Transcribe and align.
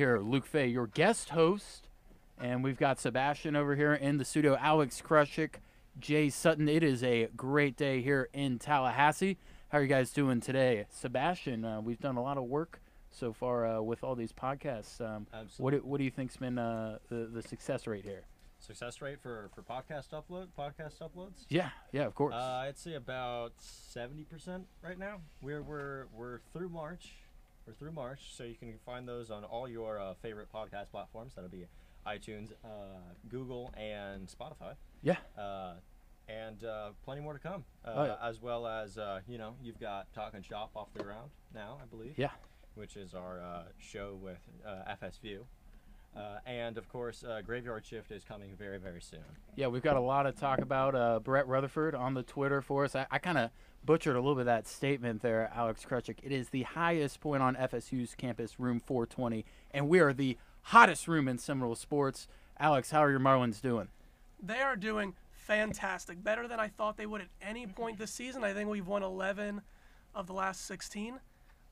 here, 0.00 0.18
Luke 0.18 0.46
Fay, 0.46 0.66
your 0.66 0.86
guest 0.86 1.28
host, 1.28 1.86
and 2.38 2.64
we've 2.64 2.78
got 2.78 2.98
Sebastian 2.98 3.54
over 3.54 3.76
here 3.76 3.92
in 3.92 4.16
the 4.16 4.24
studio, 4.24 4.56
Alex 4.58 5.02
Krushik, 5.06 5.56
Jay 5.98 6.30
Sutton. 6.30 6.70
It 6.70 6.82
is 6.82 7.04
a 7.04 7.28
great 7.36 7.76
day 7.76 8.00
here 8.00 8.30
in 8.32 8.58
Tallahassee. 8.58 9.36
How 9.68 9.76
are 9.76 9.82
you 9.82 9.88
guys 9.88 10.10
doing 10.10 10.40
today, 10.40 10.86
Sebastian? 10.88 11.66
Uh, 11.66 11.82
we've 11.82 12.00
done 12.00 12.16
a 12.16 12.22
lot 12.22 12.38
of 12.38 12.44
work 12.44 12.80
so 13.10 13.34
far 13.34 13.66
uh, 13.66 13.82
with 13.82 14.02
all 14.02 14.14
these 14.14 14.32
podcasts. 14.32 15.02
Um, 15.02 15.26
Absolutely. 15.34 15.62
what 15.62 15.70
do, 15.72 15.78
what 15.86 15.98
do 15.98 16.04
you 16.04 16.10
think's 16.10 16.38
been 16.38 16.56
uh, 16.56 16.96
the 17.10 17.28
the 17.30 17.42
success 17.42 17.86
rate 17.86 18.06
here? 18.06 18.22
Success 18.58 19.02
rate 19.02 19.20
for 19.20 19.50
for 19.54 19.60
podcast 19.60 20.12
upload 20.12 20.46
podcast 20.58 20.94
uploads. 21.02 21.44
Yeah, 21.50 21.68
yeah, 21.92 22.06
of 22.06 22.14
course. 22.14 22.34
Uh, 22.34 22.64
I'd 22.64 22.78
say 22.78 22.94
about 22.94 23.52
seventy 23.58 24.24
percent 24.24 24.64
right 24.82 24.98
now. 24.98 25.20
We're 25.42 25.60
we're 25.60 26.06
we're 26.16 26.38
through 26.54 26.70
March. 26.70 27.12
We're 27.70 27.74
through 27.76 27.92
March, 27.92 28.32
so 28.36 28.42
you 28.42 28.56
can 28.56 28.74
find 28.84 29.06
those 29.06 29.30
on 29.30 29.44
all 29.44 29.68
your 29.68 30.00
uh, 30.00 30.14
favorite 30.20 30.48
podcast 30.52 30.90
platforms. 30.90 31.34
That'll 31.36 31.48
be 31.50 31.66
iTunes, 32.04 32.50
uh, 32.64 32.68
Google, 33.28 33.72
and 33.76 34.26
Spotify. 34.26 34.74
yeah, 35.04 35.18
Uh, 35.38 35.74
and 36.28 36.64
uh, 36.64 36.88
plenty 37.04 37.20
more 37.20 37.32
to 37.32 37.38
come. 37.38 37.64
Uh, 37.84 37.92
Oh, 37.94 38.04
yeah. 38.06 38.16
As 38.28 38.40
well 38.42 38.66
as 38.66 38.98
uh, 38.98 39.20
you 39.28 39.38
know, 39.38 39.54
you've 39.62 39.78
got 39.78 40.12
Talking 40.12 40.42
Shop 40.42 40.72
off 40.74 40.88
the 40.96 41.04
ground 41.04 41.30
now, 41.54 41.78
I 41.80 41.86
believe. 41.86 42.14
yeah. 42.18 42.30
Which 42.74 42.96
is 42.96 43.14
our 43.14 43.40
uh, 43.40 43.62
show 43.78 44.18
with 44.20 44.40
uh, 44.66 44.92
FSView. 45.00 45.42
Uh, 46.16 46.38
and 46.46 46.76
of 46.76 46.88
course, 46.88 47.22
uh, 47.22 47.40
Graveyard 47.40 47.86
Shift 47.86 48.10
is 48.10 48.24
coming 48.24 48.50
very, 48.58 48.78
very 48.78 49.00
soon. 49.00 49.20
Yeah, 49.54 49.68
we've 49.68 49.80
got 49.82 49.94
a 49.94 50.00
lot 50.00 50.24
to 50.24 50.32
talk 50.32 50.58
about. 50.60 50.96
Uh, 50.96 51.20
Brett 51.20 51.46
Rutherford 51.46 51.94
on 51.94 52.14
the 52.14 52.24
Twitter 52.24 52.62
for 52.62 52.82
us. 52.84 52.96
I, 52.96 53.06
I 53.12 53.18
kind 53.18 53.38
of 53.38 53.50
butchered 53.84 54.16
a 54.16 54.20
little 54.20 54.34
bit 54.34 54.42
of 54.42 54.46
that 54.46 54.66
statement 54.66 55.22
there, 55.22 55.50
Alex 55.54 55.84
Krutchik. 55.88 56.18
It 56.22 56.32
is 56.32 56.50
the 56.50 56.62
highest 56.62 57.20
point 57.20 57.42
on 57.42 57.56
FSU's 57.56 58.14
campus, 58.14 58.60
room 58.60 58.80
420, 58.80 59.44
and 59.70 59.88
we 59.88 60.00
are 60.00 60.12
the 60.12 60.36
hottest 60.62 61.08
room 61.08 61.28
in 61.28 61.38
Seminole 61.38 61.74
sports. 61.74 62.28
Alex, 62.58 62.90
how 62.90 63.00
are 63.00 63.10
your 63.10 63.20
Marlins 63.20 63.60
doing? 63.60 63.88
They 64.42 64.60
are 64.60 64.76
doing 64.76 65.14
fantastic, 65.30 66.22
better 66.22 66.46
than 66.46 66.60
I 66.60 66.68
thought 66.68 66.96
they 66.96 67.06
would 67.06 67.22
at 67.22 67.28
any 67.42 67.66
point 67.66 67.98
this 67.98 68.12
season. 68.12 68.44
I 68.44 68.52
think 68.52 68.68
we've 68.68 68.86
won 68.86 69.02
11 69.02 69.62
of 70.14 70.26
the 70.26 70.32
last 70.32 70.66
16. 70.66 71.18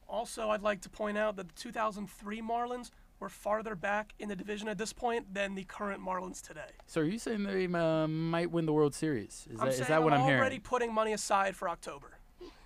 Also, 0.08 0.48
I'd 0.50 0.62
like 0.62 0.80
to 0.82 0.88
point 0.88 1.18
out 1.18 1.36
that 1.36 1.48
the 1.48 1.54
2003 1.54 2.40
Marlins 2.42 2.90
were 3.20 3.28
farther 3.28 3.74
back 3.74 4.14
in 4.18 4.28
the 4.28 4.36
division 4.36 4.68
at 4.68 4.78
this 4.78 4.92
point 4.92 5.32
than 5.34 5.54
the 5.54 5.64
current 5.64 6.02
Marlins 6.04 6.40
today. 6.40 6.70
So, 6.86 7.00
are 7.00 7.04
you 7.04 7.18
saying 7.18 7.44
they 7.44 7.66
uh, 7.66 8.06
might 8.06 8.50
win 8.50 8.66
the 8.66 8.72
World 8.72 8.94
Series? 8.94 9.46
Is 9.50 9.60
I'm 9.60 9.66
that, 9.66 9.68
is 9.68 9.76
saying 9.76 9.88
that 9.88 10.02
what 10.02 10.12
I'm, 10.12 10.20
already 10.22 10.56
hearing? 10.56 10.60
putting 10.62 10.92
money 10.94 11.12
aside 11.12 11.56
for 11.56 11.68
October. 11.68 12.18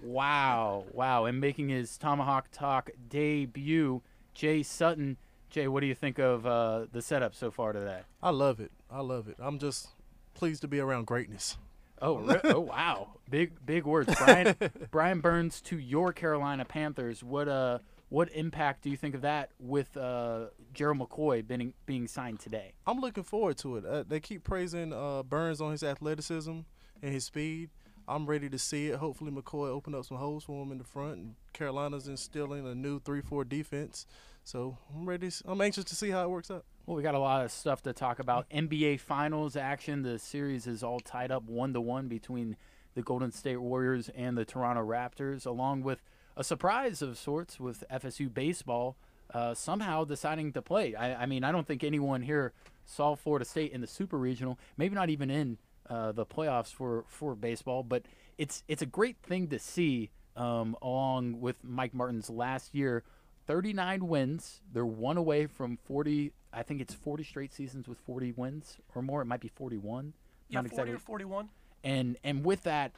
Wow, 0.03 0.84
wow. 0.92 1.25
And 1.25 1.41
making 1.41 1.69
his 1.69 1.97
Tomahawk 1.97 2.48
Talk 2.50 2.91
debut, 3.08 4.03
Jay 4.34 4.62
Sutton. 4.62 5.17
Jay, 5.50 5.69
what 5.69 5.80
do 5.80 5.86
you 5.86 5.95
think 5.95 6.19
of 6.19 6.47
uh, 6.47 6.86
the 6.91 7.03
setup 7.03 7.34
so 7.34 7.50
far 7.50 7.73
today? 7.73 8.00
I 8.23 8.30
love 8.30 8.58
it. 8.61 8.73
I 8.91 9.00
love 9.00 9.28
it. 9.28 9.36
I'm 9.39 9.58
just 9.58 9.89
pleased 10.34 10.62
to 10.62 10.69
be 10.69 10.80
around 10.80 11.06
greatness. 11.06 11.58
Oh, 12.00 12.17
re- 12.17 12.41
oh 12.45 12.61
wow, 12.61 13.08
big 13.30 13.64
big 13.64 13.84
words, 13.84 14.12
Brian. 14.19 14.56
Brian 14.91 15.20
Burns 15.20 15.61
to 15.62 15.78
your 15.78 16.12
Carolina 16.12 16.64
Panthers. 16.64 17.23
What 17.23 17.48
uh, 17.48 17.78
what 18.13 18.29
impact 18.35 18.83
do 18.83 18.91
you 18.91 18.97
think 18.99 19.15
of 19.15 19.23
that 19.23 19.53
with 19.59 19.97
uh, 19.97 20.49
Gerald 20.75 20.99
McCoy 20.99 21.47
being 21.47 21.73
being 21.87 22.07
signed 22.07 22.41
today? 22.41 22.75
I'm 22.87 23.01
looking 23.01 23.25
forward 23.25 23.57
to 23.59 23.79
it. 23.79 23.87
Uh, 23.87 24.05
they 24.07 24.21
keep 24.21 24.45
praising 24.45 24.93
uh, 24.93 25.23
Burns 25.23 25.63
on 25.63 25.73
his 25.73 25.83
athleticism 25.83 26.59
and 27.03 27.15
his 27.15 27.25
speed. 27.25 27.71
I'm 28.07 28.27
ready 28.27 28.51
to 28.51 28.59
see 28.59 28.89
it. 28.89 28.97
Hopefully, 28.97 29.31
McCoy 29.31 29.69
open 29.69 29.95
up 29.95 30.05
some 30.05 30.19
holes 30.19 30.45
for 30.45 30.63
him 30.63 30.73
in 30.73 30.77
the 30.77 30.85
front, 30.85 31.17
and 31.17 31.35
Carolina's 31.55 32.07
instilling 32.07 32.67
a 32.67 32.75
new 32.75 33.01
three-four 33.01 33.45
defense. 33.45 34.05
So 34.45 34.77
I'm 34.95 35.09
ready. 35.09 35.31
I'm 35.47 35.63
anxious 35.63 35.85
to 35.85 35.95
see 35.95 36.11
how 36.11 36.23
it 36.23 36.29
works 36.29 36.51
out. 36.51 36.67
Well, 36.85 36.98
we 36.98 37.03
got 37.03 37.15
a 37.15 37.19
lot 37.19 37.47
of 37.47 37.51
stuff 37.51 37.81
to 37.83 37.95
talk 37.95 38.19
about. 38.19 38.47
NBA 38.51 39.01
Finals 39.01 39.57
action. 39.57 40.03
The 40.03 40.19
series 40.19 40.67
is 40.67 40.83
all 40.83 41.01
tied 41.01 41.31
up 41.31 41.45
one 41.45 41.73
to 41.73 41.81
one 41.81 42.09
between 42.09 42.59
the 42.95 43.01
Golden 43.01 43.33
State 43.33 43.57
Warriors 43.57 44.11
and 44.15 44.36
the 44.36 44.45
Toronto 44.45 44.86
Raptors, 44.86 45.47
along 45.47 45.83
with 45.83 46.03
a 46.37 46.45
surprise 46.45 47.03
of 47.03 47.19
sorts 47.19 47.61
with 47.61 47.85
FSU 47.91 48.33
baseball 48.33 48.97
uh, 49.33 49.55
somehow 49.55 50.05
deciding 50.05 50.53
to 50.53 50.63
play. 50.63 50.95
I, 50.95 51.23
I 51.23 51.27
mean, 51.27 51.45
I 51.45 51.53
don't 51.53 51.67
think 51.67 51.85
anyone 51.85 52.23
here 52.23 52.53
saw 52.85 53.15
Florida 53.15 53.45
State 53.45 53.73
in 53.73 53.81
the 53.81 53.87
Super 53.87 54.19
Regional, 54.19 54.59
maybe 54.77 54.95
not 54.95 55.09
even 55.11 55.31
in 55.31 55.59
uh, 55.89 56.13
the 56.13 56.27
playoffs 56.27 56.73
for, 56.73 57.05
for 57.09 57.35
baseball, 57.35 57.83
but 57.83 58.05
it's 58.39 58.63
it's 58.69 58.83
a 58.83 58.87
great 58.87 59.17
thing 59.23 59.48
to 59.48 59.59
see. 59.59 60.11
Um, 60.35 60.77
along 60.81 61.42
with 61.42 61.63
Mike 61.63 61.92
Martin's 61.92 62.31
last 62.31 62.75
year, 62.75 63.05
39 63.47 64.09
wins. 64.09 64.63
They're 64.73 64.87
one 64.87 65.19
away 65.19 65.47
from 65.47 65.77
40. 65.77 66.33
I 66.55 66.63
think 66.63 66.81
it's 66.81 66.95
40 66.95 67.23
straight 67.25 67.53
seasons 67.53 67.87
with 67.87 67.98
40 67.98 68.33
wins 68.33 68.79
or 68.95 69.03
more. 69.03 69.21
It 69.21 69.27
might 69.27 69.41
be 69.41 69.48
41. 69.48 70.15
Yeah, 70.48 70.61
Not 70.61 70.71
40 70.71 70.73
exactly. 70.75 70.95
or 70.95 70.98
41. 70.98 71.48
And 71.85 72.17
and 72.25 72.45
with 72.47 72.63
that, 72.63 72.92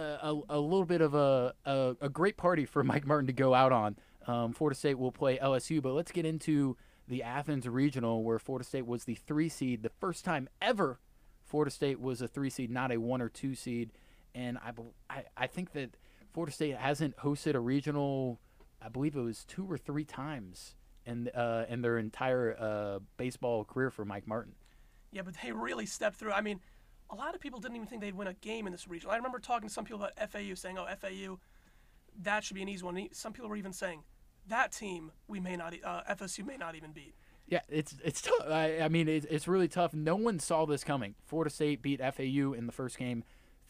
a, 0.00 0.40
a 0.50 0.58
little 0.58 0.84
bit 0.84 1.00
of 1.00 1.14
a, 1.14 1.54
a 1.64 1.96
a 2.00 2.08
great 2.08 2.36
party 2.36 2.64
for 2.64 2.82
Mike 2.84 3.06
Martin 3.06 3.26
to 3.26 3.32
go 3.32 3.54
out 3.54 3.72
on. 3.72 3.96
Um, 4.26 4.52
Florida 4.52 4.78
State 4.78 4.98
will 4.98 5.12
play 5.12 5.38
LSU, 5.38 5.82
but 5.82 5.92
let's 5.92 6.12
get 6.12 6.24
into 6.24 6.76
the 7.08 7.22
Athens 7.22 7.68
Regional, 7.68 8.22
where 8.22 8.38
Florida 8.38 8.64
State 8.64 8.86
was 8.86 9.04
the 9.04 9.14
three 9.14 9.48
seed, 9.48 9.82
the 9.82 9.90
first 9.90 10.24
time 10.24 10.48
ever 10.60 11.00
Florida 11.52 11.70
State 11.70 12.00
was 12.00 12.22
a 12.22 12.28
three 12.28 12.48
seed, 12.48 12.70
not 12.70 12.90
a 12.90 12.96
one 12.96 13.20
or 13.20 13.28
two 13.28 13.54
seed. 13.54 13.90
And 14.34 14.56
I, 14.58 14.72
I, 15.10 15.24
I 15.36 15.46
think 15.46 15.72
that 15.72 15.98
Florida 16.32 16.50
State 16.50 16.76
hasn't 16.76 17.16
hosted 17.18 17.54
a 17.54 17.60
regional, 17.60 18.40
I 18.80 18.88
believe 18.88 19.16
it 19.16 19.20
was 19.20 19.44
two 19.44 19.70
or 19.70 19.76
three 19.76 20.04
times 20.04 20.74
in, 21.04 21.28
uh, 21.28 21.66
in 21.68 21.82
their 21.82 21.98
entire 21.98 22.56
uh, 22.58 22.98
baseball 23.18 23.64
career 23.64 23.90
for 23.90 24.06
Mike 24.06 24.26
Martin. 24.26 24.54
Yeah, 25.12 25.22
but 25.22 25.34
they 25.42 25.52
really 25.52 25.84
stepped 25.84 26.16
through. 26.16 26.32
I 26.32 26.40
mean, 26.40 26.60
a 27.12 27.14
lot 27.14 27.34
of 27.34 27.40
people 27.40 27.60
didn't 27.60 27.76
even 27.76 27.86
think 27.86 28.00
they'd 28.00 28.14
win 28.14 28.26
a 28.26 28.34
game 28.34 28.66
in 28.66 28.72
this 28.72 28.88
region. 28.88 29.10
I 29.10 29.16
remember 29.16 29.38
talking 29.38 29.68
to 29.68 29.72
some 29.72 29.84
people 29.84 30.02
about 30.02 30.30
FAU, 30.30 30.54
saying, 30.54 30.78
"Oh, 30.78 30.86
FAU, 30.98 31.38
that 32.22 32.42
should 32.42 32.54
be 32.54 32.62
an 32.62 32.68
easy 32.68 32.84
one." 32.84 32.96
And 32.96 33.14
Some 33.14 33.32
people 33.32 33.48
were 33.50 33.56
even 33.56 33.72
saying, 33.72 34.02
"That 34.48 34.72
team, 34.72 35.12
we 35.28 35.38
may 35.38 35.56
not, 35.56 35.74
uh, 35.84 36.02
FSU 36.08 36.44
may 36.44 36.56
not 36.56 36.74
even 36.74 36.92
beat." 36.92 37.14
Yeah, 37.46 37.60
it's 37.68 37.94
it's 38.02 38.22
tough. 38.22 38.46
I, 38.48 38.80
I 38.80 38.88
mean, 38.88 39.08
it's, 39.08 39.26
it's 39.28 39.46
really 39.46 39.68
tough. 39.68 39.92
No 39.92 40.16
one 40.16 40.38
saw 40.38 40.64
this 40.64 40.82
coming. 40.84 41.14
Florida 41.26 41.50
State 41.50 41.82
beat 41.82 42.00
FAU 42.00 42.52
in 42.54 42.66
the 42.66 42.72
first 42.72 42.96
game, 42.98 43.24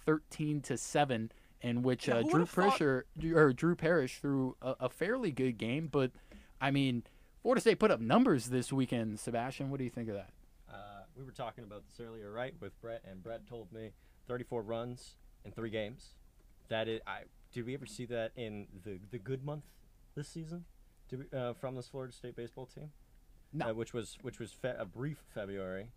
thirteen 0.06 0.60
to 0.62 0.76
seven, 0.76 1.32
in 1.60 1.82
which 1.82 2.06
Yeah, 2.06 2.16
uh, 2.16 2.22
Drew 2.22 2.32
would've 2.32 2.50
thought- 2.50 2.80
or 2.80 3.52
Drew 3.52 3.74
Parrish 3.74 4.20
threw 4.20 4.56
a, 4.62 4.76
a 4.80 4.88
fairly 4.88 5.32
good 5.32 5.58
game. 5.58 5.88
But 5.90 6.12
I 6.60 6.70
mean, 6.70 7.02
Florida 7.40 7.60
State 7.60 7.80
put 7.80 7.90
up 7.90 7.98
numbers 8.00 8.46
this 8.46 8.72
weekend. 8.72 9.18
Sebastian, 9.18 9.70
what 9.70 9.78
do 9.78 9.84
you 9.84 9.90
think 9.90 10.08
of 10.08 10.14
that? 10.14 10.30
We 11.16 11.24
were 11.24 11.32
talking 11.32 11.64
about 11.64 11.82
this 11.86 12.00
earlier, 12.04 12.30
right, 12.32 12.54
with 12.60 12.80
Brett, 12.80 13.02
and 13.08 13.22
Brett 13.22 13.46
told 13.46 13.72
me 13.72 13.90
34 14.28 14.62
runs 14.62 15.16
in 15.44 15.52
three 15.52 15.70
games. 15.70 16.14
That 16.68 16.88
is, 16.88 17.00
I 17.06 17.22
did 17.52 17.66
we 17.66 17.74
ever 17.74 17.86
see 17.86 18.06
that 18.06 18.32
in 18.34 18.66
the 18.84 18.98
the 19.10 19.18
good 19.18 19.44
month 19.44 19.64
this 20.14 20.28
season? 20.28 20.64
Did 21.08 21.18
we, 21.30 21.38
uh, 21.38 21.52
from 21.52 21.74
this 21.74 21.88
Florida 21.88 22.12
State 22.12 22.34
baseball 22.36 22.66
team? 22.66 22.90
No. 23.52 23.70
Uh, 23.70 23.74
which 23.74 23.92
was 23.92 24.16
which 24.22 24.38
was 24.38 24.52
fe- 24.52 24.76
a 24.78 24.86
brief 24.86 25.18
February 25.34 25.88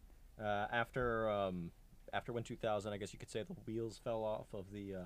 uh, 0.42 0.68
after 0.72 1.30
um, 1.30 1.72
after 2.14 2.34
when 2.34 2.44
2000. 2.44 2.92
I 2.92 2.98
guess 2.98 3.14
you 3.14 3.20
could 3.20 3.30
say 3.32 3.44
the 3.44 3.54
wheels 3.66 3.98
fell 4.04 4.24
off 4.24 4.48
of 4.54 4.66
the 4.74 4.96
uh, 4.96 5.00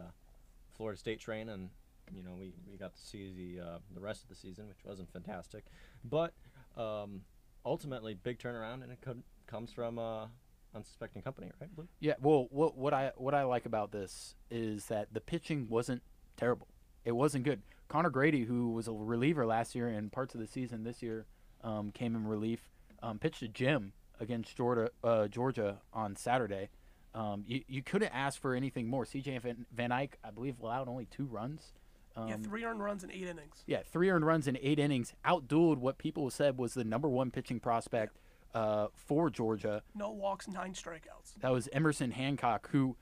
Florida 0.75 0.97
State 0.97 1.19
train, 1.19 1.49
and 1.49 1.69
you 2.11 2.23
know 2.23 2.33
we, 2.39 2.53
we 2.69 2.77
got 2.77 2.95
to 2.95 3.01
see 3.01 3.31
the 3.35 3.63
uh, 3.63 3.77
the 3.93 4.01
rest 4.01 4.23
of 4.23 4.29
the 4.29 4.35
season, 4.35 4.67
which 4.67 4.79
wasn't 4.83 5.11
fantastic, 5.13 5.65
but 6.03 6.33
um, 6.75 7.21
ultimately 7.63 8.15
big 8.15 8.39
turnaround, 8.39 8.81
and 8.81 8.91
it 8.91 9.01
could, 9.01 9.21
comes 9.49 9.71
from 9.71 9.99
uh, 9.99 10.27
unsuspecting 10.75 11.21
company, 11.21 11.51
right, 11.59 11.75
Blue? 11.75 11.87
Yeah, 11.99 12.13
well, 12.21 12.47
what 12.51 12.77
what 12.77 12.94
I 12.94 13.12
what 13.18 13.33
I 13.33 13.44
like 13.44 13.65
about 13.65 13.91
this 13.91 14.35
is 14.50 14.85
that 14.85 15.13
the 15.13 15.21
pitching 15.21 15.68
wasn't 15.69 16.01
terrible. 16.38 16.68
It 17.03 17.13
wasn't 17.13 17.44
good. 17.44 17.62
Conor 17.88 18.12
Grady, 18.12 18.44
who 18.44 18.71
was 18.71 18.88
a 18.88 18.91
reliever 18.91 19.45
last 19.45 19.74
year 19.74 19.88
and 19.88 20.12
parts 20.12 20.35
of 20.35 20.41
the 20.41 20.47
season 20.47 20.83
this 20.83 21.01
year, 21.01 21.25
um, 21.63 21.91
came 21.91 22.15
in 22.15 22.27
relief. 22.27 22.69
Um, 23.01 23.18
pitched 23.18 23.41
a 23.41 23.47
gym 23.47 23.94
against 24.19 24.56
Georgia, 24.56 24.91
uh, 25.03 25.27
Georgia 25.27 25.79
on 25.94 26.15
Saturday. 26.15 26.69
Um, 27.15 27.44
you, 27.47 27.63
you 27.68 27.81
couldn't 27.81 28.12
ask 28.13 28.39
for 28.39 28.53
anything 28.53 28.88
more. 28.88 29.06
CJ 29.06 29.41
Van, 29.41 29.65
Van 29.71 29.91
Eyck, 29.91 30.18
I 30.24 30.31
believe, 30.31 30.59
allowed 30.62 30.88
only 30.89 31.06
two 31.06 31.25
runs. 31.25 31.71
Um, 32.15 32.27
yeah, 32.27 32.35
three 32.44 32.65
earned 32.65 32.83
runs 32.83 33.03
in 33.03 33.12
eight 33.12 33.27
innings. 33.27 33.63
yeah, 33.65 33.81
three 33.89 34.09
earned 34.09 34.25
runs 34.25 34.47
in 34.47 34.57
eight 34.62 34.77
innings, 34.79 35.13
outdueled 35.25 35.77
what 35.77 35.97
people 35.97 36.29
said 36.29 36.57
was 36.57 36.74
the 36.74 36.83
number 36.83 37.07
one 37.07 37.31
pitching 37.31 37.59
prospect 37.59 38.18
uh, 38.54 38.88
for 38.96 39.30
Georgia. 39.30 39.84
No 39.96 40.12
walks, 40.12 40.48
nine 40.48 40.74
strikeouts. 40.74 41.36
That 41.42 41.51
was 41.51 41.69
Emerson 41.72 42.12
Hancock, 42.12 42.69
who 42.72 42.96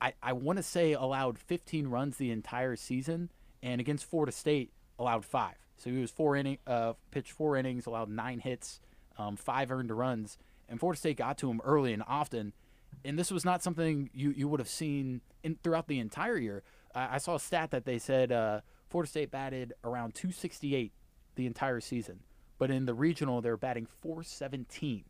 I, 0.00 0.12
I 0.22 0.32
want 0.32 0.58
to 0.58 0.62
say 0.62 0.92
allowed 0.92 1.38
15 1.38 1.88
runs 1.88 2.16
the 2.16 2.30
entire 2.30 2.76
season, 2.76 3.30
and 3.62 3.80
against 3.80 4.04
Florida 4.04 4.32
State 4.32 4.72
allowed 4.98 5.24
five. 5.24 5.56
So 5.76 5.90
he 5.90 6.00
was 6.00 6.10
four 6.10 6.36
inning, 6.36 6.58
uh, 6.66 6.94
pitched 7.10 7.32
four 7.32 7.56
innings, 7.56 7.86
allowed 7.86 8.08
nine 8.08 8.40
hits, 8.40 8.80
um, 9.16 9.36
five 9.36 9.70
earned 9.70 9.90
runs, 9.90 10.38
and 10.68 10.78
Florida 10.78 10.98
State 10.98 11.16
got 11.16 11.38
to 11.38 11.50
him 11.50 11.60
early 11.64 11.92
and 11.92 12.02
often. 12.06 12.52
And 13.04 13.18
this 13.18 13.30
was 13.30 13.44
not 13.44 13.62
something 13.62 14.10
you, 14.12 14.30
you 14.30 14.48
would 14.48 14.60
have 14.60 14.68
seen 14.68 15.20
in 15.42 15.56
throughout 15.62 15.88
the 15.88 15.98
entire 15.98 16.36
year. 16.36 16.62
I 16.94 17.14
I 17.14 17.18
saw 17.18 17.36
a 17.36 17.40
stat 17.40 17.70
that 17.70 17.84
they 17.84 17.98
said 17.98 18.32
uh, 18.32 18.60
Florida 18.88 19.08
State 19.08 19.30
batted 19.30 19.72
around 19.84 20.14
268 20.14 20.92
the 21.36 21.46
entire 21.46 21.80
season, 21.80 22.20
but 22.58 22.70
in 22.70 22.86
the 22.86 22.94
regional 22.94 23.40
they're 23.40 23.56
batting 23.56 23.86
417 24.02 25.04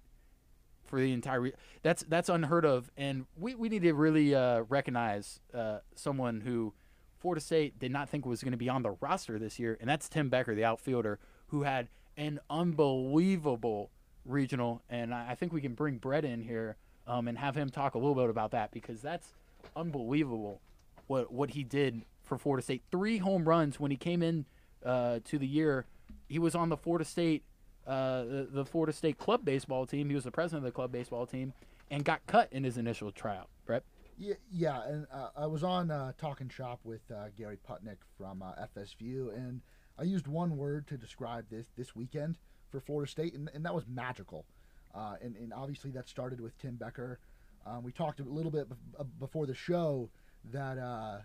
for 0.88 1.00
the 1.00 1.12
entire. 1.12 1.40
Re- 1.40 1.52
that's 1.82 2.02
that's 2.08 2.28
unheard 2.28 2.64
of, 2.64 2.90
and 2.96 3.26
we, 3.36 3.54
we 3.54 3.68
need 3.68 3.82
to 3.82 3.92
really 3.92 4.34
uh, 4.34 4.62
recognize 4.68 5.40
uh, 5.54 5.78
someone 5.94 6.40
who 6.40 6.72
Florida 7.18 7.40
State 7.40 7.78
did 7.78 7.92
not 7.92 8.08
think 8.08 8.26
was 8.26 8.42
going 8.42 8.52
to 8.52 8.58
be 8.58 8.68
on 8.68 8.82
the 8.82 8.90
roster 9.00 9.38
this 9.38 9.58
year, 9.58 9.76
and 9.80 9.88
that's 9.88 10.08
Tim 10.08 10.28
Becker, 10.28 10.54
the 10.54 10.64
outfielder, 10.64 11.18
who 11.48 11.62
had 11.62 11.88
an 12.16 12.40
unbelievable 12.50 13.90
regional, 14.24 14.82
and 14.88 15.14
I 15.14 15.30
I 15.30 15.34
think 15.34 15.52
we 15.52 15.60
can 15.60 15.74
bring 15.74 15.98
Brett 15.98 16.24
in 16.24 16.42
here 16.42 16.76
um, 17.06 17.28
and 17.28 17.38
have 17.38 17.56
him 17.56 17.70
talk 17.70 17.94
a 17.94 17.98
little 17.98 18.14
bit 18.14 18.30
about 18.30 18.50
that 18.52 18.70
because 18.70 19.00
that's 19.02 19.34
unbelievable 19.76 20.60
what 21.06 21.32
what 21.32 21.50
he 21.50 21.64
did 21.64 22.02
for 22.22 22.38
Florida 22.38 22.62
State. 22.62 22.82
Three 22.90 23.18
home 23.18 23.44
runs 23.44 23.78
when 23.78 23.90
he 23.90 23.96
came 23.96 24.22
in 24.22 24.46
uh, 24.84 25.20
to 25.24 25.38
the 25.38 25.46
year. 25.46 25.86
He 26.28 26.38
was 26.38 26.54
on 26.54 26.68
the 26.68 26.76
Florida 26.76 27.04
State 27.04 27.42
uh, 27.88 28.22
the, 28.24 28.48
the 28.50 28.64
Florida 28.66 28.92
State 28.92 29.16
club 29.16 29.44
baseball 29.44 29.86
team. 29.86 30.10
He 30.10 30.14
was 30.14 30.24
the 30.24 30.30
president 30.30 30.58
of 30.58 30.64
the 30.64 30.74
club 30.74 30.92
baseball 30.92 31.26
team 31.26 31.54
and 31.90 32.04
got 32.04 32.24
cut 32.26 32.52
in 32.52 32.62
his 32.62 32.76
initial 32.76 33.10
tryout. 33.10 33.48
Brett. 33.64 33.82
Yeah, 34.18 34.34
yeah, 34.52 34.82
and 34.86 35.06
uh, 35.12 35.28
I 35.36 35.46
was 35.46 35.62
on 35.62 35.90
uh, 35.90 36.12
Talking 36.18 36.48
Shop 36.48 36.80
with 36.84 37.00
uh, 37.10 37.28
Gary 37.36 37.56
Putnick 37.66 37.98
from 38.18 38.42
uh, 38.42 38.52
FSView, 38.76 39.34
and 39.34 39.62
I 39.96 40.02
used 40.02 40.26
one 40.26 40.56
word 40.56 40.86
to 40.88 40.98
describe 40.98 41.46
this 41.50 41.68
this 41.76 41.94
weekend 41.96 42.36
for 42.68 42.80
Florida 42.80 43.10
State, 43.10 43.34
and, 43.34 43.48
and 43.54 43.64
that 43.64 43.74
was 43.74 43.84
magical. 43.86 44.44
Uh, 44.94 45.14
and, 45.22 45.36
and 45.36 45.52
obviously 45.52 45.90
that 45.92 46.08
started 46.08 46.40
with 46.40 46.58
Tim 46.58 46.74
Becker. 46.76 47.20
Um, 47.64 47.84
we 47.84 47.92
talked 47.92 48.20
a 48.20 48.24
little 48.24 48.50
bit 48.50 48.68
bef- 48.68 49.06
before 49.18 49.46
the 49.46 49.54
show 49.54 50.10
that 50.52 51.24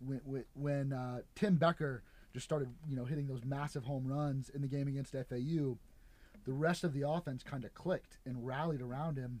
when, 0.00 0.44
when 0.54 1.22
Tim 1.34 1.56
Becker 1.56 2.02
just 2.32 2.44
started, 2.44 2.68
you 2.88 2.96
know, 2.96 3.04
hitting 3.04 3.26
those 3.26 3.44
massive 3.44 3.84
home 3.84 4.06
runs 4.06 4.48
in 4.48 4.62
the 4.62 4.68
game 4.68 4.88
against 4.88 5.12
FAU, 5.12 5.76
the 6.44 6.52
rest 6.52 6.84
of 6.84 6.92
the 6.92 7.08
offense 7.08 7.42
kind 7.42 7.64
of 7.64 7.74
clicked 7.74 8.18
and 8.24 8.46
rallied 8.46 8.80
around 8.80 9.16
him. 9.16 9.40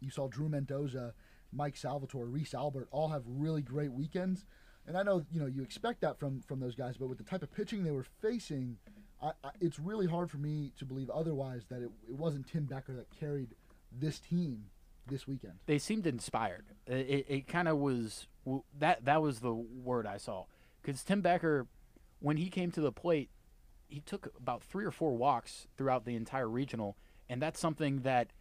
You 0.00 0.10
saw 0.10 0.28
Drew 0.28 0.48
Mendoza, 0.48 1.14
Mike 1.52 1.76
Salvatore, 1.76 2.26
Reese 2.26 2.54
Albert 2.54 2.88
all 2.90 3.08
have 3.08 3.22
really 3.26 3.62
great 3.62 3.92
weekends. 3.92 4.44
And 4.86 4.96
I 4.96 5.02
know 5.02 5.24
you 5.32 5.40
know 5.40 5.46
you 5.46 5.62
expect 5.62 6.00
that 6.02 6.18
from 6.18 6.42
from 6.42 6.60
those 6.60 6.76
guys, 6.76 6.96
but 6.96 7.08
with 7.08 7.18
the 7.18 7.24
type 7.24 7.42
of 7.42 7.52
pitching 7.52 7.82
they 7.82 7.90
were 7.90 8.06
facing, 8.22 8.76
I, 9.20 9.32
I, 9.42 9.50
it's 9.60 9.80
really 9.80 10.06
hard 10.06 10.30
for 10.30 10.36
me 10.36 10.72
to 10.78 10.84
believe 10.84 11.10
otherwise 11.10 11.64
that 11.70 11.82
it, 11.82 11.90
it 12.08 12.14
wasn't 12.14 12.46
Tim 12.46 12.64
Becker 12.64 12.92
that 12.94 13.10
carried 13.18 13.48
this 13.90 14.20
team 14.20 14.66
this 15.06 15.26
weekend. 15.26 15.54
They 15.66 15.78
seemed 15.78 16.06
inspired. 16.06 16.66
It, 16.86 16.94
it, 17.08 17.26
it 17.28 17.48
kind 17.48 17.66
of 17.66 17.78
was 17.78 18.28
that 18.78 19.04
that 19.04 19.22
was 19.22 19.40
the 19.40 19.52
word 19.52 20.06
I 20.06 20.18
saw 20.18 20.44
because 20.82 21.02
Tim 21.02 21.20
Becker, 21.20 21.66
when 22.20 22.36
he 22.36 22.48
came 22.48 22.70
to 22.72 22.80
the 22.80 22.92
plate, 22.92 23.30
he 23.88 24.00
took 24.00 24.32
about 24.36 24.62
three 24.62 24.84
or 24.84 24.90
four 24.90 25.16
walks 25.16 25.66
throughout 25.76 26.04
the 26.04 26.16
entire 26.16 26.48
regional, 26.48 26.96
and 27.28 27.40
that's 27.40 27.60
something 27.60 28.00
that 28.00 28.32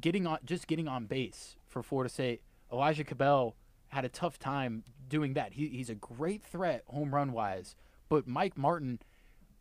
getting 0.00 0.26
on 0.26 0.38
just 0.44 0.66
getting 0.66 0.88
on 0.88 1.06
base 1.06 1.56
for 1.66 1.82
Florida 1.82 2.08
State. 2.08 2.42
Elijah 2.72 3.04
Cabell 3.04 3.56
had 3.88 4.04
a 4.04 4.08
tough 4.08 4.38
time 4.38 4.84
doing 5.08 5.34
that. 5.34 5.54
He, 5.54 5.68
he's 5.68 5.90
a 5.90 5.94
great 5.94 6.42
threat 6.42 6.84
home 6.88 7.14
run 7.14 7.32
wise, 7.32 7.74
but 8.08 8.26
Mike 8.26 8.56
Martin, 8.56 9.00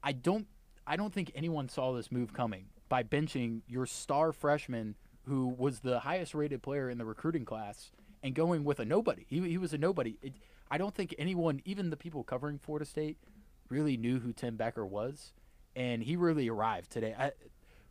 I 0.04 0.12
don't 0.12 0.48
I 0.86 0.96
don't 0.96 1.14
think 1.14 1.32
anyone 1.36 1.68
saw 1.68 1.94
this 1.94 2.12
move 2.12 2.34
coming 2.34 2.68
by 2.90 3.04
benching 3.04 3.62
your 3.68 3.86
star 3.86 4.32
freshman 4.32 4.96
who 5.26 5.48
was 5.58 5.82
the 5.82 6.00
highest 6.00 6.34
rated 6.34 6.64
player 6.64 6.90
in 6.90 6.98
the 6.98 7.06
recruiting 7.06 7.44
class 7.44 7.92
and 8.24 8.34
going 8.34 8.64
with 8.64 8.80
a 8.80 8.86
nobody. 8.86 9.26
He, 9.28 9.42
he 9.42 9.58
was 9.58 9.74
a 9.74 9.78
nobody. 9.78 10.18
It, 10.22 10.34
I 10.72 10.78
don't 10.78 10.96
think 10.96 11.14
anyone, 11.18 11.62
even 11.66 11.90
the 11.90 11.98
people 11.98 12.24
covering 12.24 12.60
Florida 12.60 12.86
State, 12.86 13.18
really 13.70 13.98
knew 13.98 14.20
who 14.20 14.34
Tim 14.34 14.56
Becker 14.56 14.86
was, 14.86 15.34
and 15.76 16.04
he 16.04 16.16
really 16.16 16.50
arrived 16.50 16.92
today. 16.92 17.16
I, 17.18 17.32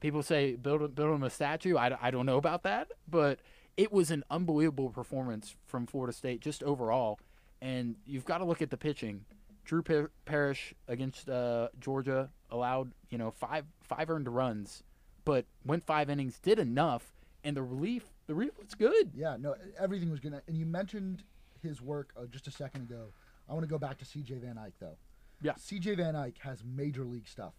people 0.00 0.22
say 0.22 0.54
build 0.56 0.94
build 0.94 1.14
him 1.14 1.22
a 1.22 1.30
statue. 1.30 1.76
I, 1.76 1.96
I 2.00 2.10
don't 2.10 2.26
know 2.26 2.36
about 2.36 2.62
that, 2.64 2.88
but 3.08 3.40
it 3.76 3.92
was 3.92 4.10
an 4.10 4.24
unbelievable 4.30 4.90
performance 4.90 5.54
from 5.66 5.86
Florida 5.86 6.12
State 6.12 6.40
just 6.40 6.62
overall. 6.62 7.18
And 7.60 7.96
you've 8.04 8.24
got 8.24 8.38
to 8.38 8.44
look 8.44 8.62
at 8.62 8.70
the 8.70 8.76
pitching. 8.76 9.24
Drew 9.64 9.82
Par- 9.82 10.10
Parrish 10.24 10.74
against 10.86 11.28
uh, 11.28 11.68
Georgia 11.80 12.30
allowed 12.50 12.92
you 13.10 13.18
know 13.18 13.30
five 13.30 13.64
five 13.82 14.10
earned 14.10 14.28
runs, 14.28 14.82
but 15.24 15.46
went 15.64 15.84
five 15.84 16.08
innings, 16.10 16.38
did 16.38 16.58
enough, 16.58 17.12
and 17.44 17.56
the 17.56 17.62
relief 17.62 18.04
the 18.26 18.34
relief 18.34 18.58
was 18.58 18.74
good. 18.74 19.12
Yeah, 19.14 19.36
no, 19.38 19.54
everything 19.78 20.10
was 20.10 20.20
good. 20.20 20.40
And 20.46 20.56
you 20.56 20.66
mentioned 20.66 21.22
his 21.62 21.80
work 21.80 22.10
uh, 22.16 22.26
just 22.26 22.46
a 22.46 22.50
second 22.50 22.82
ago. 22.82 23.06
I 23.48 23.52
want 23.52 23.64
to 23.64 23.70
go 23.70 23.78
back 23.78 23.98
to 23.98 24.04
C.J. 24.04 24.38
Van 24.38 24.58
Eyck 24.58 24.72
though. 24.80 24.96
Yeah. 25.40 25.54
C.J. 25.56 25.96
Van 25.96 26.16
Eyck 26.16 26.38
has 26.40 26.62
major 26.64 27.04
league 27.04 27.28
stuff. 27.28 27.54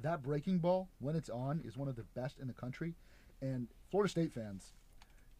That 0.00 0.22
breaking 0.22 0.58
ball, 0.58 0.88
when 0.98 1.16
it's 1.16 1.30
on, 1.30 1.60
is 1.64 1.76
one 1.76 1.88
of 1.88 1.96
the 1.96 2.04
best 2.14 2.38
in 2.38 2.46
the 2.46 2.54
country. 2.54 2.94
And 3.40 3.68
Florida 3.90 4.10
State 4.10 4.32
fans, 4.32 4.72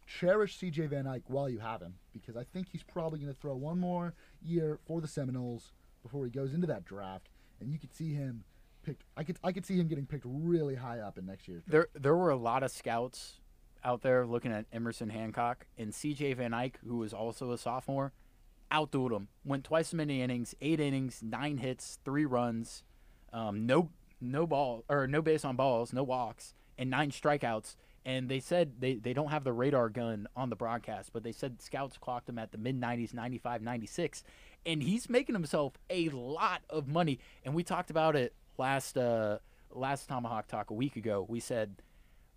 cherish 0.05 0.57
C.J. 0.57 0.87
Van 0.87 1.07
Eyck 1.07 1.23
while 1.27 1.49
you 1.49 1.59
have 1.59 1.81
him 1.81 1.95
because 2.11 2.35
I 2.35 2.43
think 2.43 2.67
he's 2.71 2.83
probably 2.83 3.19
going 3.19 3.33
to 3.33 3.39
throw 3.39 3.55
one 3.55 3.79
more 3.79 4.13
year 4.41 4.79
for 4.85 5.01
the 5.01 5.07
Seminoles 5.07 5.71
before 6.01 6.25
he 6.25 6.31
goes 6.31 6.53
into 6.53 6.67
that 6.67 6.85
draft, 6.85 7.29
and 7.59 7.71
you 7.71 7.79
could 7.79 7.93
see 7.93 8.13
him 8.13 8.43
picked. 8.83 9.03
I 9.15 9.23
could 9.23 9.37
I 9.43 9.51
could 9.51 9.65
see 9.65 9.75
him 9.79 9.87
getting 9.87 10.05
picked 10.05 10.25
really 10.27 10.75
high 10.75 10.99
up 10.99 11.17
in 11.17 11.25
next 11.25 11.47
year's. 11.47 11.63
There 11.65 11.87
there 11.93 12.15
were 12.15 12.29
a 12.29 12.35
lot 12.35 12.63
of 12.63 12.71
scouts 12.71 13.39
out 13.83 14.01
there 14.01 14.25
looking 14.25 14.51
at 14.51 14.65
Emerson 14.71 15.09
Hancock 15.09 15.65
and 15.77 15.93
C.J. 15.93 16.33
Van 16.33 16.53
Eyck, 16.53 16.79
who 16.85 16.97
was 16.97 17.13
also 17.13 17.51
a 17.51 17.57
sophomore, 17.57 18.13
outdueled 18.73 19.11
him. 19.11 19.27
Went 19.45 19.63
twice 19.63 19.89
as 19.89 19.93
many 19.93 20.21
innings, 20.21 20.55
eight 20.61 20.79
innings, 20.79 21.21
nine 21.21 21.57
hits, 21.57 21.99
three 22.03 22.25
runs, 22.25 22.83
um, 23.31 23.65
no 23.65 23.89
no 24.19 24.47
ball 24.47 24.85
or 24.87 25.05
no 25.05 25.21
base 25.21 25.43
on 25.43 25.55
balls, 25.55 25.93
no 25.93 26.03
walks, 26.03 26.53
and 26.77 26.89
nine 26.89 27.11
strikeouts. 27.11 27.75
And 28.05 28.27
they 28.27 28.39
said 28.39 28.73
they, 28.79 28.95
they 28.95 29.13
don't 29.13 29.29
have 29.29 29.43
the 29.43 29.53
radar 29.53 29.89
gun 29.89 30.27
on 30.35 30.49
the 30.49 30.55
broadcast, 30.55 31.11
but 31.13 31.23
they 31.23 31.31
said 31.31 31.61
scouts 31.61 31.97
clocked 31.97 32.27
him 32.27 32.37
at 32.37 32.51
the 32.51 32.57
mid 32.57 32.79
90s, 32.79 33.13
95, 33.13 33.61
96. 33.61 34.23
And 34.65 34.83
he's 34.83 35.09
making 35.09 35.35
himself 35.35 35.73
a 35.89 36.09
lot 36.09 36.61
of 36.69 36.87
money. 36.87 37.19
And 37.45 37.53
we 37.53 37.63
talked 37.63 37.89
about 37.89 38.15
it 38.15 38.33
last 38.57 38.97
uh, 38.97 39.39
last 39.71 40.07
Tomahawk 40.07 40.47
Talk 40.47 40.69
a 40.69 40.73
week 40.73 40.95
ago. 40.95 41.25
We 41.27 41.39
said, 41.39 41.81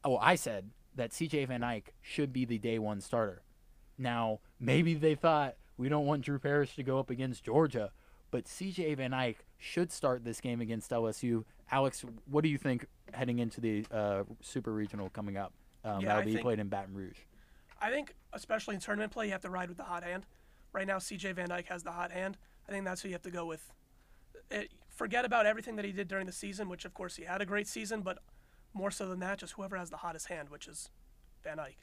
oh, 0.05 0.19
I 0.19 0.37
said 0.37 0.71
that 0.95 1.11
CJ 1.11 1.49
Van 1.49 1.63
Eyck 1.63 1.95
should 2.01 2.33
be 2.33 2.45
the 2.45 2.59
day 2.59 2.79
one 2.79 3.01
starter. 3.01 3.43
Now, 3.99 4.41
maybe 4.61 4.95
they 4.95 5.15
thought 5.15 5.57
we 5.79 5.89
don't 5.89 6.07
want 6.07 6.23
Drew 6.23 6.39
Parrish 6.39 6.75
to 6.77 6.83
go 6.83 6.99
up 6.99 7.11
against 7.11 7.45
Georgia, 7.45 7.91
but 8.31 8.45
CJ 8.45 8.97
Van 8.97 9.13
Eyck 9.13 9.45
should 9.59 9.93
start 9.93 10.25
this 10.25 10.41
game 10.41 10.61
against 10.61 10.91
LSU. 10.91 11.45
Alex, 11.71 12.05
what 12.31 12.43
do 12.43 12.49
you 12.49 12.59
think 12.59 12.87
heading 13.13 13.39
into 13.39 13.61
the 13.61 13.85
uh, 13.91 14.23
Super 14.41 14.73
Regional 14.73 15.11
coming 15.11 15.37
up? 15.37 15.53
Um, 15.85 16.01
Yeah, 16.01 16.09
that'll 16.09 16.23
I 16.23 16.25
be 16.25 16.33
think- 16.33 16.43
played 16.43 16.59
in 16.59 16.69
Baton 16.69 16.95
Rouge. 16.95 17.19
I 17.81 17.91
think, 17.91 18.15
especially 18.33 18.75
in 18.75 18.81
tournament 18.81 19.13
play, 19.13 19.27
you 19.27 19.33
have 19.33 19.43
to 19.43 19.51
ride 19.51 19.69
with 19.69 19.77
the 19.77 19.85
hot 19.85 20.03
hand. 20.03 20.25
Right 20.73 20.87
now, 20.87 20.97
CJ 20.97 21.35
Van 21.35 21.49
Dyke 21.51 21.67
has 21.67 21.83
the 21.83 21.93
hot 21.93 22.11
hand. 22.11 22.39
I 22.67 22.73
think 22.73 22.85
that's 22.87 23.03
who 23.03 23.09
you 23.09 23.15
have 23.15 23.23
to 23.23 23.31
go 23.31 23.45
with. 23.45 23.71
It, 24.51 24.71
forget 24.89 25.25
about 25.27 25.45
everything 25.45 25.77
that 25.77 25.85
he 25.85 25.93
did 25.93 26.09
during 26.09 26.25
the 26.27 26.33
season, 26.33 26.69
which 26.71 26.85
of 26.87 26.95
course 26.95 27.17
he 27.17 27.25
had 27.25 27.43
a 27.43 27.47
great 27.47 27.69
season, 27.69 28.01
but 28.01 28.19
more 28.73 28.91
so 28.91 29.07
than 29.09 29.19
that, 29.21 29.39
just 29.39 29.55
whoever 29.55 29.77
has 29.77 29.91
the 29.91 29.99
hottest 29.99 30.29
hand, 30.29 30.49
which 30.49 30.67
is 30.69 30.89
Van 31.45 31.59
Dyke. 31.59 31.77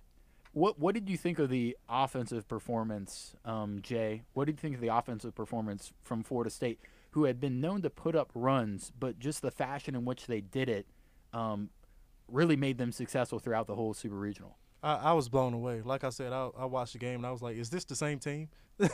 What 0.54 0.80
What 0.80 0.94
did 0.96 1.10
you 1.10 1.18
think 1.18 1.40
of 1.40 1.50
the 1.50 1.76
offensive 1.90 2.48
performance, 2.48 3.36
um, 3.44 3.80
Jay? 3.82 4.24
What 4.34 4.46
did 4.46 4.54
you 4.54 4.62
think 4.62 4.76
of 4.76 4.82
the 4.82 4.96
offensive 4.96 5.36
performance 5.36 5.92
from 6.02 6.24
Florida 6.24 6.50
State, 6.50 6.80
who 7.12 7.26
had 7.26 7.40
been 7.40 7.60
known 7.60 7.82
to 7.82 7.90
put 7.90 8.16
up 8.16 8.32
runs, 8.34 8.92
but 8.98 9.20
just 9.20 9.42
the 9.42 9.52
fashion 9.52 9.96
in 9.96 10.06
which 10.06 10.28
they 10.28 10.42
did 10.42 10.70
it 10.70 10.86
um, 11.34 11.70
really 12.28 12.56
made 12.56 12.78
them 12.78 12.92
successful 12.92 13.40
throughout 13.40 13.68
the 13.68 13.76
whole 13.76 13.94
Super 13.94 14.16
Regional? 14.16 14.58
I, 14.84 14.96
I 14.96 15.14
was 15.14 15.28
blown 15.30 15.54
away. 15.54 15.82
Like 15.84 16.04
I 16.04 16.10
said, 16.10 16.34
I, 16.34 16.50
I 16.58 16.66
watched 16.66 16.94
the 16.94 17.00
game 17.00 17.16
and 17.16 17.26
I 17.26 17.32
was 17.32 17.42
like, 17.42 17.56
"Is 17.58 17.70
this 17.70 17.86
the 17.86 17.96
same 17.96 18.20
team?" 18.20 18.50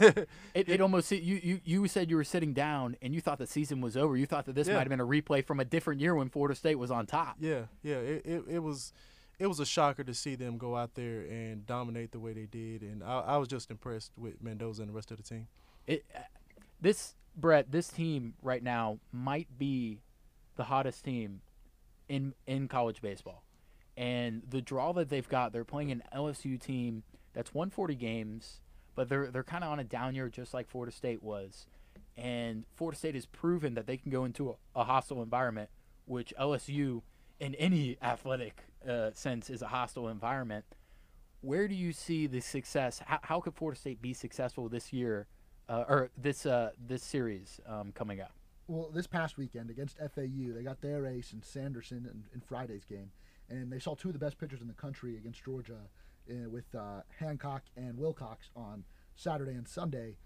It, 0.54 0.68
it 0.70 0.82
almost 0.82 1.12
you, 1.12 1.40
you 1.42 1.62
you 1.64 1.88
said 1.88 2.10
you 2.10 2.16
were 2.16 2.24
sitting 2.24 2.54
down 2.54 2.96
and 3.02 3.14
you 3.14 3.22
thought 3.22 3.38
the 3.40 3.48
season 3.48 3.82
was 3.82 3.96
over. 3.98 4.16
You 4.18 4.26
thought 4.26 4.46
that 4.46 4.56
this 4.56 4.68
Yeah. 4.68 4.74
might 4.76 4.82
have 4.82 4.90
been 4.90 5.00
a 5.00 5.06
replay 5.06 5.44
from 5.46 5.60
a 5.60 5.66
different 5.66 6.00
year 6.02 6.16
when 6.16 6.30
Florida 6.30 6.54
State 6.56 6.76
was 6.76 6.92
on 6.92 7.06
top. 7.06 7.38
Yeah, 7.40 7.64
yeah. 7.82 7.96
It, 7.96 8.26
it, 8.26 8.44
it 8.50 8.60
was 8.60 8.94
it 9.40 9.48
was 9.48 9.60
a 9.62 9.66
shocker 9.66 10.04
to 10.04 10.14
see 10.14 10.36
them 10.36 10.58
go 10.58 10.76
out 10.76 10.96
there 10.96 11.22
and 11.22 11.66
dominate 11.66 12.12
the 12.12 12.20
way 12.20 12.34
they 12.34 12.46
did, 12.46 12.82
and 12.82 13.02
I, 13.02 13.22
I 13.22 13.38
was 13.38 13.48
just 13.48 13.72
impressed 13.72 14.12
with 14.18 14.44
Mendoza 14.44 14.82
and 14.82 14.90
the 14.90 14.94
rest 14.94 15.12
of 15.12 15.18
the 15.18 15.24
team. 15.24 15.48
It, 15.88 16.06
uh, 16.14 16.20
this 16.82 17.16
Brett, 17.36 17.72
this 17.72 17.88
team 17.88 18.34
right 18.42 18.62
now 18.62 19.00
might 19.14 19.48
be 19.58 20.02
the 20.58 20.66
hottest 20.66 21.06
team 21.06 21.42
in 22.10 22.34
in 22.46 22.68
college 22.68 23.02
baseball, 23.02 23.44
and 23.96 24.44
the 24.50 24.62
draw 24.62 24.92
that 24.94 25.10
they've 25.10 25.28
got, 25.28 25.54
they're 25.54 25.64
playing 25.64 25.92
an 25.92 26.04
LSU 26.14 26.60
team 26.60 27.04
that's 27.34 27.54
won 27.54 27.70
40 27.70 27.96
games, 27.96 28.60
but 28.94 29.08
they're 29.08 29.32
they're 29.32 29.44
kind 29.44 29.64
of 29.64 29.72
on 29.72 29.80
a 29.80 29.86
down 29.86 30.16
year, 30.16 30.28
just 30.28 30.54
like 30.54 30.68
Florida 30.68 30.92
State 30.92 31.24
was, 31.24 31.66
and 32.18 32.66
Florida 32.76 32.98
State 32.98 33.16
has 33.16 33.26
proven 33.26 33.74
that 33.76 33.88
they 33.88 33.96
can 33.96 34.12
go 34.12 34.26
into 34.26 34.50
a, 34.50 34.82
a 34.82 34.84
hostile 34.84 35.24
environment, 35.24 35.70
which 36.06 36.34
LSU, 36.38 37.04
in 37.40 37.56
any 37.56 37.98
athletic 38.02 38.66
uh, 38.88 39.12
sense, 39.14 39.50
is 39.50 39.62
a 39.62 39.68
hostile 39.68 40.10
environment. 40.10 40.66
Where 41.42 41.68
do 41.68 41.76
you 41.76 41.94
see 41.94 42.28
the 42.28 42.42
success? 42.42 43.02
How, 43.06 43.20
how 43.22 43.40
could 43.40 43.56
Florida 43.56 43.80
State 43.80 44.02
be 44.02 44.14
successful 44.14 44.68
this 44.70 44.92
year, 44.92 45.28
uh, 45.70 45.86
or 45.88 46.10
this 46.18 46.46
uh, 46.46 46.72
this 46.86 47.04
series 47.04 47.60
um, 47.66 47.92
coming 47.94 48.20
up? 48.20 48.34
well, 48.70 48.92
this 48.94 49.08
past 49.08 49.36
weekend 49.36 49.72
against 49.72 49.98
FAU, 49.98 50.54
they 50.54 50.64
got 50.64 50.80
their 50.80 51.08
ace 51.08 51.34
in 51.34 51.42
Sanderson 51.42 52.06
in, 52.06 52.24
in 52.36 52.40
Friday's 52.40 52.86
game, 52.86 53.10
and 53.50 53.72
they 53.72 53.80
saw 53.80 53.96
two 53.96 54.10
of 54.10 54.14
the 54.14 54.20
best 54.20 54.38
pitchers 54.38 54.62
in 54.62 54.68
the 54.68 54.74
country 54.76 55.18
against 55.18 55.44
Georgia 55.44 55.80
uh, 56.30 56.48
with 56.48 56.66
uh, 56.76 57.02
Hancock 57.20 57.64
and 57.76 57.98
Wilcox 57.98 58.52
on 58.56 58.84
Saturday 59.16 59.54
and 59.54 59.68
Sunday. 59.68 60.18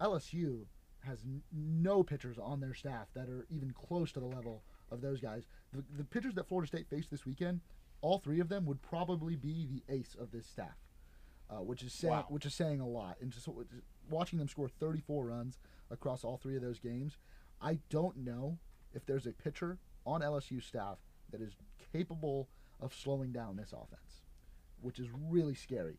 LSU 0.00 0.62
has 1.06 1.20
n- 1.24 1.42
no 1.52 2.02
pitchers 2.02 2.36
on 2.36 2.58
their 2.58 2.74
staff 2.74 3.06
that 3.14 3.28
are 3.28 3.46
even 3.48 3.72
close 3.72 4.10
to 4.10 4.18
the 4.18 4.26
level 4.26 4.64
of 4.90 5.00
those 5.00 5.20
guys. 5.20 5.44
The, 5.72 5.84
the 5.96 6.04
pitchers 6.04 6.34
that 6.34 6.48
Florida 6.48 6.66
State 6.66 6.88
faced 6.90 7.12
this 7.12 7.24
weekend, 7.24 7.60
all 8.04 8.18
three 8.18 8.38
of 8.38 8.50
them 8.50 8.66
would 8.66 8.82
probably 8.82 9.34
be 9.34 9.66
the 9.66 9.82
ace 9.92 10.14
of 10.20 10.30
this 10.30 10.46
staff, 10.46 10.76
uh, 11.48 11.62
which 11.62 11.82
is 11.82 11.92
saying 11.92 12.12
Wow. 12.12 12.26
which 12.28 12.44
is 12.44 12.52
saying 12.54 12.80
a 12.80 12.86
lot. 12.86 13.16
And 13.20 13.30
just, 13.32 13.46
just 13.46 13.82
watching 14.10 14.38
them 14.38 14.46
score 14.48 14.68
34 14.68 15.24
runs 15.24 15.58
across 15.90 16.22
all 16.22 16.36
three 16.36 16.54
of 16.54 16.60
those 16.62 16.78
games, 16.78 17.16
I 17.62 17.78
don't 17.88 18.18
know 18.18 18.58
if 18.92 19.06
there's 19.06 19.26
a 19.26 19.32
pitcher 19.32 19.78
on 20.04 20.20
LSU 20.20 20.62
staff 20.62 20.98
that 21.30 21.40
is 21.40 21.56
capable 21.92 22.48
of 22.78 22.92
slowing 22.94 23.32
down 23.32 23.56
this 23.56 23.72
offense, 23.72 24.20
which 24.82 24.98
is 24.98 25.08
really 25.30 25.54
scary. 25.54 25.96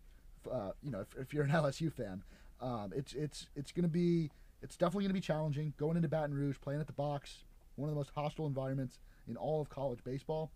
Uh, 0.49 0.71
you 0.83 0.91
know, 0.91 0.99
if, 0.99 1.15
if 1.19 1.33
you're 1.33 1.43
an 1.43 1.49
LSU 1.63 1.91
fan, 1.91 2.21
um, 2.61 2.93
it's 2.95 3.13
it's 3.13 3.47
it's 3.55 3.71
going 3.71 3.83
to 3.83 3.89
be 3.89 4.29
it's 4.61 4.77
definitely 4.77 5.05
going 5.05 5.09
to 5.09 5.13
be 5.15 5.21
challenging 5.21 5.73
going 5.77 5.95
into 5.97 6.07
Baton 6.07 6.35
Rouge, 6.35 6.57
playing 6.61 6.81
at 6.81 6.87
the 6.87 6.93
box, 6.93 7.45
one 7.77 7.89
of 7.89 7.95
the 7.95 7.99
most 7.99 8.11
hostile 8.15 8.45
environments 8.45 8.99
in 9.27 9.37
all 9.37 9.59
of 9.59 9.69
college 9.69 10.03
baseball. 10.03 10.51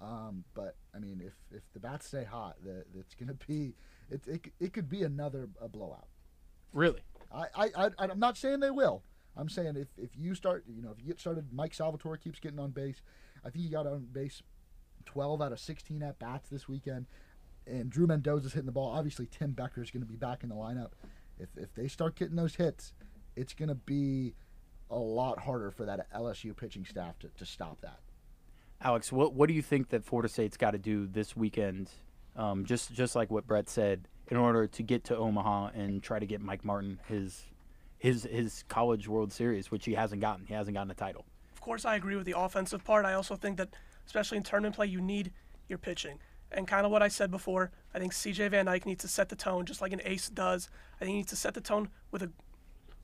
Um, 0.00 0.44
but 0.54 0.76
I 0.94 0.98
mean, 0.98 1.20
if 1.24 1.34
if 1.50 1.62
the 1.72 1.80
bats 1.80 2.06
stay 2.06 2.24
hot, 2.24 2.56
the, 2.64 2.84
it's 2.98 3.14
going 3.14 3.28
to 3.28 3.46
be 3.46 3.74
it, 4.10 4.22
it 4.26 4.52
it 4.60 4.72
could 4.72 4.88
be 4.88 5.02
another 5.02 5.48
a 5.60 5.68
blowout. 5.68 6.08
Really? 6.72 7.00
I, 7.32 7.46
I, 7.54 7.70
I 7.76 7.90
I'm 7.98 8.18
not 8.18 8.36
saying 8.36 8.60
they 8.60 8.70
will. 8.70 9.02
I'm 9.36 9.48
saying 9.48 9.76
if, 9.76 9.88
if 9.96 10.10
you 10.16 10.34
start, 10.34 10.64
you 10.66 10.82
know, 10.82 10.90
if 10.90 10.98
you 11.00 11.06
get 11.06 11.20
started, 11.20 11.52
Mike 11.52 11.72
Salvatore 11.72 12.16
keeps 12.16 12.40
getting 12.40 12.58
on 12.58 12.70
base. 12.70 13.02
I 13.44 13.50
think 13.50 13.64
he 13.64 13.70
got 13.70 13.86
on 13.86 14.08
base 14.10 14.42
12 15.06 15.40
out 15.40 15.52
of 15.52 15.60
16 15.60 16.02
at 16.02 16.18
bats 16.18 16.48
this 16.48 16.68
weekend. 16.68 17.06
And 17.66 17.88
Drew 17.88 18.06
Mendoza's 18.06 18.54
hitting 18.54 18.66
the 18.66 18.72
ball. 18.72 18.90
Obviously, 18.90 19.26
Tim 19.26 19.52
Becker 19.52 19.82
is 19.82 19.90
going 19.90 20.02
to 20.02 20.08
be 20.08 20.16
back 20.16 20.42
in 20.42 20.48
the 20.48 20.56
lineup. 20.56 20.92
If, 21.38 21.50
if 21.56 21.72
they 21.74 21.86
start 21.86 22.16
getting 22.16 22.34
those 22.34 22.56
hits, 22.56 22.92
it's 23.36 23.54
going 23.54 23.68
to 23.68 23.74
be 23.74 24.34
a 24.90 24.98
lot 24.98 25.38
harder 25.38 25.70
for 25.70 25.84
that 25.84 26.12
LSU 26.12 26.56
pitching 26.56 26.84
staff 26.84 27.18
to, 27.20 27.28
to 27.36 27.46
stop 27.46 27.80
that. 27.82 28.00
Alex, 28.80 29.10
what 29.10 29.32
what 29.34 29.48
do 29.48 29.54
you 29.54 29.62
think 29.62 29.88
that 29.88 30.04
Florida 30.04 30.28
State's 30.28 30.56
got 30.56 30.70
to 30.70 30.78
do 30.78 31.06
this 31.06 31.36
weekend? 31.36 31.90
Um, 32.36 32.64
just 32.64 32.92
just 32.92 33.16
like 33.16 33.30
what 33.30 33.46
Brett 33.46 33.68
said, 33.68 34.06
in 34.28 34.36
order 34.36 34.66
to 34.66 34.82
get 34.82 35.04
to 35.04 35.16
Omaha 35.16 35.70
and 35.74 36.02
try 36.02 36.18
to 36.18 36.26
get 36.26 36.40
Mike 36.40 36.64
Martin 36.64 37.00
his 37.08 37.46
his 37.98 38.22
his 38.30 38.64
college 38.68 39.08
World 39.08 39.32
Series, 39.32 39.70
which 39.70 39.84
he 39.84 39.94
hasn't 39.94 40.20
gotten. 40.20 40.46
He 40.46 40.54
hasn't 40.54 40.76
gotten 40.76 40.90
a 40.90 40.94
title. 40.94 41.24
Of 41.52 41.60
course, 41.60 41.84
I 41.84 41.96
agree 41.96 42.14
with 42.14 42.26
the 42.26 42.38
offensive 42.38 42.84
part. 42.84 43.04
I 43.04 43.14
also 43.14 43.34
think 43.34 43.56
that, 43.56 43.70
especially 44.06 44.38
in 44.38 44.44
tournament 44.44 44.76
play, 44.76 44.86
you 44.86 45.00
need 45.00 45.32
your 45.68 45.78
pitching. 45.78 46.20
And 46.52 46.66
kind 46.66 46.86
of 46.86 46.92
what 46.92 47.02
I 47.02 47.08
said 47.08 47.30
before, 47.30 47.72
I 47.92 47.98
think 47.98 48.12
CJ 48.14 48.52
Van 48.52 48.66
Dyke 48.66 48.86
needs 48.86 49.02
to 49.02 49.08
set 49.08 49.28
the 49.28 49.36
tone 49.36 49.66
just 49.66 49.82
like 49.82 49.92
an 49.92 50.00
ace 50.04 50.28
does. 50.28 50.70
I 50.96 51.00
think 51.00 51.10
he 51.10 51.16
needs 51.16 51.30
to 51.30 51.36
set 51.36 51.52
the 51.54 51.60
tone 51.60 51.88
with 52.10 52.22
a 52.22 52.30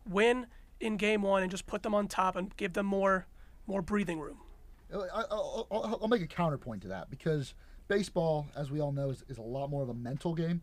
win 0.08 0.46
in 0.80 0.96
game 0.96 1.22
one 1.22 1.42
and 1.42 1.50
just 1.50 1.66
put 1.66 1.82
them 1.82 1.94
on 1.94 2.06
top 2.06 2.36
and 2.36 2.56
give 2.56 2.74
them 2.74 2.86
more 2.86 3.26
more 3.66 3.82
breathing 3.82 4.20
room. 4.20 4.38
I'll, 4.94 5.66
I'll, 5.70 5.98
I'll 6.02 6.08
make 6.08 6.22
a 6.22 6.26
counterpoint 6.26 6.82
to 6.82 6.88
that 6.88 7.10
because 7.10 7.54
baseball, 7.88 8.46
as 8.56 8.70
we 8.70 8.80
all 8.80 8.92
know, 8.92 9.10
is, 9.10 9.24
is 9.28 9.38
a 9.38 9.42
lot 9.42 9.70
more 9.70 9.82
of 9.82 9.88
a 9.88 9.94
mental 9.94 10.34
game. 10.34 10.62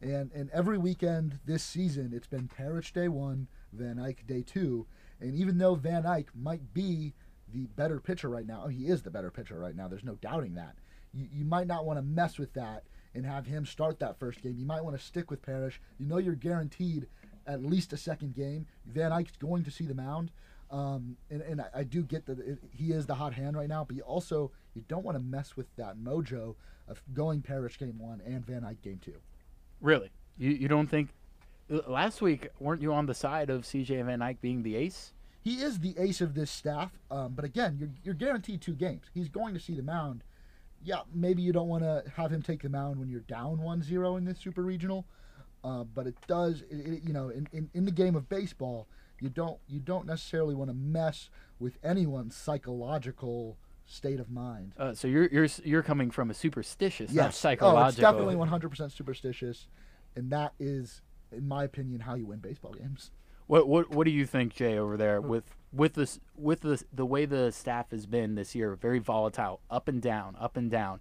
And, 0.00 0.30
and 0.32 0.50
every 0.50 0.78
weekend 0.78 1.40
this 1.44 1.62
season, 1.62 2.12
it's 2.14 2.26
been 2.26 2.48
Parrish 2.48 2.92
day 2.92 3.08
one, 3.08 3.48
Van 3.72 3.98
Eyck 3.98 4.26
day 4.26 4.42
two. 4.42 4.86
And 5.20 5.34
even 5.34 5.58
though 5.58 5.74
Van 5.74 6.06
Eyck 6.06 6.28
might 6.34 6.72
be 6.72 7.14
the 7.52 7.66
better 7.76 7.98
pitcher 7.98 8.28
right 8.28 8.46
now, 8.46 8.62
oh, 8.64 8.68
he 8.68 8.86
is 8.86 9.02
the 9.02 9.10
better 9.10 9.30
pitcher 9.30 9.58
right 9.58 9.74
now, 9.74 9.88
there's 9.88 10.04
no 10.04 10.14
doubting 10.16 10.54
that. 10.54 10.76
You, 11.12 11.26
you 11.32 11.44
might 11.44 11.66
not 11.66 11.84
want 11.84 11.98
to 11.98 12.02
mess 12.02 12.38
with 12.38 12.52
that 12.54 12.84
and 13.14 13.26
have 13.26 13.46
him 13.46 13.66
start 13.66 13.98
that 13.98 14.18
first 14.18 14.42
game. 14.42 14.54
You 14.56 14.66
might 14.66 14.84
want 14.84 14.96
to 14.96 15.04
stick 15.04 15.30
with 15.30 15.42
Parrish. 15.42 15.80
You 15.98 16.06
know 16.06 16.18
you're 16.18 16.34
guaranteed 16.34 17.08
at 17.46 17.64
least 17.64 17.92
a 17.92 17.96
second 17.96 18.34
game. 18.34 18.66
Van 18.86 19.12
Eyck's 19.12 19.36
going 19.36 19.64
to 19.64 19.70
see 19.70 19.86
the 19.86 19.94
mound. 19.94 20.30
Um, 20.70 21.16
and, 21.30 21.40
and 21.42 21.60
I, 21.62 21.66
I 21.76 21.82
do 21.84 22.02
get 22.02 22.26
that 22.26 22.38
it, 22.38 22.58
he 22.70 22.92
is 22.92 23.06
the 23.06 23.14
hot 23.14 23.32
hand 23.32 23.56
right 23.56 23.68
now, 23.68 23.84
but 23.84 23.96
you 23.96 24.02
also 24.02 24.50
you 24.74 24.84
don't 24.86 25.04
want 25.04 25.16
to 25.16 25.22
mess 25.22 25.56
with 25.56 25.66
that 25.76 25.96
mojo 25.96 26.56
of 26.86 27.02
going 27.14 27.40
Parrish 27.40 27.78
game 27.78 27.98
one 27.98 28.20
and 28.26 28.44
Van 28.44 28.64
Eyck 28.64 28.82
game 28.82 29.00
two. 29.02 29.16
Really? 29.80 30.10
You 30.36 30.50
you 30.50 30.68
don't 30.68 30.88
think? 30.88 31.10
Last 31.86 32.22
week, 32.22 32.48
weren't 32.58 32.80
you 32.80 32.94
on 32.94 33.06
the 33.06 33.14
side 33.14 33.50
of 33.50 33.62
CJ 33.62 34.04
Van 34.04 34.22
Eyck 34.22 34.40
being 34.40 34.62
the 34.62 34.76
ace? 34.76 35.12
He 35.42 35.56
is 35.62 35.80
the 35.80 35.94
ace 35.98 36.20
of 36.20 36.34
this 36.34 36.50
staff, 36.50 36.98
um, 37.10 37.32
but 37.34 37.44
again, 37.44 37.76
you're, 37.78 37.90
you're 38.02 38.14
guaranteed 38.14 38.60
two 38.60 38.74
games. 38.74 39.04
He's 39.14 39.28
going 39.28 39.54
to 39.54 39.60
see 39.60 39.74
the 39.74 39.82
mound. 39.82 40.22
Yeah, 40.82 41.00
maybe 41.12 41.42
you 41.42 41.52
don't 41.52 41.68
want 41.68 41.82
to 41.84 42.04
have 42.16 42.30
him 42.30 42.42
take 42.42 42.62
the 42.62 42.68
mound 42.68 42.98
when 42.98 43.08
you're 43.08 43.20
down 43.20 43.58
1-0 43.58 44.18
in 44.18 44.24
this 44.24 44.38
super 44.38 44.62
regional, 44.62 45.06
uh, 45.64 45.84
but 45.84 46.06
it 46.06 46.16
does. 46.26 46.62
It, 46.70 46.76
it, 46.76 47.02
you 47.02 47.12
know, 47.12 47.28
in, 47.30 47.48
in, 47.52 47.70
in 47.74 47.84
the 47.84 47.90
game 47.90 48.14
of 48.14 48.28
baseball, 48.28 48.88
you 49.20 49.28
don't 49.28 49.58
you 49.68 49.80
don't 49.80 50.06
necessarily 50.06 50.54
want 50.54 50.70
to 50.70 50.74
mess 50.74 51.30
with 51.58 51.78
anyone's 51.82 52.36
psychological 52.36 53.58
state 53.86 54.20
of 54.20 54.30
mind. 54.30 54.74
Uh, 54.78 54.94
so 54.94 55.08
you're 55.08 55.28
you're 55.28 55.48
you're 55.64 55.82
coming 55.82 56.10
from 56.10 56.30
a 56.30 56.34
superstitious, 56.34 57.12
not 57.12 57.24
Yes. 57.26 57.38
psychological. 57.38 57.84
Oh, 57.84 57.88
it's 57.88 57.96
definitely 57.96 58.34
100% 58.36 58.92
superstitious, 58.92 59.66
and 60.14 60.30
that 60.30 60.52
is, 60.58 61.02
in 61.32 61.48
my 61.48 61.64
opinion, 61.64 62.00
how 62.00 62.14
you 62.14 62.26
win 62.26 62.38
baseball 62.38 62.72
games. 62.72 63.10
What 63.46 63.66
what 63.66 63.90
what 63.90 64.04
do 64.04 64.10
you 64.10 64.26
think, 64.26 64.54
Jay, 64.54 64.78
over 64.78 64.96
there 64.96 65.20
with 65.20 65.54
with 65.72 65.94
this 65.94 66.20
with 66.36 66.60
the 66.60 66.82
the 66.92 67.06
way 67.06 67.24
the 67.24 67.50
staff 67.50 67.90
has 67.90 68.04
been 68.06 68.34
this 68.34 68.54
year, 68.54 68.74
very 68.74 68.98
volatile, 68.98 69.60
up 69.70 69.88
and 69.88 70.02
down, 70.02 70.36
up 70.38 70.56
and 70.56 70.70
down. 70.70 71.00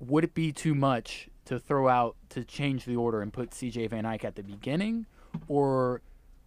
Would 0.00 0.24
it 0.24 0.34
be 0.34 0.50
too 0.50 0.74
much 0.74 1.28
to 1.44 1.60
throw 1.60 1.86
out 1.88 2.16
to 2.30 2.42
change 2.44 2.84
the 2.84 2.96
order 2.96 3.22
and 3.22 3.32
put 3.32 3.54
C.J. 3.54 3.86
Van 3.86 4.04
Eyck 4.04 4.24
at 4.24 4.34
the 4.34 4.42
beginning, 4.42 5.06
or 5.46 6.02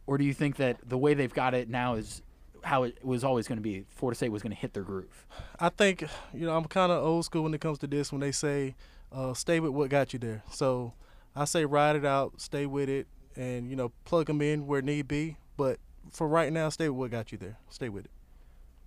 or 0.08 0.18
do 0.18 0.24
you 0.24 0.34
think 0.34 0.58
that 0.58 0.78
the 0.88 0.98
way 0.98 1.14
they've 1.14 1.34
got 1.34 1.54
it 1.54 1.70
now 1.70 1.96
is 1.96 2.22
how 2.64 2.84
it 2.84 3.04
was 3.04 3.24
always 3.24 3.48
going 3.48 3.58
to 3.58 3.64
be? 3.64 3.86
Florida 3.90 4.16
State 4.16 4.32
was 4.32 4.42
going 4.42 4.54
to 4.54 4.58
hit 4.58 4.74
their 4.74 4.84
groove. 4.84 5.28
I 5.60 5.70
think 5.70 6.04
you 6.34 6.46
know 6.46 6.56
I'm 6.56 6.66
kind 6.66 6.92
of 6.92 7.04
old 7.04 7.26
school 7.26 7.44
when 7.44 7.54
it 7.54 7.62
comes 7.62 7.80
to 7.80 7.88
this. 7.88 8.12
When 8.12 8.22
they 8.22 8.32
say, 8.32 8.76
uh, 9.12 9.34
"Stay 9.34 9.60
with 9.60 9.72
what 9.72 9.90
got 9.90 10.14
you 10.14 10.20
there," 10.20 10.44
so 10.52 10.94
I 11.36 11.46
say 11.46 11.66
ride 11.66 11.96
it 11.96 12.06
out, 12.06 12.40
stay 12.40 12.66
with 12.66 12.90
it, 12.90 13.08
and 13.36 13.70
you 13.70 13.76
know 13.76 13.92
plug 14.06 14.28
them 14.28 14.42
in 14.42 14.68
where 14.68 14.82
need 14.82 15.08
be. 15.08 15.38
But 15.58 15.80
for 16.12 16.28
right 16.28 16.52
now, 16.52 16.70
stay 16.70 16.90
with 16.90 16.98
what 16.98 17.12
got 17.12 17.32
you 17.32 17.38
there. 17.38 17.58
Stay 17.70 17.90
with 17.90 18.06
it. 18.06 18.12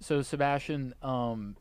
So 0.00 0.22
Sebastian, 0.22 0.94
um, 1.02 1.56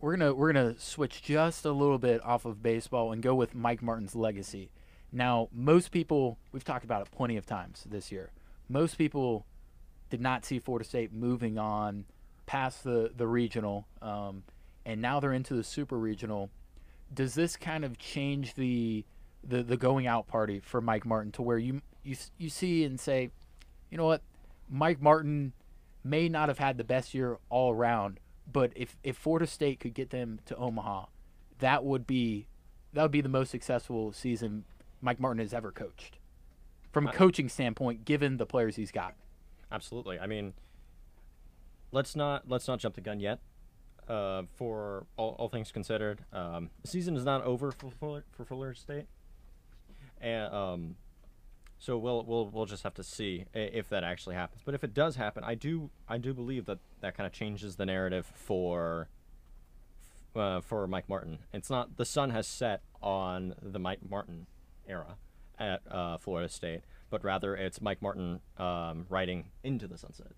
we're 0.00 0.16
gonna 0.16 0.34
we're 0.34 0.52
gonna 0.52 0.78
switch 0.78 1.22
just 1.22 1.64
a 1.64 1.72
little 1.72 1.98
bit 1.98 2.24
off 2.24 2.44
of 2.44 2.62
baseball 2.62 3.12
and 3.12 3.22
go 3.22 3.34
with 3.34 3.54
Mike 3.54 3.82
Martin's 3.82 4.14
legacy. 4.14 4.70
Now, 5.12 5.48
most 5.52 5.90
people 5.90 6.38
we've 6.52 6.64
talked 6.64 6.84
about 6.84 7.02
it 7.02 7.10
plenty 7.10 7.36
of 7.36 7.46
times 7.46 7.84
this 7.88 8.12
year. 8.12 8.30
Most 8.68 8.98
people 8.98 9.46
did 10.10 10.20
not 10.20 10.44
see 10.44 10.58
Florida 10.58 10.84
State 10.84 11.12
moving 11.12 11.58
on 11.58 12.04
past 12.46 12.84
the 12.84 13.10
the 13.16 13.26
regional, 13.26 13.86
um, 14.02 14.44
and 14.84 15.00
now 15.00 15.20
they're 15.20 15.32
into 15.32 15.54
the 15.54 15.64
super 15.64 15.98
regional. 15.98 16.50
Does 17.12 17.34
this 17.34 17.56
kind 17.56 17.84
of 17.84 17.98
change 17.98 18.54
the 18.54 19.04
the 19.44 19.62
the 19.62 19.76
going 19.76 20.06
out 20.06 20.26
party 20.26 20.60
for 20.60 20.80
Mike 20.80 21.06
Martin 21.06 21.32
to 21.32 21.42
where 21.42 21.58
you 21.58 21.82
you 22.02 22.16
you 22.38 22.48
see 22.48 22.84
and 22.84 22.98
say, 22.98 23.30
you 23.90 23.98
know 23.98 24.06
what, 24.06 24.22
Mike 24.68 25.00
Martin 25.00 25.52
may 26.04 26.28
not 26.28 26.48
have 26.48 26.58
had 26.58 26.78
the 26.78 26.84
best 26.84 27.14
year 27.14 27.38
all 27.50 27.72
around, 27.72 28.20
but 28.50 28.72
if 28.74 28.96
if 29.02 29.16
Florida 29.16 29.46
State 29.46 29.80
could 29.80 29.94
get 29.94 30.10
them 30.10 30.40
to 30.46 30.56
Omaha, 30.56 31.06
that 31.58 31.84
would 31.84 32.06
be 32.06 32.46
that 32.92 33.02
would 33.02 33.12
be 33.12 33.20
the 33.20 33.28
most 33.28 33.50
successful 33.50 34.12
season 34.12 34.64
Mike 35.00 35.20
Martin 35.20 35.40
has 35.40 35.52
ever 35.52 35.72
coached. 35.72 36.15
From 36.92 37.06
a 37.06 37.12
coaching 37.12 37.48
standpoint, 37.48 38.04
given 38.04 38.38
the 38.38 38.46
players 38.46 38.76
he's 38.76 38.90
got. 38.90 39.14
Absolutely. 39.70 40.18
I 40.18 40.26
mean, 40.26 40.54
let's 41.92 42.16
not 42.16 42.48
let's 42.48 42.68
not 42.68 42.78
jump 42.78 42.94
the 42.94 43.00
gun 43.00 43.20
yet. 43.20 43.40
Uh, 44.08 44.42
for 44.54 45.04
all, 45.16 45.34
all 45.36 45.48
things 45.48 45.72
considered, 45.72 46.24
um, 46.32 46.70
the 46.82 46.86
season 46.86 47.16
is 47.16 47.24
not 47.24 47.42
over 47.42 47.72
for 47.72 47.90
Fuller, 47.90 48.24
for 48.30 48.44
Fuller 48.44 48.72
State, 48.72 49.06
and 50.20 50.54
um, 50.54 50.96
so 51.80 51.98
we'll 51.98 52.24
we'll 52.24 52.46
we'll 52.46 52.66
just 52.66 52.84
have 52.84 52.94
to 52.94 53.02
see 53.02 53.46
if 53.52 53.88
that 53.88 54.04
actually 54.04 54.36
happens. 54.36 54.62
But 54.64 54.74
if 54.74 54.84
it 54.84 54.94
does 54.94 55.16
happen, 55.16 55.42
I 55.42 55.56
do 55.56 55.90
I 56.08 56.18
do 56.18 56.32
believe 56.32 56.66
that 56.66 56.78
that 57.00 57.16
kind 57.16 57.26
of 57.26 57.32
changes 57.32 57.74
the 57.74 57.86
narrative 57.86 58.30
for 58.32 59.08
uh, 60.36 60.60
for 60.60 60.86
Mike 60.86 61.08
Martin. 61.08 61.38
It's 61.52 61.68
not 61.68 61.96
the 61.96 62.04
sun 62.04 62.30
has 62.30 62.46
set 62.46 62.82
on 63.02 63.56
the 63.60 63.80
Mike 63.80 64.08
Martin 64.08 64.46
era 64.88 65.16
at 65.58 65.80
uh, 65.90 66.18
Florida 66.18 66.48
State, 66.48 66.82
but 67.10 67.24
rather 67.24 67.56
it's 67.56 67.80
Mike 67.80 68.02
Martin 68.02 68.40
um, 68.58 69.06
riding 69.08 69.50
into 69.62 69.86
the 69.86 69.98
sunset, 69.98 70.32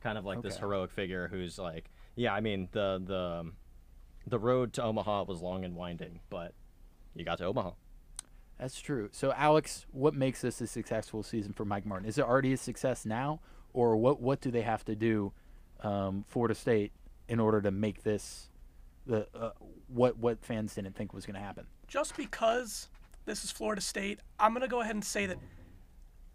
kind 0.00 0.18
of 0.18 0.24
like 0.24 0.42
this 0.42 0.58
heroic 0.58 0.90
figure 0.90 1.28
who's 1.28 1.58
like, 1.58 1.90
yeah, 2.16 2.32
I 2.34 2.40
mean 2.40 2.68
the 2.72 3.02
the 3.04 3.52
the 4.26 4.38
road 4.38 4.72
to 4.74 4.82
Omaha 4.82 5.24
was 5.24 5.40
long 5.40 5.64
and 5.64 5.76
winding, 5.76 6.20
but 6.30 6.54
you 7.14 7.24
got 7.24 7.38
to 7.38 7.44
Omaha. 7.44 7.72
That's 8.58 8.80
true. 8.80 9.08
So, 9.12 9.32
Alex, 9.32 9.84
what 9.90 10.14
makes 10.14 10.40
this 10.40 10.60
a 10.60 10.66
successful 10.66 11.22
season 11.22 11.52
for 11.52 11.64
Mike 11.64 11.84
Martin? 11.84 12.08
Is 12.08 12.18
it 12.18 12.24
already 12.24 12.52
a 12.52 12.56
success 12.56 13.04
now, 13.04 13.40
or 13.72 13.96
what? 13.96 14.20
What 14.20 14.40
do 14.40 14.50
they 14.50 14.62
have 14.62 14.84
to 14.84 14.94
do 14.94 15.32
um, 15.80 16.24
Florida 16.28 16.54
State 16.54 16.92
in 17.28 17.40
order 17.40 17.60
to 17.60 17.70
make 17.70 18.02
this 18.02 18.50
the 19.06 19.26
uh, 19.34 19.50
what 19.88 20.18
what 20.18 20.42
fans 20.44 20.74
didn't 20.74 20.96
think 20.96 21.12
was 21.12 21.26
going 21.26 21.34
to 21.34 21.40
happen. 21.40 21.66
just 21.86 22.16
because 22.16 22.88
this 23.24 23.44
is 23.44 23.50
Florida 23.50 23.80
State, 23.80 24.20
I'm 24.38 24.52
going 24.52 24.62
to 24.62 24.68
go 24.68 24.80
ahead 24.80 24.94
and 24.94 25.04
say 25.04 25.26
that 25.26 25.38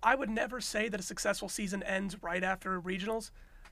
I 0.01 0.15
would 0.15 0.29
never 0.29 0.62
say 0.62 0.89
that 0.89 1.00
a 1.00 1.03
successful 1.03 1.50
season 1.50 1.84
ends 1.84 2.22
right 2.22 2.43
after 2.43 2.81
regionals. 2.81 3.31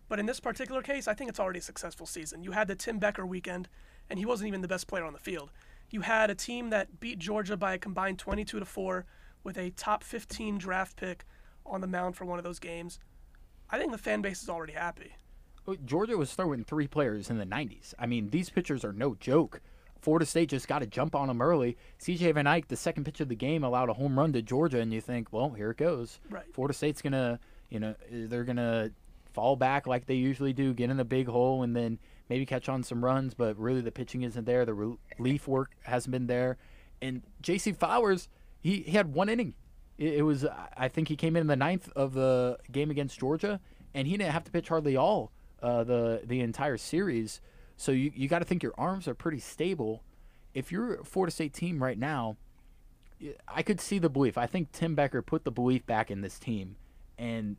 But 0.09 0.19
in 0.19 0.25
this 0.25 0.39
particular 0.39 0.81
case, 0.81 1.07
I 1.07 1.13
think 1.13 1.29
it's 1.29 1.39
already 1.39 1.59
a 1.59 1.63
successful 1.63 2.05
season. 2.05 2.43
You 2.43 2.51
had 2.51 2.67
the 2.67 2.75
Tim 2.75 2.99
Becker 2.99 3.25
weekend, 3.25 3.67
and 4.09 4.19
he 4.19 4.25
wasn't 4.25 4.47
even 4.47 4.61
the 4.61 4.67
best 4.67 4.87
player 4.87 5.05
on 5.05 5.13
the 5.13 5.19
field. 5.19 5.51
You 5.89 6.01
had 6.01 6.29
a 6.29 6.35
team 6.35 6.69
that 6.69 6.99
beat 6.99 7.19
Georgia 7.19 7.57
by 7.57 7.73
a 7.73 7.77
combined 7.77 8.19
22 8.19 8.59
to 8.59 8.65
4 8.65 9.05
with 9.43 9.57
a 9.57 9.71
top 9.71 10.03
15 10.03 10.57
draft 10.57 10.97
pick 10.97 11.25
on 11.65 11.81
the 11.81 11.87
mound 11.87 12.15
for 12.15 12.25
one 12.25 12.37
of 12.37 12.45
those 12.45 12.59
games. 12.59 12.99
I 13.69 13.77
think 13.77 13.91
the 13.91 13.97
fan 13.97 14.21
base 14.21 14.41
is 14.41 14.49
already 14.49 14.73
happy. 14.73 15.15
Georgia 15.85 16.17
was 16.17 16.33
throwing 16.33 16.63
three 16.63 16.87
players 16.87 17.29
in 17.29 17.37
the 17.37 17.45
90s. 17.45 17.93
I 17.99 18.05
mean, 18.05 18.29
these 18.29 18.49
pitchers 18.49 18.85
are 18.85 18.93
no 18.93 19.15
joke. 19.15 19.61
Florida 20.01 20.25
State 20.25 20.49
just 20.49 20.67
got 20.67 20.79
to 20.79 20.87
jump 20.87 21.15
on 21.15 21.27
them 21.27 21.41
early. 21.41 21.77
CJ 21.99 22.33
Van 22.33 22.47
Eyck, 22.47 22.67
the 22.67 22.75
second 22.75 23.03
pitch 23.03 23.19
of 23.19 23.29
the 23.29 23.35
game, 23.35 23.63
allowed 23.63 23.89
a 23.89 23.93
home 23.93 24.17
run 24.17 24.33
to 24.33 24.41
Georgia, 24.41 24.79
and 24.79 24.93
you 24.93 25.01
think, 25.01 25.31
well, 25.31 25.49
here 25.49 25.71
it 25.71 25.77
goes. 25.77 26.19
Right. 26.29 26.45
Florida 26.53 26.73
State's 26.73 27.01
gonna, 27.01 27.39
you 27.69 27.79
know, 27.79 27.95
they're 28.11 28.43
gonna 28.43 28.91
fall 29.33 29.55
back 29.55 29.85
like 29.87 30.05
they 30.05 30.15
usually 30.15 30.53
do, 30.53 30.73
get 30.73 30.89
in 30.89 30.99
a 30.99 31.05
big 31.05 31.27
hole, 31.27 31.63
and 31.63 31.75
then 31.75 31.99
maybe 32.29 32.45
catch 32.45 32.69
on 32.69 32.83
some 32.83 33.03
runs. 33.03 33.33
But 33.33 33.57
really, 33.57 33.81
the 33.81 33.91
pitching 33.91 34.23
isn't 34.23 34.45
there. 34.45 34.65
The 34.65 34.95
relief 35.17 35.47
work 35.47 35.71
hasn't 35.83 36.11
been 36.11 36.27
there. 36.27 36.57
And 37.01 37.21
J.C. 37.41 37.73
Flowers, 37.73 38.29
he, 38.59 38.81
he 38.81 38.91
had 38.91 39.13
one 39.13 39.29
inning. 39.29 39.53
It, 39.97 40.15
it 40.15 40.21
was, 40.23 40.45
I 40.75 40.87
think, 40.87 41.07
he 41.07 41.15
came 41.15 41.35
in 41.35 41.47
the 41.47 41.55
ninth 41.55 41.91
of 41.95 42.13
the 42.13 42.57
game 42.71 42.89
against 42.89 43.19
Georgia, 43.19 43.59
and 43.93 44.07
he 44.07 44.17
didn't 44.17 44.33
have 44.33 44.43
to 44.45 44.51
pitch 44.51 44.69
hardly 44.69 44.95
all 44.95 45.31
uh, 45.61 45.83
the 45.83 46.21
the 46.25 46.41
entire 46.41 46.77
series. 46.77 47.41
So 47.77 47.91
you 47.91 48.11
you 48.13 48.27
got 48.27 48.39
to 48.39 48.45
think 48.45 48.63
your 48.63 48.73
arms 48.77 49.07
are 49.07 49.13
pretty 49.13 49.39
stable. 49.39 50.03
If 50.53 50.71
you're 50.71 50.95
a 50.95 51.05
Florida 51.05 51.31
State 51.31 51.53
team 51.53 51.81
right 51.81 51.97
now, 51.97 52.37
I 53.47 53.61
could 53.61 53.79
see 53.79 53.99
the 53.99 54.09
belief. 54.09 54.37
I 54.37 54.47
think 54.47 54.71
Tim 54.71 54.95
Becker 54.95 55.21
put 55.21 55.43
the 55.43 55.51
belief 55.51 55.85
back 55.85 56.11
in 56.11 56.21
this 56.21 56.39
team, 56.39 56.75
and 57.17 57.57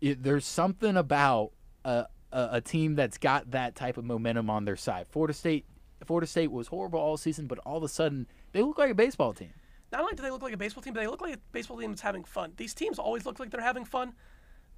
it, 0.00 0.22
there's 0.22 0.46
something 0.46 0.96
about 0.96 1.52
a, 1.84 2.06
a, 2.32 2.48
a 2.52 2.60
team 2.60 2.94
that's 2.94 3.18
got 3.18 3.50
that 3.50 3.76
type 3.76 3.98
of 3.98 4.04
momentum 4.04 4.48
on 4.48 4.64
their 4.64 4.76
side. 4.76 5.06
Florida 5.10 5.34
State, 5.34 5.66
Florida 6.04 6.26
State 6.26 6.50
was 6.50 6.68
horrible 6.68 6.98
all 6.98 7.18
season, 7.18 7.46
but 7.46 7.58
all 7.60 7.76
of 7.76 7.82
a 7.82 7.88
sudden 7.88 8.26
they 8.52 8.62
look 8.62 8.78
like 8.78 8.90
a 8.90 8.94
baseball 8.94 9.34
team. 9.34 9.52
Not 9.92 10.02
only 10.02 10.14
do 10.14 10.22
they 10.22 10.30
look 10.30 10.42
like 10.42 10.54
a 10.54 10.56
baseball 10.56 10.82
team, 10.82 10.94
but 10.94 11.00
they 11.00 11.06
look 11.06 11.20
like 11.20 11.34
a 11.34 11.38
baseball 11.52 11.78
team 11.78 11.90
that's 11.90 12.02
having 12.02 12.24
fun. 12.24 12.52
These 12.56 12.74
teams 12.74 12.98
always 12.98 13.26
look 13.26 13.40
like 13.40 13.50
they're 13.50 13.60
having 13.60 13.84
fun, 13.84 14.14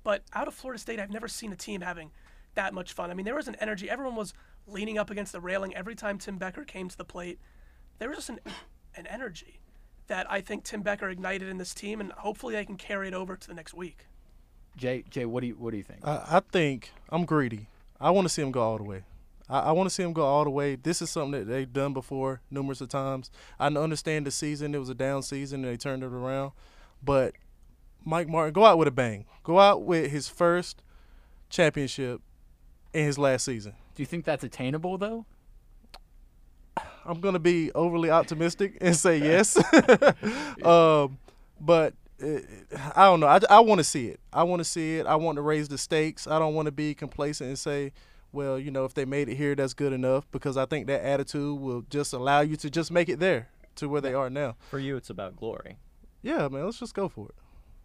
but 0.02 0.22
out 0.32 0.48
of 0.48 0.54
Florida 0.54 0.80
State, 0.80 0.98
I've 0.98 1.10
never 1.10 1.28
seen 1.28 1.52
a 1.52 1.56
team 1.56 1.82
having 1.82 2.10
that 2.54 2.74
much 2.74 2.92
fun. 2.92 3.10
I 3.10 3.14
mean, 3.14 3.24
there 3.24 3.34
was 3.34 3.48
an 3.48 3.56
energy. 3.60 3.88
Everyone 3.88 4.16
was 4.16 4.34
leaning 4.66 4.99
up 4.99 5.11
against 5.11 5.33
the 5.33 5.40
railing 5.40 5.75
every 5.75 5.95
time 5.95 6.19
Tim 6.19 6.38
Becker 6.38 6.64
came 6.64 6.88
to 6.88 6.97
the 6.97 7.04
plate. 7.04 7.38
There 7.99 8.09
was 8.09 8.19
just 8.19 8.31
an, 8.31 8.40
an 8.97 9.07
energy 9.07 9.61
that 10.09 10.31
I 10.31 10.40
think 10.40 10.64
Tim 10.64 10.83
Becker 10.83 11.09
ignited 11.09 11.49
in 11.49 11.59
this 11.59 11.75
team, 11.75 12.00
and 12.00 12.12
hopefully 12.12 12.54
they 12.54 12.64
can 12.64 12.76
carry 12.76 13.09
it 13.09 13.14
over 13.14 13.37
to 13.37 13.47
the 13.47 13.54
next 13.54 13.75
week. 13.75 14.07
Jay, 14.76 15.04
Jay, 15.11 15.25
what 15.25 15.42
do 15.42 15.49
you 15.49 15.54
what 15.54 15.71
do 15.71 15.76
you 15.76 15.83
think? 15.83 16.00
I, 16.02 16.23
I 16.31 16.40
think 16.40 16.92
I'm 17.11 17.25
greedy. 17.25 17.69
I 18.00 18.11
want 18.11 18.26
to 18.26 18.28
see 18.28 18.42
him 18.42 18.50
go 18.50 18.62
all 18.62 18.78
the 18.78 18.85
way. 18.85 19.04
I, 19.49 19.61
I 19.61 19.73
want 19.73 19.88
to 19.88 19.95
see 19.95 20.02
him 20.02 20.12
go 20.12 20.23
all 20.23 20.45
the 20.45 20.50
way. 20.50 20.76
This 20.76 21.02
is 21.02 21.11
something 21.11 21.38
that 21.40 21.45
they've 21.45 21.71
done 21.71 21.92
before 21.92 22.40
numerous 22.50 22.81
of 22.81 22.88
times. 22.88 23.31
I 23.61 23.66
understand 23.66 24.26
the 24.26 24.31
season; 24.31 24.75
it 24.75 24.78
was 24.78 24.88
a 24.88 24.95
down 24.95 25.23
season, 25.23 25.64
and 25.64 25.73
they 25.73 25.76
turned 25.76 26.02
it 26.02 26.07
around. 26.12 26.52
But 27.02 27.35
Mike 28.04 28.28
Martin, 28.28 28.52
go 28.52 28.64
out 28.64 28.78
with 28.78 28.88
a 28.88 28.92
bang. 28.92 29.26
Go 29.42 29.61
out 29.61 29.83
with 29.83 30.11
his 30.11 30.28
first 30.28 30.83
championship 31.51 32.20
in 32.92 33.05
his 33.05 33.18
last 33.18 33.44
season. 33.44 33.75
Do 33.94 34.02
you 34.02 34.07
think 34.07 34.24
that's 34.24 34.44
attainable 34.44 34.98
though? 34.98 35.26
I'm 37.05 37.20
gonna 37.20 37.38
be 37.38 37.72
overly 37.72 38.11
optimistic 38.11 38.78
and 38.81 38.96
say 38.96 39.18
yes, 39.18 39.57
um, 40.64 41.18
but 41.61 41.94
uh, 42.22 42.38
I 42.94 43.05
don't 43.05 43.20
know. 43.20 43.26
I, 43.26 43.40
I 43.50 43.61
want 43.61 43.78
to 43.81 43.85
see 43.85 44.09
it. 44.09 44.20
I 44.33 44.44
want 44.44 44.61
to 44.61 44.64
see 44.64 44.98
it. 44.98 45.07
I 45.07 45.16
want 45.16 45.37
to 45.37 45.42
raise 45.42 45.68
the 45.68 45.78
stakes. 45.78 46.26
I 46.26 46.38
don't 46.38 46.55
want 46.55 46.66
to 46.66 46.72
be 46.72 46.94
complacent 46.94 47.48
and 47.48 47.59
say, 47.59 47.92
well, 48.33 48.59
you 48.59 48.70
know, 48.70 48.85
if 48.85 48.94
they 48.94 49.05
made 49.05 49.28
it 49.28 49.35
here, 49.35 49.55
that's 49.55 49.74
good 49.74 49.92
enough. 49.92 50.31
Because 50.31 50.57
I 50.57 50.64
think 50.64 50.87
that 50.87 51.05
attitude 51.05 51.61
will 51.61 51.83
just 51.90 52.12
allow 52.12 52.40
you 52.40 52.57
to 52.57 52.70
just 52.70 52.90
make 52.92 53.09
it 53.09 53.18
there 53.18 53.48
to 53.76 53.88
where 53.88 54.00
they 54.00 54.14
are 54.14 54.31
now. 54.31 54.57
For 54.70 54.78
you, 54.78 54.96
it's 54.96 55.11
about 55.11 55.37
glory. 55.37 55.78
Yeah, 56.22 56.46
man. 56.48 56.64
Let's 56.64 56.78
just 56.78 56.94
go 56.94 57.09
for 57.09 57.28
it. 57.28 57.35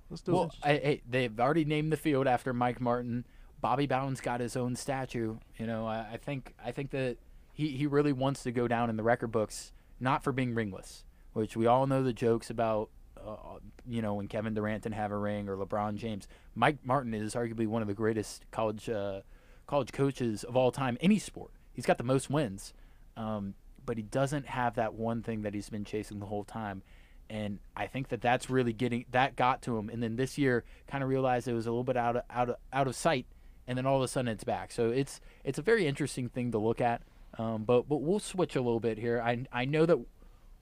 Let's 0.09 0.21
do 0.21 0.33
Well, 0.33 0.43
it. 0.43 0.53
I, 0.63 0.71
I, 0.71 1.01
they've 1.09 1.39
already 1.39 1.65
named 1.65 1.91
the 1.91 1.97
field 1.97 2.27
after 2.27 2.53
Mike 2.53 2.79
Martin. 2.79 3.25
Bobby 3.59 3.87
Bowden's 3.87 4.21
got 4.21 4.39
his 4.39 4.55
own 4.55 4.75
statue. 4.75 5.37
You 5.57 5.67
know, 5.67 5.87
I, 5.87 6.13
I 6.13 6.17
think 6.17 6.53
I 6.63 6.71
think 6.71 6.91
that 6.91 7.17
he, 7.53 7.69
he 7.69 7.87
really 7.87 8.13
wants 8.13 8.43
to 8.43 8.51
go 8.51 8.67
down 8.67 8.89
in 8.89 8.97
the 8.97 9.03
record 9.03 9.31
books, 9.31 9.71
not 9.99 10.23
for 10.23 10.31
being 10.31 10.53
ringless, 10.53 11.03
which 11.33 11.57
we 11.57 11.65
all 11.65 11.87
know 11.87 12.03
the 12.03 12.13
jokes 12.13 12.49
about. 12.49 12.89
Uh, 13.17 13.57
you 13.85 14.01
know, 14.01 14.13
when 14.13 14.27
Kevin 14.27 14.53
Durant 14.53 14.83
didn't 14.83 14.95
have 14.95 15.11
a 15.11 15.17
ring 15.17 15.49
or 15.49 15.57
LeBron 15.57 15.95
James, 15.95 16.27
Mike 16.55 16.77
Martin 16.83 17.13
is 17.13 17.33
arguably 17.33 17.67
one 17.67 17.81
of 17.81 17.87
the 17.87 17.93
greatest 17.93 18.45
college 18.51 18.87
uh, 18.89 19.21
college 19.65 19.91
coaches 19.91 20.43
of 20.43 20.55
all 20.55 20.71
time, 20.71 20.97
any 21.01 21.19
sport. 21.19 21.51
He's 21.73 21.85
got 21.85 21.97
the 21.97 22.03
most 22.03 22.29
wins, 22.29 22.73
um, 23.17 23.55
but 23.85 23.97
he 23.97 24.03
doesn't 24.03 24.45
have 24.47 24.75
that 24.75 24.93
one 24.93 25.23
thing 25.23 25.41
that 25.41 25.53
he's 25.53 25.69
been 25.69 25.83
chasing 25.83 26.19
the 26.19 26.25
whole 26.25 26.43
time. 26.43 26.83
And 27.29 27.59
I 27.75 27.87
think 27.87 28.07
that 28.09 28.21
that's 28.21 28.49
really 28.49 28.71
getting 28.71 29.05
that 29.11 29.35
got 29.35 29.61
to 29.63 29.77
him. 29.77 29.89
And 29.89 30.01
then 30.01 30.15
this 30.15 30.37
year, 30.37 30.63
kind 30.87 31.03
of 31.03 31.09
realized 31.09 31.47
it 31.47 31.53
was 31.53 31.67
a 31.67 31.71
little 31.71 31.83
bit 31.83 31.97
out 31.97 32.15
of 32.15 32.23
out 32.29 32.49
of 32.49 32.55
out 32.71 32.87
of 32.87 32.95
sight, 32.95 33.25
and 33.67 33.77
then 33.77 33.85
all 33.85 33.97
of 33.97 34.03
a 34.03 34.07
sudden 34.07 34.29
it's 34.29 34.43
back. 34.43 34.71
So 34.71 34.89
it's 34.89 35.19
it's 35.43 35.59
a 35.59 35.61
very 35.61 35.87
interesting 35.87 36.29
thing 36.29 36.51
to 36.51 36.57
look 36.57 36.81
at. 36.81 37.01
Um, 37.37 37.63
but 37.63 37.87
but 37.87 38.01
we'll 38.01 38.19
switch 38.19 38.55
a 38.55 38.61
little 38.61 38.79
bit 38.79 38.97
here. 38.97 39.21
I 39.21 39.45
I 39.51 39.65
know 39.65 39.85
that 39.85 39.99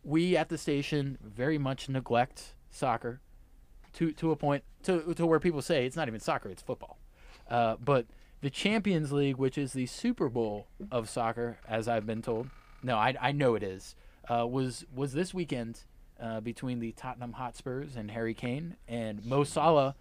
we 0.03 0.35
at 0.35 0.49
the 0.49 0.57
station 0.57 1.17
very 1.23 1.57
much 1.57 1.89
neglect 1.89 2.55
soccer 2.69 3.21
to 3.93 4.11
to 4.13 4.31
a 4.31 4.35
point 4.35 4.63
to 4.83 5.13
to 5.13 5.25
where 5.25 5.39
people 5.39 5.61
say 5.61 5.85
it's 5.85 5.95
not 5.95 6.07
even 6.07 6.19
soccer, 6.19 6.49
it's 6.49 6.61
football. 6.61 6.97
Uh, 7.49 7.75
but 7.83 8.07
the 8.41 8.49
Champions 8.49 9.11
League, 9.11 9.37
which 9.37 9.57
is 9.57 9.73
the 9.73 9.85
Super 9.85 10.29
Bowl 10.29 10.67
of 10.91 11.09
soccer, 11.09 11.57
as 11.67 11.87
I've 11.87 12.05
been 12.05 12.21
told, 12.21 12.49
no, 12.83 12.95
I, 12.95 13.15
I 13.19 13.31
know 13.31 13.55
it 13.55 13.63
is, 13.63 13.95
uh, 14.29 14.45
was 14.47 14.85
was 14.93 15.13
this 15.13 15.33
weekend 15.33 15.81
uh, 16.19 16.41
between 16.41 16.79
the 16.79 16.91
Tottenham 16.91 17.33
Hotspurs 17.33 17.95
and 17.95 18.11
Harry 18.11 18.33
Kane 18.33 18.75
and 18.87 19.25
Mo 19.25 19.43
Salah 19.43 19.95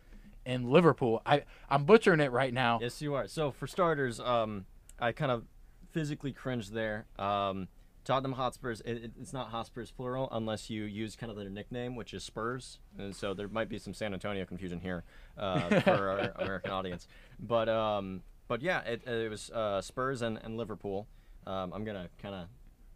and 0.47 0.69
Liverpool. 0.69 1.23
I 1.25 1.43
I'm 1.69 1.85
butchering 1.85 2.21
it 2.21 2.33
right 2.33 2.53
now. 2.53 2.79
Yes, 2.81 3.01
you 3.03 3.15
are. 3.15 3.27
So 3.29 3.51
for 3.51 3.67
starters, 3.67 4.21
um, 4.21 4.67
I 4.99 5.13
kind 5.13 5.31
of 5.31 5.45
physically 5.91 6.33
cringed 6.33 6.73
there. 6.73 7.07
Um, 7.19 7.69
Tottenham 8.05 8.33
Hotspurs. 8.33 8.83
It, 8.83 8.93
it, 8.97 9.13
it's 9.21 9.33
not 9.33 9.49
Hotspurs 9.49 9.91
plural 9.91 10.29
unless 10.31 10.69
you 10.69 10.85
use 10.85 11.17
kind 11.17 11.31
of 11.31 11.39
their 11.39 11.49
nickname, 11.49 11.97
which 11.97 12.13
is 12.13 12.23
Spurs. 12.23 12.79
And 12.99 13.17
so 13.17 13.33
there 13.33 13.49
might 13.49 13.69
be 13.69 13.79
some 13.79 13.95
San 13.95 14.13
Antonio 14.13 14.45
confusion 14.45 14.81
here 14.81 15.05
uh, 15.39 15.81
for 15.81 16.11
our 16.11 16.33
American 16.39 16.71
audience. 16.71 17.09
But 17.41 17.69
um, 17.69 18.23
but 18.47 18.61
yeah, 18.61 18.81
it, 18.81 19.07
it 19.09 19.31
was 19.31 19.51
uh, 19.51 19.81
Spurs 19.81 20.23
and, 20.23 20.39
and 20.43 20.57
Liverpool. 20.57 21.07
Um, 21.47 21.73
I'm 21.73 21.85
gonna 21.85 22.09
kind 22.21 22.35
of 22.35 22.47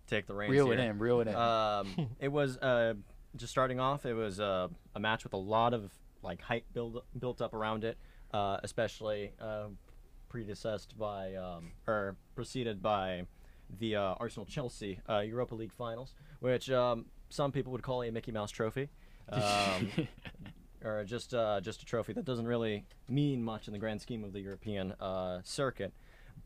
take 0.07 0.27
the 0.27 0.35
reins 0.35 0.53
Reel 0.53 0.71
it 0.73 0.79
here. 0.79 0.91
in, 0.91 0.99
reel 0.99 1.21
it 1.21 1.29
in. 1.29 1.35
Um, 1.35 2.09
it 2.21 2.29
was 2.29 2.59
uh, 2.59 2.95
just 3.37 3.51
starting 3.51 3.81
off. 3.81 4.05
It 4.05 4.15
was 4.15 4.41
uh, 4.41 4.69
a 4.95 5.01
match 5.01 5.25
with 5.25 5.33
a 5.33 5.39
lot 5.39 5.73
of 5.73 5.91
like 6.23 6.41
hype 6.43 6.65
build 6.73 7.03
built 7.19 7.41
up 7.41 7.55
around 7.55 7.85
it, 7.85 7.99
uh, 8.33 8.59
especially 8.63 9.33
uh, 9.41 9.67
predecessed 10.29 10.99
by 10.99 11.35
um, 11.35 11.73
or 11.87 12.17
preceded 12.35 12.83
by 12.83 13.25
the 13.79 13.97
uh, 13.97 14.15
Arsenal 14.19 14.47
Chelsea 14.47 15.01
uh, 15.09 15.19
Europa 15.21 15.55
League 15.55 15.73
finals, 15.73 16.15
which 16.41 16.71
um, 16.71 17.07
some 17.29 17.53
people 17.53 17.73
would 17.73 17.83
call 17.83 18.03
a 18.03 18.11
Mickey 18.11 18.33
Mouse 18.33 18.51
trophy. 18.51 18.89
Um, 19.31 19.91
or 20.85 21.05
just 21.05 21.35
uh, 21.35 21.61
just 21.61 21.83
a 21.83 21.85
trophy 21.85 22.13
that 22.13 22.25
doesn't 22.25 22.47
really 22.47 22.85
mean 23.09 23.43
much 23.43 23.67
in 23.67 23.73
the 23.73 23.79
grand 23.79 24.01
scheme 24.01 24.25
of 24.25 24.33
the 24.33 24.41
European 24.41 24.93
uh, 24.93 25.41
circuit. 25.45 25.93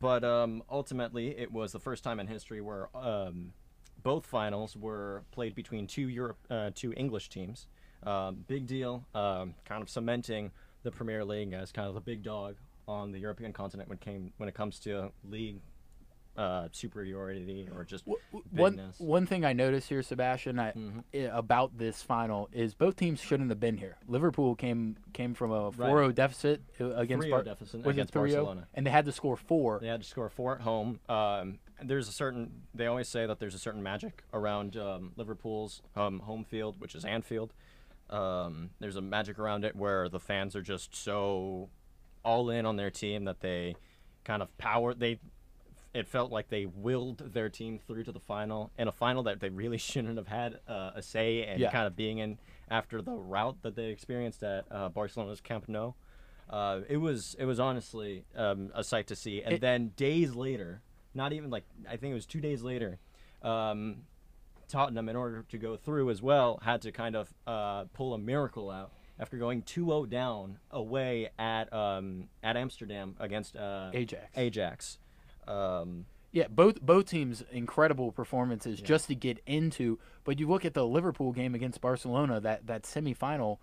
But 0.01 0.25
um, 0.25 0.63
ultimately, 0.71 1.39
it 1.39 1.53
was 1.53 1.73
the 1.73 1.79
first 1.79 2.03
time 2.03 2.19
in 2.19 2.27
history 2.27 2.61
where 2.61 2.89
um, 2.97 3.53
both 4.03 4.27
finals 4.27 4.77
were 4.77 5.23
played 5.31 5.55
between 5.55 5.87
two 5.87 6.09
Europe, 6.09 6.39
uh, 6.51 6.71
two 6.75 6.93
English 6.97 7.29
teams. 7.29 7.67
Um, 8.05 8.45
big 8.49 8.67
deal, 8.67 9.05
um, 9.15 9.55
kind 9.65 9.83
of 9.83 9.89
cementing 9.89 10.51
the 10.83 10.91
Premier 10.91 11.25
League 11.25 11.53
as 11.53 11.71
kind 11.73 11.89
of 11.89 11.95
the 11.95 12.01
big 12.01 12.23
dog 12.23 12.57
on 12.89 13.13
the 13.13 13.19
European 13.19 13.53
continent 13.53 13.89
when 13.89 13.99
came 13.99 14.33
when 14.39 14.49
it 14.49 14.55
comes 14.55 14.81
to 14.81 15.13
league 15.25 15.61
uh, 16.37 16.67
superiority 16.73 17.69
or 17.77 17.85
just 17.85 18.05
one 18.51 18.93
one 18.99 19.27
thing 19.27 19.45
I 19.45 19.53
noticed 19.53 19.89
here, 19.91 20.03
Sebastian, 20.03 20.59
I, 20.59 20.73
Mhm. 20.73 21.05
i- 21.15 21.19
about 21.39 21.77
this 21.77 22.03
final 22.03 22.49
is 22.53 22.75
both 22.75 22.97
teams 22.97 23.21
shouldn't 23.21 23.51
have 23.51 23.61
been 23.61 23.77
here. 23.77 23.99
Liverpool 24.09 24.55
came 24.57 24.97
came 25.13 25.35
from 25.35 25.53
a 25.53 25.71
4-0 25.71 26.11
deficit 26.15 26.63
uh, 26.81 26.87
against 26.95 27.29
Bar- 27.29 27.43
deficit 27.43 27.87
against 27.87 28.15
Barcelona. 28.15 28.67
and 28.75 28.87
they 28.87 28.91
had 28.91 29.05
to 29.05 29.13
score 29.13 29.37
four. 29.37 29.79
They 29.81 29.89
had 29.89 30.01
to 30.03 30.09
score 30.09 30.31
four 30.31 30.55
at 30.55 30.63
home. 30.63 31.01
Um, 31.09 31.59
there's 31.83 32.09
a 32.09 32.13
certain. 32.13 32.63
They 32.75 32.87
always 32.87 33.09
say 33.09 33.27
that 33.27 33.39
there's 33.39 33.55
a 33.55 33.59
certain 33.59 33.83
magic 33.83 34.25
around 34.33 34.77
um, 34.77 35.13
Liverpool's 35.17 35.83
um, 35.97 36.21
home 36.21 36.45
field, 36.45 36.81
which 36.81 36.95
is 36.95 37.05
Anfield. 37.05 37.53
Um, 38.13 38.71
there's 38.79 38.97
a 38.97 39.01
magic 39.01 39.39
around 39.39 39.65
it 39.65 39.75
where 39.75 40.09
the 40.09 40.21
fans 40.21 40.55
are 40.55 40.63
just 40.63 40.95
so 40.95 41.71
all 42.25 42.51
in 42.51 42.67
on 42.67 42.77
their 42.77 42.91
team 42.91 43.25
that 43.25 43.41
they 43.41 43.75
kind 44.25 44.43
of 44.43 44.57
power. 44.59 44.95
They 44.95 45.19
it 45.95 46.07
felt 46.09 46.31
like 46.33 46.49
they 46.49 46.65
willed 46.67 47.19
their 47.35 47.49
team 47.51 47.79
through 47.79 48.05
to 48.05 48.13
the 48.13 48.21
final 48.21 48.71
in 48.79 48.89
a 48.89 48.93
final 48.93 49.23
that 49.25 49.41
they 49.41 49.49
really 49.51 49.79
shouldn't 49.91 50.17
have 50.17 50.29
had 50.29 50.59
uh, 50.69 50.93
a 50.95 51.03
say 51.03 51.45
and 51.45 51.61
Yeah. 51.61 51.71
kind 51.71 51.87
of 51.87 51.97
being 51.97 52.19
in 52.19 52.39
after 52.71 53.03
the 53.03 53.13
route 53.13 53.57
that 53.63 53.77
they 53.77 53.87
experienced 53.91 54.43
at 54.43 54.65
uh, 54.71 54.89
Barcelona's 54.91 55.41
Camp 55.41 55.69
Nou. 55.69 55.93
Uh, 56.49 56.81
it 56.89 56.97
was 56.99 57.35
it 57.39 57.45
was 57.47 57.59
honestly 57.61 58.25
um, 58.37 58.71
a 58.75 58.85
sight 58.85 59.07
to 59.09 59.17
see. 59.17 59.43
And 59.43 59.55
It- 59.55 59.61
then 59.61 59.93
days 59.97 60.35
later, 60.35 60.83
not 61.15 61.33
even 61.33 61.51
like 61.51 61.65
I 61.89 61.97
think 61.97 62.11
it 62.13 62.15
was 62.15 62.27
two 62.27 62.41
days 62.41 62.63
later, 62.63 62.99
um, 63.43 64.05
Tottenham, 64.73 65.09
in 65.09 65.17
order 65.17 65.45
to 65.51 65.59
go 65.59 65.77
through 65.77 66.11
as 66.11 66.23
well, 66.23 66.59
had 66.63 66.83
to 66.83 66.93
kind 66.93 67.15
of 67.15 67.33
uh, 67.47 67.85
pull 67.93 68.15
a 68.15 68.19
miracle 68.19 68.71
out 68.71 68.91
after 69.19 69.37
going 69.37 69.63
2-0 69.63 70.09
down 70.09 70.59
away 70.71 71.29
at 71.39 71.73
um, 71.73 72.29
at 72.43 72.57
Amsterdam 72.57 73.15
against 73.21 73.55
uh, 73.55 73.91
Ajax. 73.93 74.27
Ajax. 74.37 74.99
Um, 75.47 76.07
Yeah, 76.33 76.47
both 76.49 76.81
both 76.81 77.07
teams 77.07 77.45
incredible 77.53 78.11
performances 78.13 78.81
just 78.81 79.09
to 79.09 79.15
get 79.15 79.39
into. 79.47 79.99
But 80.25 80.41
you 80.41 80.49
look 80.49 80.65
at 80.65 80.73
the 80.73 80.87
Liverpool 80.87 81.33
game 81.33 81.55
against 81.55 81.81
Barcelona, 81.83 82.41
that 82.41 82.67
that 82.67 82.85
semifinal, 82.85 83.59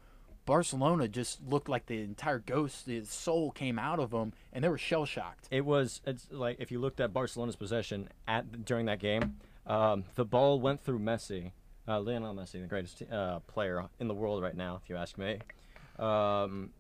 Barcelona 0.46 1.08
just 1.08 1.42
looked 1.42 1.68
like 1.68 1.88
the 1.88 2.02
entire 2.02 2.40
ghost, 2.40 2.86
the 2.86 3.04
soul 3.06 3.50
came 3.50 3.80
out 3.80 4.00
of 4.00 4.12
them, 4.12 4.34
and 4.54 4.64
they 4.64 4.70
were 4.70 4.78
shell 4.78 5.06
shocked. 5.06 5.48
it 5.50 5.66
was 5.66 6.02
it's 6.06 6.28
like 6.32 6.58
if 6.60 6.72
you 6.72 6.80
looked 6.80 7.00
at 7.00 7.12
Barcelona's 7.12 7.56
possession 7.56 8.10
at 8.28 8.64
during 8.64 8.86
that 8.86 9.00
game, 9.00 9.38
um, 9.70 10.04
the 10.16 10.26
ball 10.26 10.60
went 10.60 10.82
through 10.84 11.00
Messi, 11.00 11.52
uh, 11.88 12.00
Lionel 12.00 12.34
Messi, 12.36 12.54
the 12.62 12.68
greatest 12.68 13.02
uh, 13.12 13.40
player 13.42 13.86
in 14.00 14.08
the 14.08 14.14
world 14.14 14.42
right 14.44 14.56
now, 14.56 14.80
if 14.84 14.90
you 14.90 14.98
ask 14.98 15.18
me. 15.18 15.40
Um, 15.98 16.72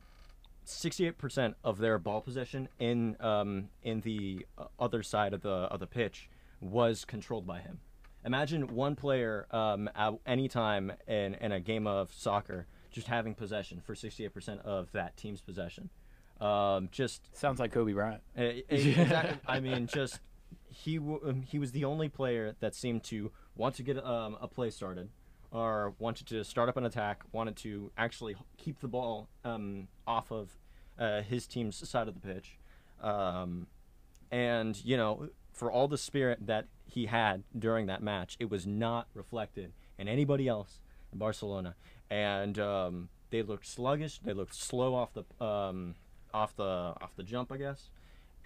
68% 0.65 1.55
of 1.63 1.77
their 1.79 1.97
ball 1.97 2.21
possession 2.21 2.67
in 2.79 3.17
um, 3.19 3.69
in 3.83 4.01
the 4.01 4.45
uh, 4.57 4.65
other 4.79 5.01
side 5.01 5.33
of 5.33 5.41
the 5.41 5.49
of 5.49 5.79
the 5.79 5.87
pitch 5.87 6.29
was 6.61 7.05
controlled 7.05 7.47
by 7.47 7.59
him. 7.59 7.79
Imagine 8.25 8.67
one 8.67 8.95
player 8.95 9.47
um, 9.51 9.89
at 9.95 10.13
any 10.25 10.47
time 10.49 10.91
in, 11.07 11.35
in 11.35 11.51
a 11.53 11.59
game 11.59 11.87
of 11.87 12.11
soccer 12.13 12.67
just 12.91 13.07
having 13.07 13.33
possession 13.33 13.79
for 13.79 13.93
68% 13.93 14.59
of 14.65 14.91
that 14.91 15.15
team's 15.15 15.41
possession. 15.41 15.89
Um, 16.41 16.89
just 16.91 17.35
Sounds 17.37 17.59
like 17.59 17.71
Kobe 17.71 17.93
Bryant. 17.93 18.21
uh, 18.37 18.41
e- 18.43 18.63
exactly. 18.69 19.37
I 19.47 19.59
mean, 19.59 19.87
just 19.87 20.19
he 20.69 20.97
w- 20.97 21.21
um, 21.25 21.41
he 21.41 21.59
was 21.59 21.71
the 21.71 21.85
only 21.85 22.09
player 22.09 22.55
that 22.59 22.75
seemed 22.75 23.03
to 23.05 23.31
want 23.55 23.75
to 23.75 23.83
get 23.83 24.03
um, 24.03 24.37
a 24.41 24.47
play 24.47 24.69
started, 24.69 25.09
or 25.51 25.93
wanted 25.99 26.27
to 26.27 26.43
start 26.43 26.69
up 26.69 26.77
an 26.77 26.85
attack, 26.85 27.23
wanted 27.31 27.55
to 27.57 27.91
actually 27.97 28.35
keep 28.57 28.79
the 28.79 28.87
ball 28.87 29.27
um, 29.43 29.87
off 30.07 30.31
of 30.31 30.57
uh, 30.97 31.21
his 31.21 31.47
team's 31.47 31.87
side 31.87 32.07
of 32.07 32.13
the 32.13 32.19
pitch, 32.19 32.57
um, 33.01 33.67
and 34.31 34.83
you 34.85 34.95
know, 34.97 35.29
for 35.51 35.71
all 35.71 35.87
the 35.87 35.97
spirit 35.97 36.45
that 36.45 36.65
he 36.85 37.07
had 37.07 37.43
during 37.57 37.87
that 37.87 38.01
match, 38.01 38.37
it 38.39 38.49
was 38.49 38.65
not 38.65 39.07
reflected 39.13 39.73
in 39.97 40.07
anybody 40.07 40.47
else 40.47 40.79
in 41.11 41.19
Barcelona, 41.19 41.75
and 42.09 42.57
um, 42.59 43.09
they 43.29 43.41
looked 43.41 43.65
sluggish. 43.65 44.19
They 44.19 44.33
looked 44.33 44.55
slow 44.55 44.95
off 44.95 45.13
the 45.13 45.23
off 46.33 46.55
the 46.55 46.63
off 47.01 47.15
the 47.15 47.23
jump, 47.23 47.51
I 47.51 47.57
guess. 47.57 47.89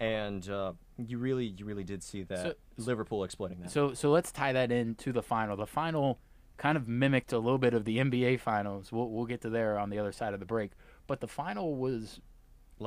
And 0.00 0.48
uh, 0.48 0.72
you 0.98 1.18
really, 1.18 1.46
you 1.46 1.64
really 1.64 1.84
did 1.84 2.02
see 2.02 2.22
that 2.24 2.56
Liverpool 2.76 3.24
exploiting 3.24 3.60
that. 3.60 3.70
So 3.70 3.94
so 3.94 4.10
let's 4.10 4.30
tie 4.32 4.52
that 4.52 4.70
into 4.70 5.12
the 5.12 5.22
final. 5.22 5.56
The 5.56 5.66
final 5.66 6.18
kind 6.56 6.76
of 6.76 6.86
mimicked 6.86 7.32
a 7.32 7.38
little 7.38 7.58
bit 7.58 7.74
of 7.74 7.84
the 7.84 7.98
NBA 7.98 8.40
finals. 8.40 8.92
We'll 8.92 9.10
we'll 9.10 9.26
get 9.26 9.40
to 9.42 9.50
there 9.50 9.78
on 9.78 9.90
the 9.90 9.98
other 9.98 10.12
side 10.12 10.34
of 10.34 10.40
the 10.40 10.46
break. 10.46 10.70
But 11.06 11.20
the 11.20 11.28
final 11.28 11.76
was 11.76 12.20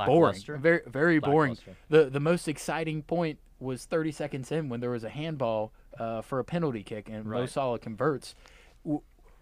boring, 0.07 0.35
very 0.59 0.81
very 0.87 1.19
boring. 1.19 1.57
The 1.89 2.05
the 2.09 2.19
most 2.19 2.47
exciting 2.47 3.03
point 3.03 3.39
was 3.59 3.85
30 3.85 4.11
seconds 4.11 4.51
in 4.51 4.69
when 4.69 4.79
there 4.81 4.91
was 4.91 5.03
a 5.03 5.09
handball 5.09 5.73
uh, 5.99 6.21
for 6.21 6.39
a 6.39 6.43
penalty 6.43 6.83
kick 6.83 7.09
and 7.09 7.25
Mo 7.25 7.45
Salah 7.47 7.79
converts. 7.79 8.35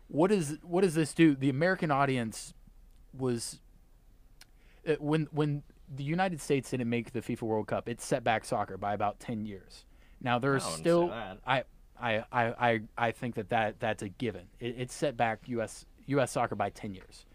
What 0.08 0.32
is 0.32 0.58
what 0.64 0.82
does 0.82 0.96
this 0.96 1.14
do? 1.14 1.36
The 1.36 1.50
American 1.50 1.92
audience 1.92 2.54
was 3.18 3.60
uh, 4.88 4.96
when 5.00 5.28
when 5.32 5.64
the 5.94 6.04
United 6.04 6.42
States 6.42 6.72
didn't 6.72 6.90
make 6.90 7.12
the 7.12 7.22
FIFA 7.22 7.44
World 7.44 7.68
Cup, 7.68 7.88
it 7.88 8.02
set 8.02 8.24
back 8.24 8.46
soccer 8.46 8.78
by 8.78 8.94
about 8.94 9.20
10 9.20 9.46
years. 9.46 9.86
Now 10.22 10.40
there's 10.40 10.64
still. 10.64 11.12
I, 11.12 11.36
I 11.46 11.64
I 12.00 12.24
I 12.32 12.82
I 12.98 13.12
think 13.12 13.36
that, 13.36 13.50
that 13.50 13.80
that's 13.80 14.02
a 14.02 14.10
given. 14.10 14.48
It, 14.60 14.76
it 14.78 14.92
set 14.92 15.16
back 15.16 15.42
US 15.48 15.86
US 16.08 16.32
soccer 16.32 16.56
by 16.56 16.70
10 16.70 16.94
years. 16.94 17.26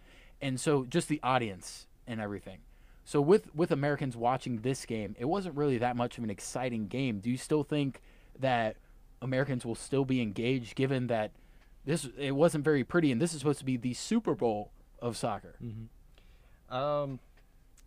And 0.40 0.58
so 0.58 0.84
just 0.84 1.08
the 1.08 1.20
audience 1.22 1.86
and 2.06 2.20
everything. 2.20 2.58
So 3.04 3.20
with 3.20 3.54
with 3.54 3.70
Americans 3.70 4.16
watching 4.16 4.60
this 4.60 4.86
game, 4.86 5.14
it 5.18 5.24
wasn't 5.24 5.56
really 5.56 5.78
that 5.78 5.96
much 5.96 6.18
of 6.18 6.24
an 6.24 6.30
exciting 6.30 6.86
game. 6.88 7.20
Do 7.20 7.30
you 7.30 7.36
still 7.36 7.62
think 7.62 8.00
that 8.38 8.76
Americans 9.22 9.66
will 9.66 9.74
still 9.74 10.04
be 10.04 10.20
engaged 10.20 10.74
given 10.74 11.08
that 11.08 11.32
this 11.84 12.08
it 12.18 12.32
wasn't 12.32 12.64
very 12.64 12.84
pretty 12.84 13.10
and 13.12 13.20
this 13.20 13.32
is 13.32 13.40
supposed 13.40 13.58
to 13.58 13.64
be 13.64 13.76
the 13.76 13.94
Super 13.94 14.34
Bowl 14.34 14.72
of 15.00 15.16
soccer? 15.16 15.56
Um, 16.68 17.18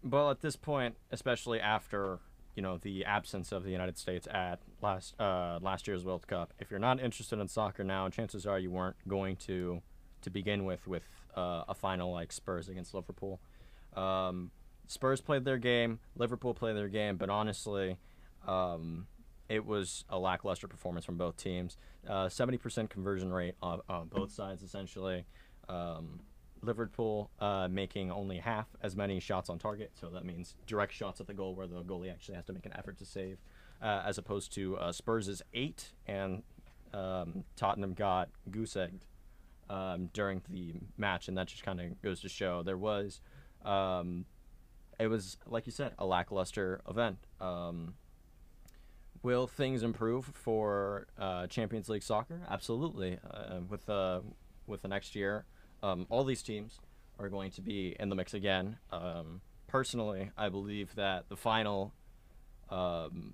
well, 0.04 0.30
at 0.30 0.42
this 0.42 0.56
point, 0.56 0.96
especially 1.12 1.60
after 1.60 2.20
you 2.56 2.62
know 2.62 2.78
the 2.78 3.06
absence 3.06 3.52
of 3.52 3.64
the 3.64 3.72
United 3.72 3.98
States 3.98 4.28
at 4.30 4.60
last 4.82 5.20
uh, 5.20 5.60
last 5.62 5.88
year's 5.88 6.04
World 6.04 6.28
Cup, 6.28 6.54
if 6.60 6.70
you're 6.70 6.80
not 6.80 7.00
interested 7.00 7.40
in 7.40 7.48
soccer 7.48 7.84
now, 7.84 8.10
chances 8.10 8.46
are 8.46 8.60
you 8.60 8.72
weren't 8.72 8.96
going 9.08 9.36
to 9.38 9.82
to 10.22 10.30
begin 10.30 10.66
with 10.66 10.88
with 10.88 11.04
uh, 11.36 11.64
a 11.68 11.74
final 11.74 12.12
like 12.12 12.32
Spurs 12.32 12.70
against 12.70 12.94
Liverpool. 12.94 13.40
Um, 13.96 14.52
Spurs 14.88 15.22
played 15.22 15.46
their 15.46 15.58
game, 15.58 16.00
Liverpool 16.16 16.54
played 16.54 16.76
their 16.76 16.90
game, 16.90 17.18
but 17.18 17.30
honestly, 17.30 17.98
um, 18.48 19.08
it 19.50 19.66
was 19.66 20.04
a 20.10 20.20
lackluster 20.20 20.68
performance 20.68 21.06
from 21.06 21.18
both 21.18 21.38
teams. 21.38 21.78
Uh, 22.08 22.28
Seventy 22.30 22.58
percent 22.58 22.90
conversion 22.90 23.32
rate 23.32 23.56
on, 23.62 23.82
on 23.88 24.08
both 24.08 24.32
sides, 24.32 24.62
essentially. 24.62 25.26
Um, 25.70 26.20
Liverpool 26.64 27.30
uh, 27.40 27.68
making 27.70 28.12
only 28.12 28.38
half 28.38 28.68
as 28.82 28.96
many 28.96 29.20
shots 29.20 29.50
on 29.50 29.60
target, 29.60 29.92
so 29.94 30.10
that 30.10 30.26
means 30.26 30.56
direct 30.66 30.94
shots 30.94 31.20
at 31.22 31.28
the 31.28 31.34
goal 31.34 31.54
where 31.56 31.68
the 31.68 31.84
goalie 31.84 32.12
actually 32.12 32.36
has 32.36 32.46
to 32.46 32.54
make 32.54 32.66
an 32.66 32.74
effort 32.76 32.98
to 33.00 33.06
save, 33.06 33.38
uh, 33.82 34.02
as 34.06 34.18
opposed 34.18 34.54
to 34.54 34.78
uh, 34.78 34.92
Spurs' 34.92 35.42
eight 35.54 35.92
and 36.08 36.44
um, 36.94 37.44
Tottenham 37.56 37.94
got 37.94 38.30
goose 38.50 38.76
egged 38.76 39.06
um, 39.70 40.10
during 40.14 40.42
the 40.50 40.74
match, 40.98 41.28
and 41.28 41.38
that 41.38 41.48
just 41.48 41.64
kind 41.64 41.82
of 41.82 42.02
goes 42.02 42.22
to 42.22 42.30
show 42.30 42.64
there 42.64 42.78
was, 42.78 43.20
um, 43.66 44.26
it 45.00 45.08
was 45.08 45.38
like 45.48 45.66
you 45.66 45.72
said, 45.72 45.94
a 45.98 46.06
lackluster 46.06 46.82
event. 46.90 47.18
Um, 47.42 47.96
will 49.24 49.48
things 49.48 49.84
improve 49.84 50.26
for 50.26 51.08
uh, 51.18 51.48
Champions 51.48 51.90
League 51.90 52.04
soccer? 52.04 52.42
Absolutely. 52.50 53.18
Uh, 53.30 53.60
with 53.68 53.90
uh, 53.90 54.22
with 54.68 54.82
the 54.82 54.88
next 54.88 55.16
year, 55.16 55.46
um, 55.84 56.08
all 56.10 56.24
these 56.24 56.42
teams 56.42 56.80
are 57.20 57.30
going 57.30 57.52
to 57.52 57.62
be 57.62 57.96
in 58.00 58.10
the 58.10 58.16
mix 58.16 58.34
again. 58.34 58.78
Um, 58.92 59.42
personally, 59.68 60.32
I 60.38 60.50
believe 60.50 60.96
that 60.96 61.30
the 61.30 61.36
final 61.36 61.94
um, 62.70 63.34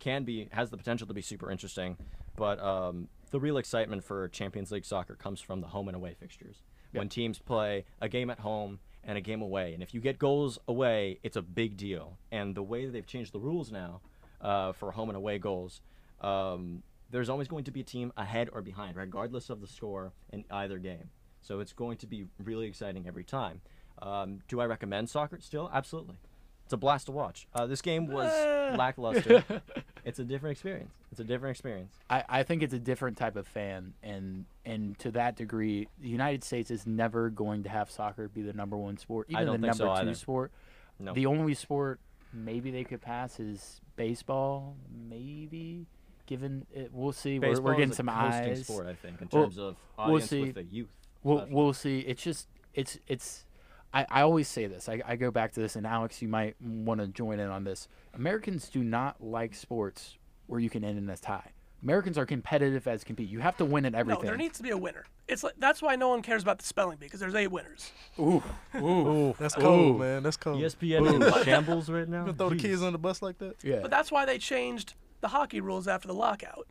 can 0.00 0.24
be 0.24 0.48
has 0.52 0.70
the 0.70 0.76
potential 0.76 1.06
to 1.06 1.14
be 1.14 1.22
super 1.22 1.50
interesting, 1.50 1.96
but 2.36 2.60
um, 2.62 3.08
the 3.30 3.40
real 3.40 3.56
excitement 3.56 4.04
for 4.04 4.28
Champions 4.28 4.70
League 4.70 4.84
soccer 4.84 5.14
comes 5.14 5.40
from 5.40 5.60
the 5.60 5.68
home 5.68 5.88
and 5.88 5.96
away 5.96 6.14
fixtures. 6.18 6.56
When 6.92 7.08
teams 7.08 7.40
play 7.40 7.86
a 8.00 8.08
game 8.08 8.30
at 8.30 8.38
home 8.38 8.78
and 9.02 9.18
a 9.18 9.20
game 9.20 9.42
away, 9.42 9.74
and 9.74 9.82
if 9.82 9.94
you 9.94 10.00
get 10.00 10.16
goals 10.16 10.60
away, 10.68 11.18
it's 11.24 11.36
a 11.36 11.42
big 11.42 11.76
deal. 11.76 12.18
And 12.30 12.54
the 12.54 12.62
way 12.62 12.86
they've 12.86 13.06
changed 13.06 13.32
the 13.32 13.40
rules 13.40 13.72
now 13.72 14.00
uh, 14.40 14.70
for 14.72 14.92
home 14.92 15.08
and 15.08 15.16
away 15.16 15.38
goals, 15.38 15.80
um, 16.20 16.84
there's 17.10 17.28
always 17.28 17.48
going 17.48 17.64
to 17.64 17.72
be 17.72 17.80
a 17.80 17.84
team 17.84 18.12
ahead 18.16 18.48
or 18.52 18.62
behind, 18.62 18.96
regardless 18.96 19.50
of 19.50 19.60
the 19.60 19.66
score 19.66 20.12
in 20.32 20.44
either 20.52 20.78
game. 20.78 21.10
So 21.44 21.60
it's 21.60 21.72
going 21.72 21.98
to 21.98 22.06
be 22.06 22.26
really 22.42 22.66
exciting 22.66 23.06
every 23.06 23.22
time. 23.24 23.60
Um, 24.00 24.40
do 24.48 24.60
I 24.60 24.64
recommend 24.66 25.08
soccer 25.10 25.38
still? 25.40 25.70
Absolutely. 25.72 26.16
It's 26.64 26.72
a 26.72 26.78
blast 26.78 27.06
to 27.06 27.12
watch. 27.12 27.46
Uh, 27.54 27.66
this 27.66 27.82
game 27.82 28.06
was 28.06 28.32
Ah. 28.34 28.74
lackluster. 28.76 29.44
it's 30.04 30.18
a 30.18 30.24
different 30.24 30.52
experience. 30.52 30.90
It's 31.12 31.20
a 31.20 31.24
different 31.24 31.50
experience. 31.54 31.92
I, 32.08 32.24
I 32.26 32.42
think 32.42 32.62
it's 32.62 32.72
a 32.72 32.78
different 32.78 33.18
type 33.18 33.36
of 33.36 33.46
fan, 33.46 33.92
and 34.02 34.46
and 34.64 34.98
to 35.00 35.10
that 35.12 35.36
degree, 35.36 35.86
the 36.00 36.08
United 36.08 36.42
States 36.42 36.70
is 36.70 36.86
never 36.86 37.28
going 37.28 37.64
to 37.64 37.68
have 37.68 37.90
soccer 37.90 38.28
be 38.28 38.40
the 38.40 38.54
number 38.54 38.78
one 38.78 38.96
sport, 38.96 39.26
I 39.28 39.42
even 39.42 39.46
don't 39.46 39.60
the 39.60 39.66
think 39.66 39.76
so 39.76 39.84
number 39.84 40.00
two 40.00 40.08
either. 40.08 40.14
sport. 40.16 40.52
No. 40.98 41.12
The 41.12 41.26
only 41.26 41.52
sport 41.54 42.00
maybe 42.32 42.70
they 42.70 42.84
could 42.84 43.02
pass 43.02 43.38
is 43.38 43.82
baseball, 43.96 44.74
maybe. 45.10 45.86
Given 46.26 46.66
it, 46.72 46.90
we'll 46.94 47.12
see. 47.12 47.38
We're, 47.38 47.50
Baseball 47.50 47.64
we're 47.66 47.72
getting 47.74 47.90
is 47.90 47.96
a 47.96 47.96
some 47.96 48.06
coasting 48.08 48.50
eyes. 48.52 48.64
sport, 48.66 48.86
I 48.86 48.94
think, 48.94 49.20
in 49.20 49.28
Well, 49.30 49.42
terms 49.44 49.58
of 49.58 49.76
we'll 49.98 50.06
audience 50.06 50.30
see. 50.30 50.40
with 50.40 50.54
the 50.54 50.64
youth. 50.64 50.88
We'll 51.24 51.46
we'll 51.50 51.72
see. 51.72 52.00
It's 52.00 52.22
just 52.22 52.48
it's 52.72 52.98
it's. 53.08 53.46
I, 53.92 54.06
I 54.10 54.22
always 54.22 54.48
say 54.48 54.66
this. 54.66 54.88
I, 54.88 55.00
I 55.06 55.16
go 55.16 55.30
back 55.30 55.52
to 55.52 55.60
this, 55.60 55.76
and 55.76 55.86
Alex, 55.86 56.20
you 56.20 56.26
might 56.28 56.56
want 56.60 57.00
to 57.00 57.06
join 57.06 57.38
in 57.38 57.48
on 57.48 57.62
this. 57.62 57.86
Americans 58.12 58.68
do 58.68 58.82
not 58.82 59.22
like 59.22 59.54
sports 59.54 60.18
where 60.46 60.58
you 60.58 60.68
can 60.68 60.84
end 60.84 60.98
in 60.98 61.08
a 61.08 61.16
tie. 61.16 61.52
Americans 61.82 62.16
are 62.16 62.24
competitive 62.26 62.88
as 62.88 63.04
can 63.04 63.14
be. 63.14 63.24
You 63.24 63.40
have 63.40 63.56
to 63.58 63.64
win 63.64 63.84
at 63.84 63.94
everything. 63.94 64.24
No, 64.24 64.28
there 64.28 64.36
needs 64.38 64.56
to 64.56 64.62
be 64.62 64.70
a 64.70 64.76
winner. 64.76 65.04
It's 65.28 65.44
like 65.44 65.54
that's 65.58 65.80
why 65.82 65.96
no 65.96 66.08
one 66.08 66.22
cares 66.22 66.42
about 66.42 66.58
the 66.58 66.64
spelling 66.64 66.96
bee 66.96 67.06
because 67.06 67.20
there's 67.20 67.34
eight 67.34 67.50
winners. 67.50 67.92
Ooh, 68.18 68.42
ooh, 68.74 68.86
Ooh, 68.86 69.34
that's 69.38 69.54
cold, 69.54 69.96
Ooh. 69.96 69.98
man. 69.98 70.22
That's 70.22 70.36
cold. 70.36 70.60
ESPN 70.60 71.06
is 71.06 71.36
in 71.36 71.44
shambles 71.44 71.88
right 71.90 72.08
now. 72.08 72.20
You 72.20 72.32
gonna 72.32 72.38
throw 72.38 72.48
the 72.50 72.56
kids 72.56 72.82
on 72.82 72.92
the 72.92 72.98
bus 72.98 73.22
like 73.22 73.38
that? 73.38 73.56
yeah. 73.62 73.80
But 73.80 73.90
that's 73.90 74.10
why 74.10 74.24
they 74.24 74.38
changed 74.38 74.94
the 75.20 75.28
hockey 75.28 75.60
rules 75.60 75.86
after 75.86 76.08
the 76.08 76.14
lockout. 76.14 76.66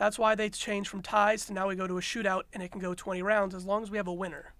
That's 0.00 0.18
why 0.18 0.34
they 0.34 0.48
changed 0.48 0.88
from 0.88 1.02
ties 1.02 1.44
to 1.44 1.52
now 1.52 1.68
we 1.68 1.76
go 1.76 1.86
to 1.86 1.98
a 1.98 2.00
shootout 2.00 2.44
and 2.54 2.62
it 2.62 2.70
can 2.70 2.80
go 2.80 2.94
20 2.94 3.20
rounds 3.20 3.54
as 3.54 3.66
long 3.66 3.82
as 3.82 3.90
we 3.90 3.98
have 3.98 4.06
a 4.06 4.12
winner. 4.14 4.54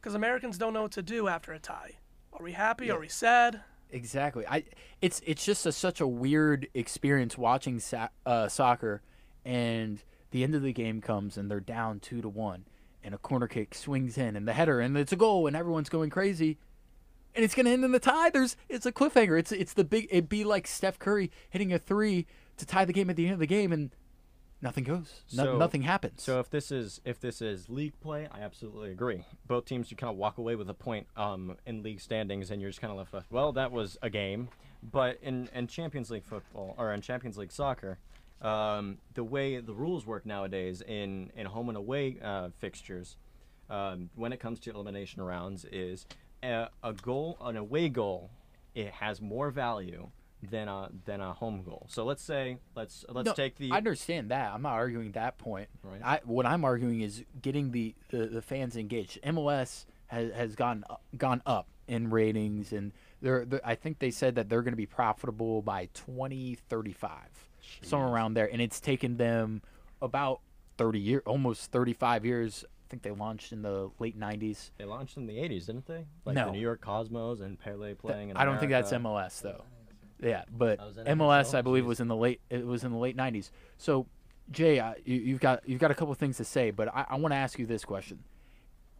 Because 0.00 0.16
Americans 0.16 0.58
don't 0.58 0.72
know 0.72 0.82
what 0.82 0.90
to 0.92 1.02
do 1.02 1.28
after 1.28 1.52
a 1.52 1.60
tie. 1.60 1.98
Are 2.32 2.42
we 2.42 2.50
happy? 2.50 2.90
Are 2.90 2.98
we 2.98 3.06
sad? 3.06 3.60
Exactly. 3.92 4.44
I 4.44 4.64
it's 5.00 5.22
it's 5.24 5.44
just 5.44 5.66
a, 5.66 5.70
such 5.70 6.00
a 6.00 6.06
weird 6.08 6.66
experience 6.74 7.38
watching 7.38 7.78
sa- 7.78 8.08
uh, 8.26 8.48
soccer, 8.48 9.02
and 9.44 10.02
the 10.32 10.42
end 10.42 10.56
of 10.56 10.62
the 10.62 10.72
game 10.72 11.00
comes 11.00 11.36
and 11.36 11.48
they're 11.48 11.60
down 11.60 12.00
two 12.00 12.20
to 12.20 12.28
one, 12.28 12.64
and 13.04 13.14
a 13.14 13.18
corner 13.18 13.46
kick 13.46 13.76
swings 13.76 14.18
in 14.18 14.34
and 14.34 14.48
the 14.48 14.52
header 14.52 14.80
and 14.80 14.96
it's 14.98 15.12
a 15.12 15.16
goal 15.16 15.46
and 15.46 15.54
everyone's 15.54 15.90
going 15.90 16.10
crazy, 16.10 16.58
and 17.36 17.44
it's 17.44 17.54
gonna 17.54 17.70
end 17.70 17.84
in 17.84 17.92
the 17.92 18.00
tie. 18.00 18.30
There's 18.30 18.56
it's 18.68 18.84
a 18.84 18.90
cliffhanger. 18.90 19.38
It's 19.38 19.52
it's 19.52 19.74
the 19.74 19.84
big. 19.84 20.08
It'd 20.10 20.28
be 20.28 20.42
like 20.42 20.66
Steph 20.66 20.98
Curry 20.98 21.30
hitting 21.50 21.72
a 21.72 21.78
three 21.78 22.26
to 22.56 22.66
tie 22.66 22.84
the 22.84 22.92
game 22.92 23.10
at 23.10 23.14
the 23.14 23.26
end 23.26 23.34
of 23.34 23.38
the 23.38 23.46
game 23.46 23.72
and 23.72 23.94
nothing 24.62 24.84
goes. 24.84 25.22
No, 25.34 25.44
So- 25.44 25.58
nothing 25.58 25.82
happens. 25.82 26.22
So 26.22 26.40
if 26.40 26.48
this 26.48 26.70
is 26.70 27.00
if 27.04 27.20
this 27.20 27.42
is 27.42 27.68
league 27.68 27.98
play, 28.00 28.28
I 28.32 28.40
absolutely 28.40 28.92
agree. 28.92 29.24
Both 29.46 29.66
teams 29.66 29.90
you 29.90 29.96
kind 29.96 30.10
of 30.10 30.16
walk 30.16 30.38
away 30.38 30.54
with 30.54 30.70
a 30.70 30.74
point 30.74 31.06
um, 31.16 31.56
in 31.66 31.82
league 31.82 32.00
standings, 32.00 32.50
and 32.50 32.60
you're 32.62 32.70
just 32.70 32.80
kind 32.80 32.90
of 32.90 32.96
left 32.96 33.12
with, 33.12 33.30
well, 33.30 33.52
that 33.52 33.72
was 33.72 33.98
a 34.02 34.08
game. 34.08 34.48
But 34.82 35.18
in, 35.22 35.48
in 35.54 35.66
Champions 35.68 36.10
League 36.10 36.24
football 36.24 36.74
or 36.78 36.92
in 36.92 37.00
Champions 37.02 37.36
League 37.36 37.52
soccer, 37.52 37.98
um, 38.40 38.98
the 39.14 39.22
way 39.22 39.58
the 39.60 39.72
rules 39.74 40.06
work 40.06 40.26
nowadays 40.26 40.80
in 40.82 41.30
in 41.36 41.46
home 41.46 41.68
and 41.68 41.76
away 41.78 42.16
uh, 42.22 42.48
fixtures, 42.58 43.16
um, 43.70 44.10
when 44.16 44.32
it 44.32 44.40
comes 44.40 44.58
to 44.60 44.70
elimination 44.70 45.22
rounds, 45.22 45.64
is 45.66 46.06
a, 46.42 46.68
a 46.82 46.92
goal, 46.92 47.36
an 47.40 47.56
away 47.56 47.88
goal, 47.88 48.30
it 48.74 48.88
has 48.88 49.20
more 49.20 49.50
value 49.50 50.10
than 50.50 50.68
a 50.68 50.88
than 51.04 51.20
a 51.20 51.32
home 51.32 51.62
goal. 51.62 51.86
So 51.88 52.04
let's 52.04 52.22
say 52.22 52.58
let's 52.74 53.04
let's 53.08 53.26
No, 53.26 53.32
take 53.32 53.56
the 53.56 53.70
I 53.72 53.76
understand 53.76 54.30
that. 54.30 54.52
I'm 54.52 54.62
not 54.62 54.72
arguing 54.72 55.12
that 55.12 55.38
point. 55.38 55.68
Right. 55.82 56.00
I, 56.02 56.20
what 56.24 56.46
I'm 56.46 56.64
arguing 56.64 57.00
is 57.00 57.24
getting 57.40 57.70
the, 57.70 57.94
the, 58.10 58.26
the 58.26 58.42
fans 58.42 58.76
engaged. 58.76 59.20
MLS 59.22 59.86
has, 60.08 60.32
has 60.32 60.54
gone 60.56 60.84
gone 61.16 61.42
up 61.46 61.68
in 61.86 62.10
ratings, 62.10 62.72
and 62.72 62.92
they're, 63.20 63.44
they're 63.44 63.60
I 63.64 63.74
think 63.76 63.98
they 63.98 64.10
said 64.10 64.34
that 64.34 64.48
they're 64.48 64.62
going 64.62 64.72
to 64.72 64.76
be 64.76 64.86
profitable 64.86 65.62
by 65.62 65.86
2035, 65.94 67.10
somewhere 67.82 68.08
around 68.08 68.34
there. 68.34 68.50
And 68.50 68.60
it's 68.60 68.80
taken 68.80 69.16
them 69.16 69.62
about 70.00 70.40
30 70.78 70.98
years, 70.98 71.22
almost 71.26 71.70
35 71.70 72.24
years. 72.24 72.64
I 72.68 72.90
think 72.90 73.02
they 73.02 73.10
launched 73.10 73.52
in 73.52 73.62
the 73.62 73.90
late 73.98 74.18
90s. 74.18 74.70
They 74.76 74.84
launched 74.84 75.16
in 75.16 75.26
the 75.26 75.34
'80s, 75.38 75.66
didn't 75.66 75.86
they? 75.86 76.04
Like 76.26 76.34
No. 76.34 76.46
the 76.46 76.52
New 76.52 76.60
York 76.60 76.82
Cosmos 76.82 77.40
and 77.40 77.58
Pele 77.58 77.94
playing. 77.94 78.28
In 78.30 78.36
I 78.36 78.44
don't 78.44 78.58
think 78.58 78.70
that's 78.70 78.92
MLS 78.92 79.40
though. 79.40 79.64
Yeah, 80.22 80.44
but 80.50 80.80
is 80.88 80.96
that 80.96 81.06
MLS 81.06 81.50
NFL? 81.50 81.54
I 81.54 81.62
believe 81.62 81.84
Jeez. 81.84 81.88
was 81.88 82.00
in 82.00 82.08
the 82.08 82.16
late 82.16 82.40
it 82.48 82.64
was 82.64 82.84
in 82.84 82.92
the 82.92 82.98
late 82.98 83.16
'90s. 83.16 83.50
So, 83.76 84.06
Jay, 84.50 84.78
uh, 84.78 84.94
you, 85.04 85.16
you've 85.16 85.40
got 85.40 85.68
you've 85.68 85.80
got 85.80 85.90
a 85.90 85.94
couple 85.94 86.14
things 86.14 86.36
to 86.36 86.44
say, 86.44 86.70
but 86.70 86.88
I, 86.94 87.06
I 87.10 87.16
want 87.16 87.32
to 87.32 87.36
ask 87.36 87.58
you 87.58 87.66
this 87.66 87.84
question: 87.84 88.22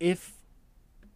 If 0.00 0.32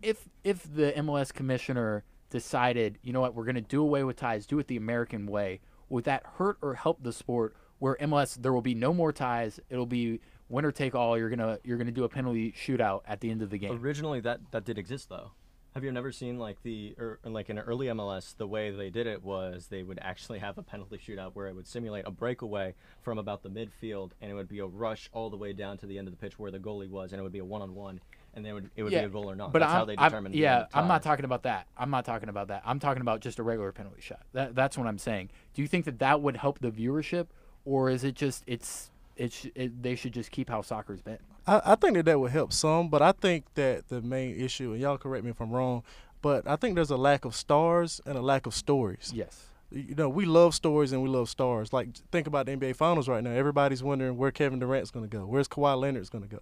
if 0.03 0.29
if 0.45 0.62
the 0.73 0.92
MLS 0.99 1.33
commissioner 1.33 2.05
decided, 2.31 2.99
you 3.03 3.12
know 3.12 3.21
what, 3.21 3.35
we're 3.35 3.45
going 3.45 3.57
to 3.57 3.61
do 3.61 3.83
away 3.83 4.05
with 4.05 4.16
ties, 4.16 4.47
do 4.47 4.59
it 4.59 4.66
the 4.66 4.77
American 4.77 5.27
way, 5.27 5.61
would 5.88 6.05
that 6.05 6.23
hurt 6.38 6.59
or 6.62 6.75
help 6.75 7.03
the 7.03 7.12
sport? 7.12 7.57
Where 7.79 7.97
MLS, 8.01 8.40
there 8.40 8.53
will 8.53 8.62
be 8.62 8.75
no 8.75 8.95
more 8.95 9.12
ties. 9.12 9.61
It'll 9.69 9.85
be 9.85 10.21
winner 10.49 10.73
take 10.73 10.95
all. 10.95 11.19
You're 11.19 11.31
gonna 11.31 11.59
you're 11.64 11.79
gonna 11.79 11.90
do 11.90 12.05
a 12.05 12.09
penalty 12.09 12.53
shootout 12.53 13.03
at 13.07 13.21
the 13.21 13.31
end 13.31 13.42
of 13.42 13.51
the 13.51 13.59
game. 13.59 13.79
Originally, 13.83 14.21
that 14.21 14.40
that 14.53 14.64
did 14.64 14.79
exist 14.79 15.09
though. 15.09 15.33
Have 15.76 15.84
you 15.84 15.92
never 15.92 16.10
seen 16.10 16.38
like 16.38 16.62
the 16.62 16.94
or 16.98 17.18
like 17.22 17.50
in 17.50 17.58
early 17.58 17.88
MLS, 17.88 18.34
the 18.34 18.46
way 18.46 18.70
they 18.70 18.88
did 18.88 19.06
it 19.06 19.22
was 19.22 19.66
they 19.66 19.82
would 19.82 19.98
actually 20.00 20.38
have 20.38 20.56
a 20.56 20.62
penalty 20.62 20.96
shootout 20.96 21.32
where 21.34 21.48
it 21.48 21.54
would 21.54 21.66
simulate 21.66 22.06
a 22.06 22.10
breakaway 22.10 22.74
from 23.02 23.18
about 23.18 23.42
the 23.42 23.50
midfield, 23.50 24.12
and 24.22 24.30
it 24.30 24.34
would 24.34 24.48
be 24.48 24.60
a 24.60 24.64
rush 24.64 25.10
all 25.12 25.28
the 25.28 25.36
way 25.36 25.52
down 25.52 25.76
to 25.76 25.84
the 25.84 25.98
end 25.98 26.08
of 26.08 26.14
the 26.14 26.16
pitch 26.18 26.38
where 26.38 26.50
the 26.50 26.58
goalie 26.58 26.88
was, 26.88 27.12
and 27.12 27.20
it 27.20 27.22
would 27.22 27.30
be 27.30 27.40
a 27.40 27.44
one-on-one, 27.44 28.00
and 28.32 28.42
then 28.42 28.52
it 28.52 28.54
would, 28.54 28.70
it 28.74 28.82
would 28.84 28.90
be 28.90 28.96
a 28.96 29.06
goal 29.10 29.30
or 29.30 29.36
not. 29.36 29.52
But 29.52 29.58
That's 29.58 29.70
I'm, 29.70 29.78
how 29.80 29.84
they 29.84 29.96
I'm- 29.96 30.10
determined. 30.10 30.34
the 30.34 30.38
yeah, 30.38 30.64
I'm 30.72 30.88
not 30.88 31.02
talking 31.02 31.26
about 31.26 31.42
that. 31.42 31.66
I'm 31.76 31.90
not 31.90 32.06
talking 32.06 32.30
about 32.30 32.48
that. 32.48 32.62
I'm 32.64 32.80
talking 32.80 33.02
about 33.02 33.20
just 33.20 33.38
a 33.38 33.42
regular 33.42 33.70
penalty 33.70 34.00
shot. 34.00 34.22
That, 34.32 34.54
that's 34.54 34.78
what 34.78 34.86
I'm 34.86 34.96
saying. 34.96 35.28
Do 35.52 35.60
you 35.60 35.68
think 35.68 35.84
that 35.84 35.98
that 35.98 36.22
would 36.22 36.38
help 36.38 36.58
the 36.58 36.70
viewership, 36.70 37.26
or 37.66 37.90
is 37.90 38.02
it 38.02 38.14
just 38.14 38.44
it's 38.46 38.90
it's 39.14 39.46
it, 39.54 39.82
they 39.82 39.94
should 39.94 40.14
just 40.14 40.30
keep 40.30 40.48
how 40.48 40.62
soccer's 40.62 41.02
been? 41.02 41.18
I, 41.46 41.61
I 41.64 41.74
think 41.76 41.94
that 41.94 42.04
that 42.06 42.18
would 42.20 42.30
help 42.32 42.52
some, 42.52 42.88
but 42.88 43.02
I 43.02 43.12
think 43.12 43.44
that 43.54 43.88
the 43.88 44.00
main 44.02 44.38
issue, 44.38 44.72
and 44.72 44.80
y'all 44.80 44.98
correct 44.98 45.24
me 45.24 45.30
if 45.30 45.40
I'm 45.40 45.50
wrong, 45.50 45.82
but 46.22 46.46
I 46.46 46.56
think 46.56 46.74
there's 46.74 46.90
a 46.90 46.96
lack 46.96 47.24
of 47.24 47.35
stars 47.35 48.00
and 48.06 48.16
a 48.18 48.22
lack 48.22 48.46
of 48.46 48.54
stories. 48.54 49.12
Yes. 49.14 49.46
You 49.70 49.94
know, 49.96 50.09
we 50.09 50.24
love 50.24 50.54
stories 50.54 50.92
and 50.92 51.02
we 51.02 51.09
love 51.09 51.28
stars. 51.28 51.72
Like, 51.72 51.88
think 52.12 52.26
about 52.26 52.46
the 52.46 52.52
NBA 52.56 52.76
Finals 52.76 53.09
right 53.09 53.22
now. 53.22 53.30
Everybody's 53.32 53.82
wondering 53.82 54.16
where 54.16 54.30
Kevin 54.30 54.59
Durant's 54.59 54.90
going 54.90 55.09
to 55.09 55.16
go, 55.16 55.26
where's 55.26 55.48
Kawhi 55.48 55.78
Leonard's 55.78 56.09
going 56.09 56.22
to 56.22 56.30
go, 56.30 56.40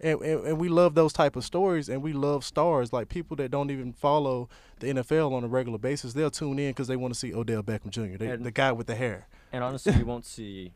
and, 0.00 0.20
and 0.22 0.46
and 0.46 0.58
we 0.58 0.68
love 0.68 0.94
those 0.94 1.12
type 1.12 1.36
of 1.36 1.44
stories, 1.44 1.88
and 1.88 2.02
we 2.02 2.12
love 2.12 2.44
stars. 2.44 2.92
Like 2.92 3.08
people 3.08 3.36
that 3.36 3.50
don't 3.50 3.70
even 3.70 3.92
follow 3.92 4.48
the 4.78 4.86
NFL 4.86 5.32
on 5.32 5.44
a 5.44 5.48
regular 5.48 5.78
basis, 5.78 6.12
they'll 6.12 6.30
tune 6.30 6.58
in 6.58 6.70
because 6.70 6.86
they 6.88 6.96
want 6.96 7.12
to 7.12 7.18
see 7.18 7.34
Odell 7.34 7.62
Beckham 7.62 7.90
Jr., 7.90 8.16
they, 8.16 8.28
And- 8.28 8.44
the 8.46 8.50
guy 8.50 8.72
with 8.72 8.86
the 8.86 8.94
hair. 8.94 9.26
And 9.52 9.62
honestly, 9.64 9.92
you 9.94 10.06
won't 10.06 10.24
see 10.24 10.72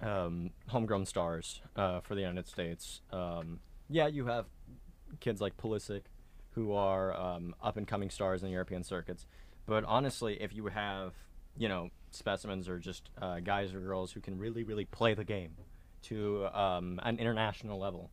um, 0.00 0.50
homegrown 0.68 1.06
stars 1.06 1.60
uh, 1.76 2.00
for 2.00 2.14
the 2.14 2.20
United 2.20 2.46
States. 2.46 3.02
Um, 3.10 3.60
yeah, 3.88 4.06
you 4.06 4.26
have 4.26 4.46
kids 5.20 5.40
like 5.40 5.56
Pulisic, 5.56 6.02
who 6.50 6.72
are 6.72 7.16
um, 7.16 7.54
up 7.62 7.76
and 7.76 7.86
coming 7.86 8.10
stars 8.10 8.42
in 8.42 8.48
the 8.48 8.52
European 8.52 8.82
circuits. 8.82 9.26
But 9.66 9.84
honestly, 9.84 10.40
if 10.40 10.54
you 10.54 10.66
have, 10.66 11.12
you 11.56 11.68
know, 11.68 11.90
specimens 12.10 12.68
or 12.68 12.78
just 12.78 13.10
uh, 13.20 13.40
guys 13.40 13.74
or 13.74 13.80
girls 13.80 14.12
who 14.12 14.20
can 14.20 14.38
really, 14.38 14.64
really 14.64 14.84
play 14.84 15.14
the 15.14 15.24
game 15.24 15.52
to 16.02 16.46
um, 16.46 17.00
an 17.02 17.18
international 17.18 17.78
level, 17.78 18.10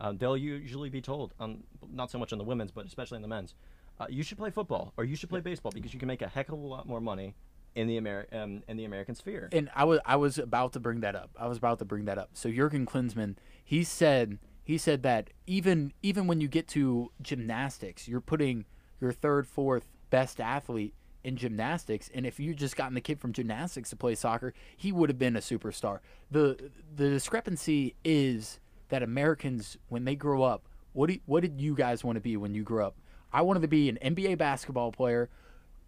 uh, 0.00 0.12
they'll 0.12 0.36
usually 0.36 0.90
be 0.90 1.00
told, 1.00 1.34
um, 1.40 1.64
not 1.90 2.10
so 2.10 2.18
much 2.18 2.32
on 2.32 2.38
the 2.38 2.44
women's, 2.44 2.70
but 2.70 2.86
especially 2.86 3.16
in 3.16 3.22
the 3.22 3.28
men's, 3.28 3.54
uh, 4.00 4.06
you 4.08 4.22
should 4.22 4.38
play 4.38 4.50
football 4.50 4.92
or 4.96 5.04
you 5.04 5.16
should 5.16 5.28
play 5.28 5.40
baseball 5.40 5.72
because 5.72 5.92
you 5.92 5.98
can 5.98 6.06
make 6.06 6.22
a 6.22 6.28
heck 6.28 6.48
of 6.48 6.58
a 6.58 6.66
lot 6.66 6.86
more 6.86 7.00
money 7.00 7.34
in 7.78 7.86
the 7.86 8.00
Ameri- 8.00 8.34
um, 8.34 8.62
in 8.66 8.76
the 8.76 8.84
American 8.84 9.14
sphere. 9.14 9.48
And 9.52 9.70
I 9.74 9.84
was 9.84 10.00
I 10.04 10.16
was 10.16 10.36
about 10.36 10.72
to 10.72 10.80
bring 10.80 11.00
that 11.00 11.14
up. 11.14 11.30
I 11.38 11.46
was 11.46 11.58
about 11.58 11.78
to 11.78 11.84
bring 11.84 12.06
that 12.06 12.18
up. 12.18 12.30
So 12.34 12.50
Jurgen 12.50 12.86
Klinsmann, 12.86 13.36
he 13.64 13.84
said 13.84 14.38
he 14.64 14.76
said 14.76 15.04
that 15.04 15.30
even 15.46 15.92
even 16.02 16.26
when 16.26 16.40
you 16.40 16.48
get 16.48 16.66
to 16.68 17.12
gymnastics, 17.22 18.08
you're 18.08 18.20
putting 18.20 18.64
your 19.00 19.12
third, 19.12 19.46
fourth 19.46 19.86
best 20.10 20.40
athlete 20.40 20.94
in 21.22 21.36
gymnastics, 21.36 22.10
and 22.12 22.26
if 22.26 22.40
you 22.40 22.52
just 22.52 22.76
gotten 22.76 22.94
the 22.94 23.00
kid 23.00 23.20
from 23.20 23.32
gymnastics 23.32 23.90
to 23.90 23.96
play 23.96 24.14
soccer, 24.14 24.54
he 24.76 24.90
would 24.90 25.08
have 25.08 25.18
been 25.18 25.36
a 25.36 25.40
superstar. 25.40 26.00
the 26.30 26.70
The 26.96 27.10
discrepancy 27.10 27.94
is 28.04 28.58
that 28.88 29.02
Americans, 29.02 29.76
when 29.88 30.04
they 30.04 30.16
grow 30.16 30.42
up, 30.42 30.68
what 30.94 31.10
do, 31.10 31.18
what 31.26 31.42
did 31.42 31.60
you 31.60 31.74
guys 31.74 32.02
want 32.02 32.16
to 32.16 32.20
be 32.20 32.36
when 32.36 32.54
you 32.54 32.64
grew 32.64 32.82
up? 32.82 32.96
I 33.32 33.42
wanted 33.42 33.60
to 33.60 33.68
be 33.68 33.88
an 33.88 33.98
NBA 34.02 34.38
basketball 34.38 34.90
player. 34.90 35.28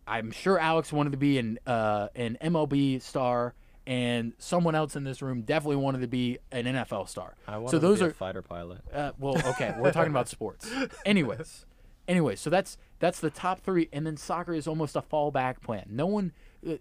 I'm 0.07 0.31
sure 0.31 0.59
Alex 0.59 0.93
wanted 0.93 1.13
to 1.13 1.19
be 1.19 1.39
an 1.39 1.59
uh, 1.67 2.09
an 2.15 2.37
MLB 2.43 3.01
star, 3.03 3.55
and 3.87 4.33
someone 4.39 4.75
else 4.75 4.97
in 4.97 5.05
this 5.05 5.23
room 5.23 5.43
definitely 5.43 5.77
wanted 5.77 6.01
to 6.01 6.09
be 6.09 6.39
an 6.51 6.65
NFL 6.65 7.09
star. 7.09 7.35
I 7.47 7.59
want 7.59 7.71
so 7.71 7.79
to 7.79 7.87
those 7.87 8.01
be 8.01 8.07
are 8.07 8.09
a 8.09 8.15
fighter 8.15 8.43
pilot. 8.43 8.81
uh, 8.93 9.13
well, 9.19 9.37
okay. 9.51 9.75
We're 9.79 9.93
talking 9.93 10.11
about 10.11 10.29
sports. 10.29 10.71
Anyways, 11.07 11.65
anyway, 12.09 12.37
so 12.37 12.51
that's 12.51 12.77
that's 12.99 13.21
the 13.21 13.31
top 13.31 13.61
three, 13.61 13.89
and 13.93 14.07
then 14.07 14.17
soccer 14.17 14.53
is 14.53 14.67
almost 14.67 14.97
a 14.97 15.03
fallback 15.03 15.61
plan. 15.63 15.87
No 15.89 16.07
one, 16.07 16.33
uh, 16.69 16.75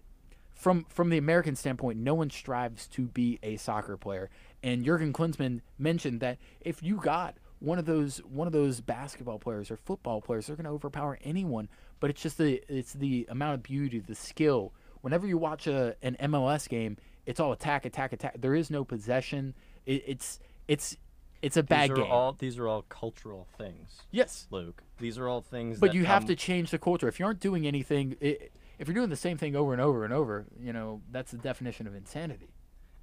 from 0.54 0.84
from 0.88 1.10
the 1.10 1.18
American 1.18 1.56
standpoint, 1.56 1.98
no 1.98 2.14
one 2.14 2.30
strives 2.30 2.86
to 2.88 3.02
be 3.02 3.38
a 3.42 3.56
soccer 3.56 3.96
player. 3.96 4.28
And 4.62 4.84
Jurgen 4.84 5.12
Klinsmann 5.12 5.62
mentioned 5.78 6.20
that 6.20 6.38
if 6.60 6.82
you 6.82 6.96
got 6.96 7.36
one 7.60 7.78
of 7.78 7.84
those 7.84 8.18
one 8.18 8.46
of 8.46 8.52
those 8.52 8.80
basketball 8.80 9.38
players 9.38 9.70
or 9.70 9.76
football 9.76 10.20
players, 10.20 10.46
they're 10.46 10.56
going 10.56 10.64
to 10.64 10.70
overpower 10.70 11.18
anyone. 11.22 11.68
But 12.00 12.10
it's 12.10 12.22
just 12.22 12.38
the 12.38 12.62
it's 12.68 12.94
the 12.94 13.26
amount 13.30 13.54
of 13.54 13.62
beauty, 13.62 14.00
the 14.00 14.14
skill. 14.14 14.74
Whenever 15.02 15.26
you 15.26 15.38
watch 15.38 15.66
a 15.66 15.94
an 16.02 16.16
MLS 16.20 16.68
game, 16.68 16.96
it's 17.26 17.38
all 17.38 17.52
attack, 17.52 17.84
attack, 17.84 18.12
attack. 18.12 18.36
There 18.40 18.54
is 18.54 18.70
no 18.70 18.84
possession. 18.84 19.54
It, 19.86 20.04
it's 20.06 20.40
it's 20.66 20.96
it's 21.42 21.56
a 21.56 21.62
bad 21.62 21.90
these 21.90 21.90
are 21.90 22.02
game. 22.02 22.10
all 22.10 22.32
these 22.32 22.58
are 22.58 22.66
all 22.66 22.82
cultural 22.82 23.46
things, 23.56 24.02
yes, 24.10 24.46
Luke. 24.50 24.82
These 24.98 25.18
are 25.18 25.28
all 25.28 25.40
things. 25.40 25.78
but 25.78 25.88
that 25.88 25.94
you 25.94 26.04
have 26.04 26.22
come- 26.22 26.28
to 26.28 26.36
change 26.36 26.70
the 26.70 26.78
culture. 26.78 27.08
If 27.08 27.18
you 27.18 27.26
aren't 27.26 27.40
doing 27.40 27.66
anything, 27.66 28.16
i 28.22 28.36
if 28.78 28.88
you're 28.88 28.94
doing 28.94 29.10
the 29.10 29.16
same 29.16 29.36
thing 29.36 29.54
over 29.54 29.72
and 29.74 29.82
over 29.82 30.04
and 30.04 30.12
over, 30.14 30.46
you 30.58 30.72
know 30.72 31.02
that's 31.10 31.30
the 31.32 31.38
definition 31.38 31.86
of 31.86 31.94
insanity. 31.94 32.54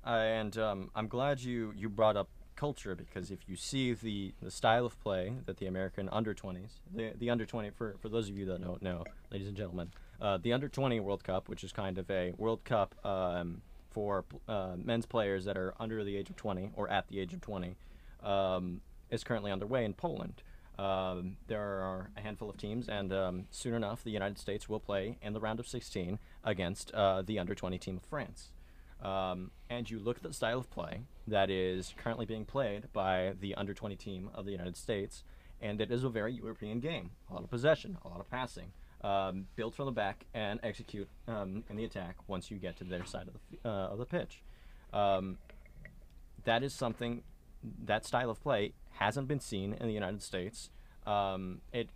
Uh, 0.06 0.10
and 0.10 0.58
um, 0.58 0.89
I'm 0.96 1.08
glad 1.08 1.41
you 1.41 1.74
you 1.76 1.89
brought 1.89 2.17
up 2.17 2.30
culture 2.58 2.96
because 2.96 3.32
if 3.32 3.48
you 3.48 3.56
see 3.56 3.93
the, 3.93 4.34
the 4.41 4.52
style 4.52 4.86
of 4.86 5.00
play 5.02 5.34
that 5.46 5.58
the 5.58 5.65
American 5.67 6.10
under 6.10 6.34
20s, 6.34 6.80
the 6.93 7.13
the 7.17 7.30
under 7.30 7.46
20 7.46 7.70
for 7.70 7.96
for 8.02 8.10
those 8.10 8.30
of 8.30 8.38
you 8.38 8.46
that 8.48 8.62
don't 8.62 8.82
know, 8.82 9.06
ladies 9.32 9.48
and 9.48 9.56
gentlemen, 9.56 9.91
uh, 10.20 10.38
the 10.41 10.52
under 10.52 10.67
20 10.67 11.00
World 11.00 11.24
Cup, 11.24 11.48
which 11.48 11.63
is 11.63 11.72
kind 11.72 11.98
of 11.98 12.10
a 12.12 12.34
World 12.38 12.63
Cup 12.65 12.93
um, 13.06 13.62
for 13.91 14.26
uh, 14.48 14.74
men's 14.76 15.06
players 15.06 15.46
that 15.46 15.58
are 15.58 15.74
under 15.80 16.04
the 16.04 16.17
age 16.17 16.30
of 16.30 16.36
20 16.36 16.72
or 16.76 16.89
at 16.89 17.08
the 17.08 17.20
age 17.20 17.34
of 17.34 17.41
20 17.41 17.76
um, 18.24 18.82
is 19.10 19.24
currently 19.24 19.52
underway 19.52 19.86
in 19.86 19.93
Poland. 19.93 20.43
Um, 20.78 21.38
there 21.48 21.62
are 21.62 22.12
a 22.15 22.22
handful 22.22 22.50
of 22.50 22.58
teams, 22.58 22.88
and 22.88 23.12
um, 23.12 23.46
soon 23.50 23.74
enough, 23.74 24.04
the 24.04 24.12
United 24.12 24.38
States 24.38 24.70
will 24.70 24.80
play 24.80 25.17
in 25.22 25.34
the 25.34 25.39
round 25.39 25.60
of 25.60 25.67
16 25.67 26.20
against 26.43 26.91
uh, 26.91 27.24
the 27.24 27.39
under 27.39 27.56
20 27.56 27.80
team 27.80 27.98
of 27.98 28.04
France. 28.04 28.52
Um, 29.01 29.51
and 29.69 29.89
you 29.89 29.99
look 29.99 30.17
at 30.17 30.23
the 30.23 30.33
style 30.33 30.60
of 30.60 30.69
play 30.69 31.01
that 31.27 31.49
is 31.49 31.93
currently 31.97 32.25
being 32.25 32.45
played 32.45 32.91
by 32.93 33.33
the 33.39 33.53
under 33.55 33.73
20 33.73 33.95
team 33.95 34.29
of 34.33 34.45
the 34.45 34.51
United 34.51 34.75
States, 34.75 35.23
and 35.62 35.79
it 35.81 35.91
is 35.91 36.03
a 36.03 36.10
very 36.10 36.33
European 36.33 36.79
game. 36.79 37.12
A 37.29 37.33
lot 37.33 37.43
of 37.43 37.49
possession, 37.49 37.97
a 38.03 38.07
lot 38.07 38.19
of 38.19 38.29
passing, 38.29 38.71
um, 39.03 39.47
build 39.55 39.75
from 39.75 39.86
the 39.86 39.91
back 39.91 40.25
and 40.33 40.60
execute 40.63 41.07
um, 41.27 41.63
in 41.69 41.75
the 41.75 41.83
attack 41.83 42.15
once 42.27 42.49
you 42.49 42.57
get 42.57 42.77
to 42.77 42.83
their 42.83 43.05
side 43.05 43.27
of 43.27 43.33
the 43.51 43.69
uh, 43.69 43.88
of 43.88 43.97
the 43.99 44.05
pitch. 44.05 44.41
Um, 44.93 45.38
that 46.45 46.63
is 46.63 46.73
something 46.73 47.23
that 47.86 48.05
style 48.05 48.29
of 48.29 48.41
play 48.41 48.73
hasn't 48.93 49.27
been 49.27 49.39
seen 49.39 49.73
in 49.73 49.88
the 49.88 49.93
United 49.93 50.23
States. 50.23 50.69
Um, 51.05 51.62
it 51.71 51.89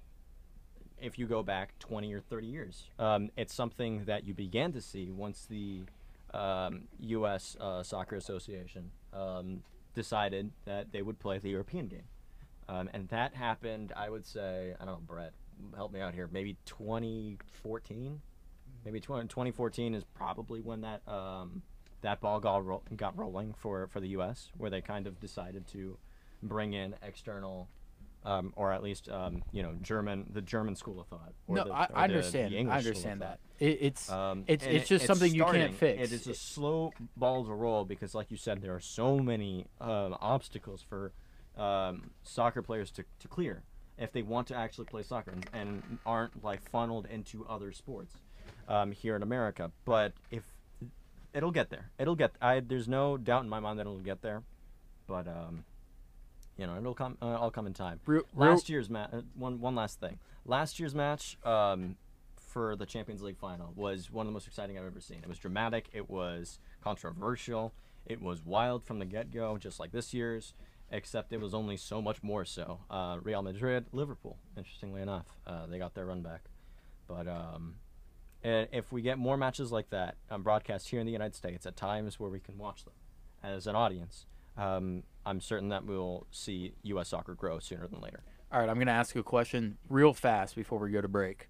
if 0.99 1.17
you 1.17 1.25
go 1.25 1.41
back 1.41 1.77
20 1.79 2.13
or 2.13 2.21
30 2.21 2.45
years, 2.45 2.83
um, 2.99 3.31
it's 3.35 3.55
something 3.55 4.05
that 4.05 4.23
you 4.23 4.35
began 4.35 4.71
to 4.73 4.81
see 4.81 5.09
once 5.09 5.47
the 5.49 5.81
um, 6.33 6.83
U.S. 6.99 7.57
Uh, 7.59 7.83
Soccer 7.83 8.15
Association 8.15 8.91
um, 9.13 9.63
decided 9.93 10.51
that 10.65 10.91
they 10.91 11.01
would 11.01 11.19
play 11.19 11.37
the 11.37 11.49
European 11.49 11.87
game. 11.87 12.03
Um, 12.69 12.89
and 12.93 13.09
that 13.09 13.35
happened, 13.35 13.91
I 13.95 14.09
would 14.09 14.25
say, 14.25 14.73
I 14.79 14.85
don't 14.85 14.93
know, 14.93 15.01
Brett, 15.05 15.33
help 15.75 15.91
me 15.91 15.99
out 15.99 16.13
here, 16.13 16.29
maybe 16.31 16.57
2014? 16.65 18.21
Maybe 18.85 18.99
20, 18.99 19.27
2014 19.27 19.93
is 19.93 20.03
probably 20.15 20.61
when 20.61 20.81
that 20.81 21.01
um, 21.07 21.61
that 22.01 22.19
ball 22.19 22.39
got, 22.39 22.65
ro- 22.65 22.81
got 22.95 23.17
rolling 23.17 23.53
for, 23.53 23.87
for 23.87 23.99
the 23.99 24.09
U.S., 24.09 24.51
where 24.57 24.69
they 24.71 24.81
kind 24.81 25.05
of 25.05 25.19
decided 25.19 25.67
to 25.67 25.97
bring 26.41 26.73
in 26.73 26.95
external. 27.03 27.69
Um, 28.23 28.53
or 28.55 28.71
at 28.71 28.83
least, 28.83 29.09
um, 29.09 29.41
you 29.51 29.63
know, 29.63 29.73
German, 29.81 30.29
the 30.31 30.41
German 30.41 30.75
school 30.75 30.99
of 30.99 31.07
thought. 31.07 31.33
Or 31.47 31.55
no, 31.55 31.63
the, 31.63 31.73
I, 31.73 31.87
I 31.91 32.03
understand. 32.03 32.53
the 32.53 32.59
I 32.69 32.77
understand 32.77 33.21
that. 33.21 33.39
It, 33.59 33.79
it's 33.81 34.11
Um, 34.11 34.43
it's 34.45 34.63
it's 34.63 34.85
it- 34.85 34.87
just 34.93 35.05
something 35.07 35.33
you 35.33 35.43
can't 35.45 35.73
fix. 35.73 36.11
It 36.11 36.13
is 36.13 36.27
a 36.27 36.35
slow 36.35 36.93
ball 37.17 37.43
to 37.45 37.51
roll 37.51 37.83
because, 37.83 38.13
like 38.13 38.29
you 38.29 38.37
said, 38.37 38.61
there 38.61 38.75
are 38.75 38.79
so 38.79 39.17
many 39.17 39.65
um, 39.79 40.15
obstacles 40.21 40.83
for 40.87 41.13
um, 41.57 42.11
soccer 42.21 42.61
players 42.61 42.91
to, 42.91 43.03
to 43.19 43.27
clear 43.27 43.63
if 43.97 44.11
they 44.11 44.21
want 44.21 44.47
to 44.49 44.55
actually 44.55 44.85
play 44.85 45.01
soccer 45.03 45.31
and, 45.31 45.49
and 45.53 45.97
aren't 46.05 46.43
like 46.43 46.61
funneled 46.69 47.07
into 47.07 47.43
other 47.47 47.71
sports 47.71 48.13
um, 48.67 48.91
here 48.91 49.15
in 49.15 49.23
America. 49.23 49.71
But 49.83 50.13
if 50.29 50.43
it'll 51.33 51.51
get 51.51 51.71
there, 51.71 51.89
it'll 51.97 52.15
get. 52.15 52.31
I 52.41 52.59
there's 52.59 52.87
no 52.87 53.17
doubt 53.17 53.43
in 53.43 53.49
my 53.49 53.59
mind 53.59 53.79
that 53.79 53.81
it'll 53.87 53.97
get 53.97 54.21
there, 54.21 54.43
but 55.07 55.27
um, 55.27 55.65
you 56.61 56.67
know 56.67 56.77
it'll 56.77 56.93
come. 56.93 57.17
Uh, 57.21 57.25
all 57.25 57.49
come 57.49 57.65
in 57.65 57.73
time. 57.73 57.99
Real- 58.05 58.21
real- 58.35 58.51
Last 58.51 58.69
year's 58.69 58.87
match. 58.89 59.09
Uh, 59.11 59.21
one 59.33 59.59
one 59.59 59.73
last 59.75 59.99
thing. 59.99 60.19
Last 60.45 60.79
year's 60.79 60.93
match 60.93 61.37
um, 61.43 61.95
for 62.37 62.75
the 62.75 62.85
Champions 62.85 63.23
League 63.23 63.37
final 63.37 63.73
was 63.75 64.11
one 64.11 64.27
of 64.27 64.29
the 64.31 64.33
most 64.33 64.45
exciting 64.47 64.77
I've 64.77 64.85
ever 64.85 65.01
seen. 65.01 65.17
It 65.23 65.27
was 65.27 65.39
dramatic. 65.39 65.89
It 65.91 66.07
was 66.09 66.59
controversial. 66.83 67.73
It 68.05 68.21
was 68.21 68.45
wild 68.45 68.83
from 68.83 68.99
the 68.99 69.05
get 69.05 69.31
go, 69.31 69.57
just 69.57 69.79
like 69.79 69.91
this 69.91 70.13
year's. 70.13 70.53
Except 70.93 71.31
it 71.33 71.39
was 71.39 71.53
only 71.53 71.77
so 71.77 72.01
much 72.01 72.21
more 72.21 72.43
so. 72.45 72.81
Uh, 72.89 73.17
Real 73.23 73.41
Madrid, 73.41 73.85
Liverpool. 73.93 74.37
Interestingly 74.57 75.01
enough, 75.01 75.25
uh, 75.47 75.65
they 75.65 75.79
got 75.79 75.93
their 75.95 76.05
run 76.05 76.21
back. 76.21 76.41
But 77.07 77.27
um, 77.29 77.75
if 78.43 78.91
we 78.91 79.01
get 79.01 79.17
more 79.17 79.37
matches 79.37 79.71
like 79.71 79.89
that 79.91 80.15
um, 80.29 80.43
broadcast 80.43 80.89
here 80.89 80.99
in 80.99 81.05
the 81.05 81.11
United 81.13 81.33
States 81.35 81.65
at 81.65 81.75
times 81.77 82.19
where 82.19 82.29
we 82.29 82.39
can 82.41 82.57
watch 82.57 82.83
them 82.83 82.93
as 83.41 83.67
an 83.67 83.75
audience, 83.75 84.25
um, 84.61 85.03
I'm 85.25 85.41
certain 85.41 85.69
that 85.69 85.85
we'll 85.85 86.27
see 86.29 86.73
U.S. 86.83 87.09
soccer 87.09 87.33
grow 87.33 87.59
sooner 87.59 87.87
than 87.87 87.99
later. 87.99 88.23
All 88.51 88.59
right, 88.59 88.69
I'm 88.69 88.75
going 88.75 88.87
to 88.87 88.93
ask 88.93 89.15
you 89.15 89.21
a 89.21 89.23
question 89.23 89.77
real 89.89 90.13
fast 90.13 90.55
before 90.55 90.77
we 90.77 90.91
go 90.91 91.01
to 91.01 91.07
break. 91.07 91.49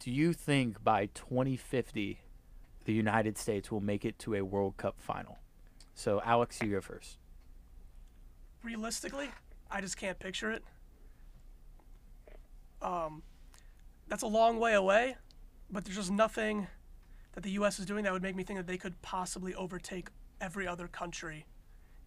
Do 0.00 0.10
you 0.10 0.32
think 0.32 0.82
by 0.82 1.06
2050 1.06 2.20
the 2.86 2.92
United 2.92 3.38
States 3.38 3.70
will 3.70 3.80
make 3.80 4.04
it 4.04 4.18
to 4.20 4.34
a 4.34 4.42
World 4.42 4.76
Cup 4.78 4.96
final? 4.98 5.38
So, 5.94 6.20
Alex, 6.24 6.58
you 6.62 6.70
go 6.70 6.80
first. 6.80 7.18
realistically, 8.64 9.28
I 9.70 9.80
just 9.80 9.96
can't 9.96 10.18
picture 10.18 10.50
it. 10.50 10.64
Um, 12.82 13.22
that's 14.08 14.22
a 14.22 14.26
long 14.26 14.58
way 14.58 14.74
away, 14.74 15.16
but 15.70 15.84
there's 15.84 15.96
just 15.96 16.10
nothing 16.10 16.66
that 17.34 17.42
the 17.42 17.50
U.S. 17.52 17.78
is 17.78 17.86
doing 17.86 18.02
that 18.04 18.12
would 18.12 18.22
make 18.22 18.34
me 18.34 18.42
think 18.42 18.58
that 18.58 18.66
they 18.66 18.78
could 18.78 19.00
possibly 19.02 19.54
overtake 19.54 20.08
every 20.40 20.66
other 20.66 20.88
country 20.88 21.44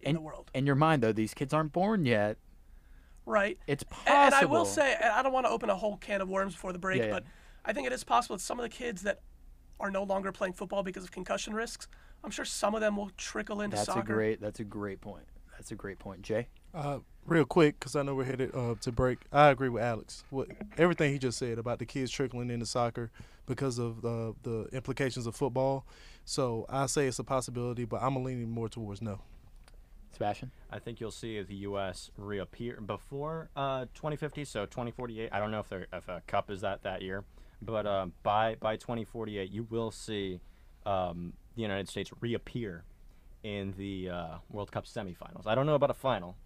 in 0.04 0.10
And- 0.10 0.16
the 0.18 0.20
world. 0.22 0.50
In 0.54 0.66
your 0.66 0.74
mind, 0.76 1.02
though, 1.02 1.12
these 1.12 1.34
kids 1.34 1.52
aren't 1.52 1.72
born 1.72 2.04
yet. 2.06 2.36
Right. 3.26 3.58
It's 3.66 3.82
possible. 3.82 4.12
And, 4.12 4.24
and 4.26 4.34
I 4.34 4.44
will 4.44 4.64
say, 4.66 4.94
and 5.00 5.10
I 5.10 5.22
don't 5.22 5.32
want 5.32 5.46
to 5.46 5.50
open 5.50 5.70
a 5.70 5.76
whole 5.76 5.96
can 5.96 6.20
of 6.20 6.28
worms 6.28 6.52
before 6.54 6.72
the 6.72 6.78
break, 6.78 6.98
Yeah, 6.98 7.06
yeah. 7.06 7.12
but 7.12 7.24
I 7.64 7.72
think 7.72 7.86
it 7.86 7.92
is 7.92 8.04
possible 8.04 8.36
that 8.36 8.42
some 8.42 8.58
of 8.58 8.64
the 8.64 8.68
kids 8.68 9.02
that 9.02 9.20
are 9.80 9.90
no 9.90 10.02
longer 10.02 10.30
playing 10.30 10.52
football 10.52 10.82
because 10.82 11.04
of 11.04 11.10
concussion 11.10 11.54
risks, 11.54 11.88
I'm 12.22 12.30
sure 12.30 12.44
some 12.44 12.74
of 12.74 12.80
them 12.82 12.96
will 12.96 13.10
trickle 13.16 13.60
into 13.62 13.76
that's 13.76 13.86
soccer. 13.86 14.00
a 14.00 14.04
great. 14.04 14.40
That's 14.40 14.60
a 14.60 14.64
great 14.64 15.00
point. 15.00 15.24
That's 15.52 15.70
a 15.72 15.74
great 15.74 15.98
point, 15.98 16.22
Jay. 16.22 16.48
Uh, 16.74 16.98
real 17.26 17.44
quick, 17.44 17.78
because 17.78 17.96
I 17.96 18.02
know 18.02 18.14
we're 18.14 18.24
headed 18.24 18.54
uh, 18.54 18.74
to 18.80 18.92
break. 18.92 19.20
I 19.32 19.48
agree 19.48 19.68
with 19.70 19.82
Alex. 19.82 20.24
What 20.30 20.48
everything 20.76 21.12
he 21.12 21.18
just 21.18 21.38
said 21.38 21.58
about 21.58 21.78
the 21.78 21.86
kids 21.86 22.10
trickling 22.10 22.50
into 22.50 22.66
soccer 22.66 23.10
because 23.46 23.78
of 23.78 24.02
the 24.02 24.34
the 24.42 24.68
implications 24.72 25.26
of 25.26 25.34
football. 25.34 25.86
So 26.26 26.66
I 26.68 26.86
say 26.86 27.06
it's 27.06 27.18
a 27.18 27.24
possibility, 27.24 27.84
but 27.84 28.02
I'm 28.02 28.22
leaning 28.22 28.50
more 28.50 28.68
towards 28.68 29.00
no. 29.00 29.20
Sebastian. 30.14 30.50
I 30.70 30.78
think 30.78 31.00
you'll 31.00 31.10
see 31.10 31.40
the 31.42 31.54
U.S. 31.56 32.10
reappear 32.16 32.80
before 32.80 33.50
uh, 33.56 33.86
2050, 33.94 34.44
so 34.44 34.64
2048. 34.66 35.28
I 35.32 35.38
don't 35.38 35.50
know 35.50 35.60
if, 35.60 35.72
if 35.92 36.08
a 36.08 36.22
cup 36.26 36.50
is 36.50 36.60
that 36.62 36.82
that 36.82 37.02
year, 37.02 37.24
but 37.62 37.86
um, 37.86 38.12
by 38.22 38.56
by 38.60 38.76
2048, 38.76 39.50
you 39.50 39.66
will 39.70 39.90
see 39.90 40.40
um, 40.86 41.32
the 41.56 41.62
United 41.62 41.88
States 41.88 42.10
reappear 42.20 42.84
in 43.42 43.74
the 43.76 44.08
uh, 44.10 44.28
World 44.50 44.72
Cup 44.72 44.86
semifinals. 44.86 45.46
I 45.46 45.54
don't 45.54 45.66
know 45.66 45.74
about 45.74 45.90
a 45.90 45.94
final, 45.94 46.36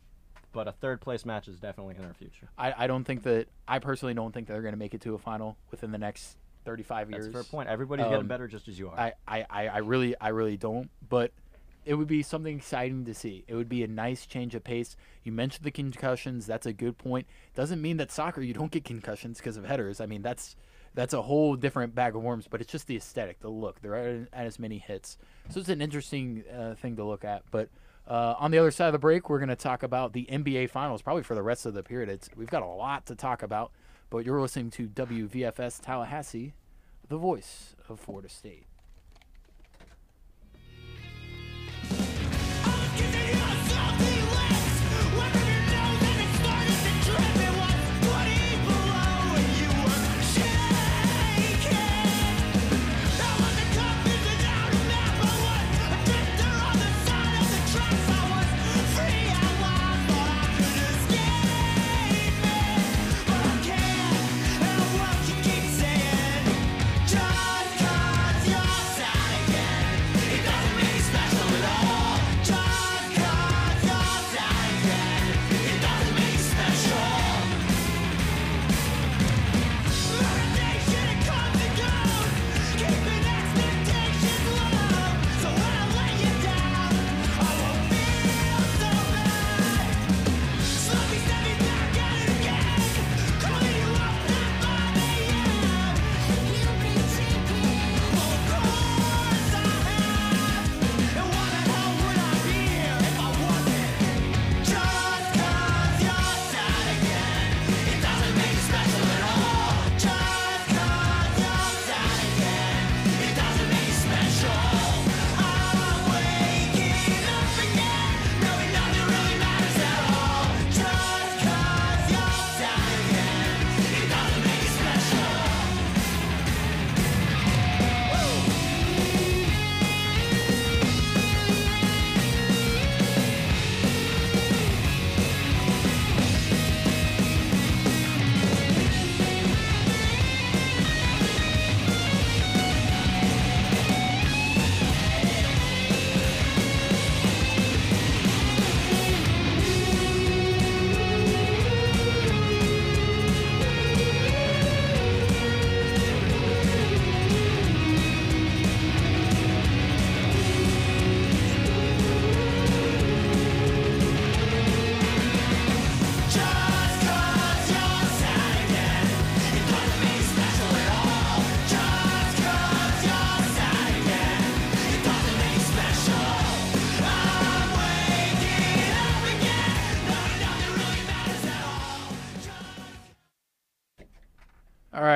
but 0.53 0.67
a 0.69 0.73
third 0.73 1.01
place 1.01 1.25
match 1.25 1.47
is 1.49 1.59
definitely 1.61 1.95
in 1.97 2.05
our 2.05 2.15
future. 2.15 2.49
I, 2.59 2.75
I 2.85 2.87
don't 2.87 3.05
think 3.05 3.23
that. 3.23 3.47
I 3.67 3.79
personally 3.79 4.15
don't 4.15 4.33
think 4.33 4.49
they're 4.49 4.63
going 4.63 4.73
to 4.75 4.79
make 4.79 4.95
it 4.95 5.01
to 5.03 5.15
a 5.15 5.19
final 5.19 5.57
within 5.71 5.93
the 5.93 5.99
next 5.99 6.37
35 6.65 7.11
years. 7.11 7.25
That's 7.27 7.29
a 7.29 7.43
fair 7.45 7.45
point. 7.45 7.69
Everybody's 7.69 8.05
getting 8.07 8.21
Um, 8.21 8.27
better 8.27 8.49
just 8.49 8.67
as 8.69 8.79
you 8.79 8.89
are. 8.89 8.99
I, 8.99 9.13
I 9.27 9.69
I 9.69 9.79
really 9.79 10.15
I 10.21 10.29
really 10.29 10.57
don't. 10.57 10.91
But 11.09 11.33
it 11.89 11.95
would 11.95 12.07
be 12.07 12.23
something 12.23 12.59
exciting 12.59 13.07
to 13.07 13.15
see. 13.15 13.45
It 13.49 13.55
would 13.55 13.69
be 13.69 13.83
a 13.83 13.89
nice 13.89 14.27
change 14.27 14.55
of 14.55 14.63
pace. 14.63 14.95
You 15.25 15.33
mentioned 15.33 15.65
the 15.65 15.71
concussions. 15.71 16.45
That's 16.45 16.67
a 16.67 16.73
good 16.75 16.99
point. 16.99 17.27
Doesn't 17.55 17.81
mean 17.81 17.97
that 17.97 18.13
soccer 18.13 18.43
you 18.43 18.53
don't 18.53 18.71
get 18.71 18.85
concussions 18.85 19.39
because 19.39 19.57
of 19.57 19.65
headers. 19.65 19.99
I 19.99 20.05
mean 20.05 20.21
that's 20.21 20.55
that's 20.95 21.15
a 21.15 21.23
whole 21.23 21.57
different 21.57 21.95
bag 21.95 22.15
of 22.15 22.23
worms. 22.23 22.47
But 22.47 22.61
it's 22.61 22.71
just 22.71 22.89
the 22.89 22.97
aesthetic, 22.97 23.41
the 23.41 23.49
look. 23.49 23.81
There 23.81 23.95
aren't 23.95 24.29
as 24.35 24.59
many 24.59 24.77
hits, 24.77 25.17
so 25.49 25.61
it's 25.61 25.71
an 25.71 25.81
interesting 25.81 26.45
uh, 26.55 26.75
thing 26.75 26.97
to 26.97 27.05
look 27.05 27.25
at. 27.25 27.45
But 27.51 27.71
uh, 28.07 28.35
on 28.39 28.51
the 28.51 28.59
other 28.59 28.71
side 28.71 28.89
of 28.89 28.93
the 28.93 28.99
break, 28.99 29.31
we're 29.31 29.39
going 29.39 29.49
to 29.49 29.57
talk 29.57 29.83
about 29.83 30.13
the 30.13 30.27
NBA 30.31 30.69
Finals, 30.69 31.01
probably 31.01 31.23
for 31.23 31.35
the 31.35 31.43
rest 31.43 31.65
of 31.65 31.73
the 31.73 31.83
period. 31.83 32.11
It's, 32.11 32.29
we've 32.37 32.51
got 32.51 32.63
a 32.63 32.67
lot 32.67 33.07
to 33.07 33.15
talk 33.15 33.43
about. 33.43 33.73
But 34.11 34.27
you're 34.27 34.41
listening 34.41 34.71
to 34.73 34.89
WVFS 34.89 35.81
Tallahassee, 35.81 36.53
the 37.09 37.19
voice 37.19 37.75
of 37.89 37.99
Florida 37.99 38.29
State. 38.29 38.65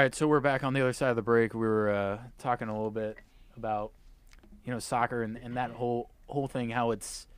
Right, 0.03 0.15
so 0.15 0.27
we're 0.27 0.41
back 0.41 0.65
on 0.65 0.75
the 0.75 0.81
other 0.81 0.93
side 0.93 1.11
of 1.11 1.17
the 1.17 1.23
break. 1.23 1.55
We 1.55 1.61
were 1.61 1.91
uh, 1.91 2.19
talking 2.39 2.69
a 2.69 2.73
little 2.73 2.91
bit 2.91 3.17
about 3.57 3.93
you 4.65 4.73
know 4.73 4.81
soccer 4.81 5.23
and, 5.23 5.37
and 5.37 5.57
that 5.57 5.71
whole 5.71 6.11
whole 6.27 6.49
thing, 6.49 6.71
how 6.71 6.91
it's 6.91 7.29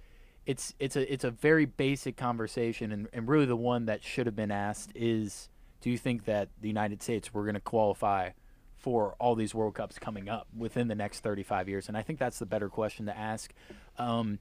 it's 0.47 0.75
it's 0.79 0.97
a 0.97 1.13
it's 1.13 1.25
a 1.25 1.31
very 1.31 1.67
basic 1.67 2.17
conversation, 2.17 2.91
and, 2.91 3.09
and 3.13 3.29
really 3.29 3.45
the 3.45 3.57
one 3.57 3.87
that 3.87 4.03
should 4.03 4.25
have 4.27 4.35
been 4.35 4.51
asked 4.51 4.93
is, 4.95 5.51
do 5.83 5.91
you 5.91 5.99
think 5.99 6.25
that 6.25 6.49
the 6.61 6.69
United 6.69 7.03
States 7.03 7.35
were 7.35 7.43
going 7.43 7.55
to 7.55 7.61
qualify 7.61 8.31
for 8.77 9.15
all 9.19 9.35
these 9.35 9.55
World 9.55 9.75
Cups 9.75 9.99
coming 9.99 10.29
up 10.31 10.47
within 10.57 10.89
the 10.89 10.95
next 10.95 11.21
35 11.21 11.69
years? 11.69 11.89
And 11.89 11.97
I 11.97 12.03
think 12.03 12.19
that's 12.19 12.39
the 12.39 12.47
better 12.47 12.71
question 12.71 13.07
to 13.07 13.17
ask. 13.17 13.53
Um, 13.99 14.39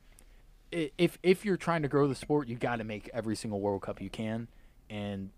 if 0.72 1.20
if 1.24 1.44
you're 1.44 1.58
trying 1.58 1.82
to 1.82 1.90
grow 1.90 2.08
the 2.08 2.16
sport, 2.16 2.48
you 2.48 2.56
got 2.56 2.78
to 2.78 2.86
make 2.86 3.10
every 3.14 3.36
single 3.36 3.60
World 3.60 3.82
Cup 3.82 4.02
you 4.02 4.10
can, 4.10 4.48
and 4.90 5.30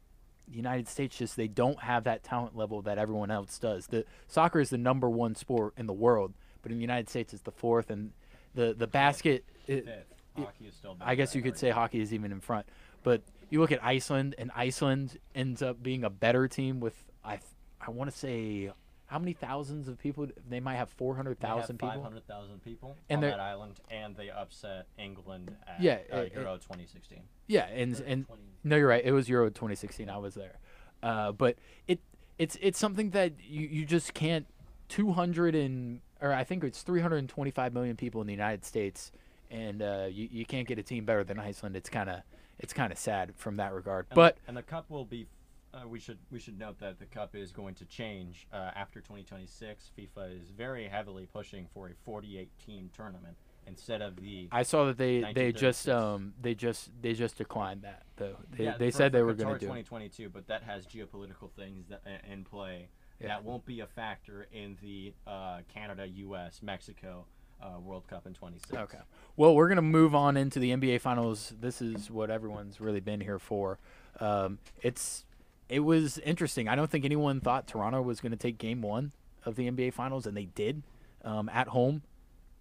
the 0.50 0.56
United 0.56 0.88
States 0.88 1.18
just 1.18 1.36
they 1.36 1.48
don't 1.48 1.80
have 1.80 2.04
that 2.06 2.24
talent 2.24 2.56
level 2.56 2.82
that 2.84 2.98
everyone 2.98 3.32
else 3.32 3.58
does. 3.60 3.88
The 3.88 4.06
soccer 4.28 4.60
is 4.60 4.70
the 4.70 4.78
number 4.78 5.10
one 5.10 5.36
sport 5.36 5.74
in 5.78 5.88
the 5.88 5.93
world, 5.93 6.34
but 6.62 6.72
in 6.72 6.78
the 6.78 6.82
United 6.84 7.10
States 7.10 7.34
it's 7.34 7.43
the 7.43 7.52
fourth, 7.52 7.89
and 7.89 8.12
the 8.54 8.74
the 8.78 8.88
basket. 8.88 9.46
It, 9.68 9.86
Fifth. 9.86 10.06
Hockey 10.38 10.66
is 10.68 10.76
still. 10.76 10.98
I 11.00 11.16
guess 11.16 11.34
you 11.34 11.41
could 11.41 11.58
say 11.58 11.70
hockey 11.70 12.02
is 12.02 12.14
even 12.14 12.32
in 12.32 12.41
front, 12.41 12.66
but 13.04 13.22
you 13.50 13.62
look 13.62 13.72
at 13.72 13.84
Iceland, 13.84 14.36
and 14.38 14.52
Iceland 14.56 15.18
ends 15.34 15.62
up 15.62 15.82
being 15.82 16.04
a 16.04 16.10
better 16.10 16.48
team 16.48 16.80
with 16.80 16.96
I 17.24 17.39
I 17.80 17.91
want 17.91 18.12
to 18.12 18.18
say 18.18 18.72
how 19.08 19.20
many 19.20 19.34
thousands 19.34 19.88
of 19.88 19.98
people? 20.00 20.28
They 20.50 20.60
might 20.60 20.76
have 20.76 20.89
400,000 20.89 21.78
people. 21.78 22.02
hundred 22.02 22.28
thousand 22.28 22.64
people 22.64 22.98
And 23.10 23.24
on 23.24 23.30
that 23.30 23.39
island, 23.39 23.80
and 23.89 24.16
they 24.16 24.30
upset 24.30 24.88
England 24.98 25.56
at 25.68 25.80
Yeah, 25.82 26.00
uh, 26.12 26.18
it- 26.18 26.34
Euro 26.34 26.58
2016. 26.58 27.22
Yeah, 27.48 27.68
and 27.68 28.00
and 28.02 28.26
no, 28.64 28.76
you're 28.76 28.88
right. 28.88 29.04
It 29.04 29.12
was 29.12 29.30
Euro 29.30 29.50
2016. 29.50 30.10
I 30.10 30.18
was 30.18 30.34
there, 30.34 30.58
uh, 31.04 31.32
but 31.32 31.58
it 31.88 32.00
it's 32.38 32.58
it's 32.62 32.80
something 32.80 33.12
that 33.12 33.34
you, 33.41 33.68
you 33.68 33.86
just 33.86 34.14
can't. 34.14 34.46
200 34.88 35.56
and 35.56 36.02
or 36.22 36.32
I 36.32 36.43
think 36.43 36.64
it's 36.64 36.84
325 36.84 37.74
million 37.74 37.96
people 37.96 38.22
in 38.22 38.28
the 38.28 38.34
United 38.34 38.64
States, 38.64 39.12
and 39.50 39.82
uh, 39.82 40.08
you 40.10 40.28
you 40.32 40.46
can't 40.46 40.68
get 40.68 40.78
a 40.78 40.84
team 40.84 41.06
better 41.06 41.24
than 41.24 41.39
Iceland. 41.39 41.76
It's 41.76 41.89
kind 41.89 42.10
of 42.10 42.22
it's 42.60 42.74
kind 42.74 42.91
of 42.91 42.98
sad 42.98 43.34
from 43.36 43.58
that 43.58 43.74
regard. 43.74 44.06
And 44.10 44.16
But 44.16 44.36
the, 44.36 44.41
and 44.50 44.58
the 44.58 44.64
cup 44.64 44.89
will 44.89 45.06
be. 45.06 45.28
Uh, 45.74 45.88
we 45.88 46.00
should 46.00 46.18
we 46.32 46.39
should 46.39 46.58
note 46.58 46.80
that 46.80 47.00
the 47.00 47.06
cup 47.06 47.36
is 47.36 47.52
going 47.52 47.76
to 47.76 47.86
change 47.86 48.48
uh, 48.54 48.72
after 48.76 49.02
2026. 49.02 49.91
FIFA 49.98 50.41
is 50.41 50.50
very 50.50 50.88
heavily 50.88 51.28
pushing 51.32 51.68
for 51.74 51.88
a 51.88 51.93
48 52.06 52.50
team 52.66 52.89
tournament 52.96 53.36
instead 53.68 54.01
of 54.01 54.16
the. 54.16 54.47
I 54.51 54.63
saw 54.63 54.86
that 54.86 54.97
they 54.97 55.32
they 55.34 55.51
just 55.51 55.88
um 55.89 56.34
they 56.41 56.55
just 56.55 56.89
they 57.01 57.13
just 57.13 57.38
declined 57.38 57.82
that 57.84 58.03
though. 58.18 58.36
They 58.55 58.66
yeah, 58.66 58.78
they 58.78 58.91
for- 58.91 58.97
said 58.97 59.11
they 59.11 59.22
were 59.22 59.34
going 59.34 59.53
to 59.53 59.59
do. 59.59 59.66
2022, 59.68 60.30
but 60.30 60.47
that 60.47 60.63
has 60.63 60.86
geopolitical 60.86 61.51
things 61.55 61.88
that 61.89 62.01
i- 62.05 62.32
in 62.32 62.43
play. 62.43 62.89
Yeah. 63.20 63.28
That 63.30 63.45
won't 63.45 63.66
be 63.66 63.80
a 63.80 63.88
factor 63.88 64.45
in 64.51 64.78
the 64.82 65.13
uh, 65.26 65.59
Canada, 65.74 66.05
U.S., 66.05 66.59
Mexico 66.61 67.26
uh, 67.61 67.80
World 67.80 68.05
Cup 68.09 68.28
in 68.28 68.34
26. 68.34 68.74
Okay. 68.74 68.97
Well, 69.38 69.55
we're 69.55 69.70
going 69.70 69.78
to 69.78 69.82
move 69.82 70.13
on 70.13 70.36
into 70.36 70.59
the 70.59 70.72
NBA 70.72 70.99
Finals. 70.99 71.53
This 71.61 71.82
is 71.82 72.11
what 72.11 72.30
everyone's 72.30 72.82
really 72.82 72.99
been 72.99 73.22
here 73.22 73.39
for. 73.39 73.80
Um, 74.20 74.59
it's 74.82 75.24
it 75.70 75.80
was 75.80 76.18
interesting. 76.20 76.68
I 76.68 76.76
don't 76.76 76.89
think 76.91 77.05
anyone 77.05 77.39
thought 77.39 77.68
Toronto 77.68 78.01
was 78.01 78.20
going 78.20 78.32
to 78.34 78.38
take 78.38 78.57
Game 78.57 78.82
One 78.82 79.13
of 79.45 79.55
the 79.55 79.72
NBA 79.72 79.93
Finals, 79.93 80.26
and 80.28 80.36
they 80.36 80.45
did 80.45 80.84
um, 81.24 81.47
at 81.49 81.70
home. 81.70 82.01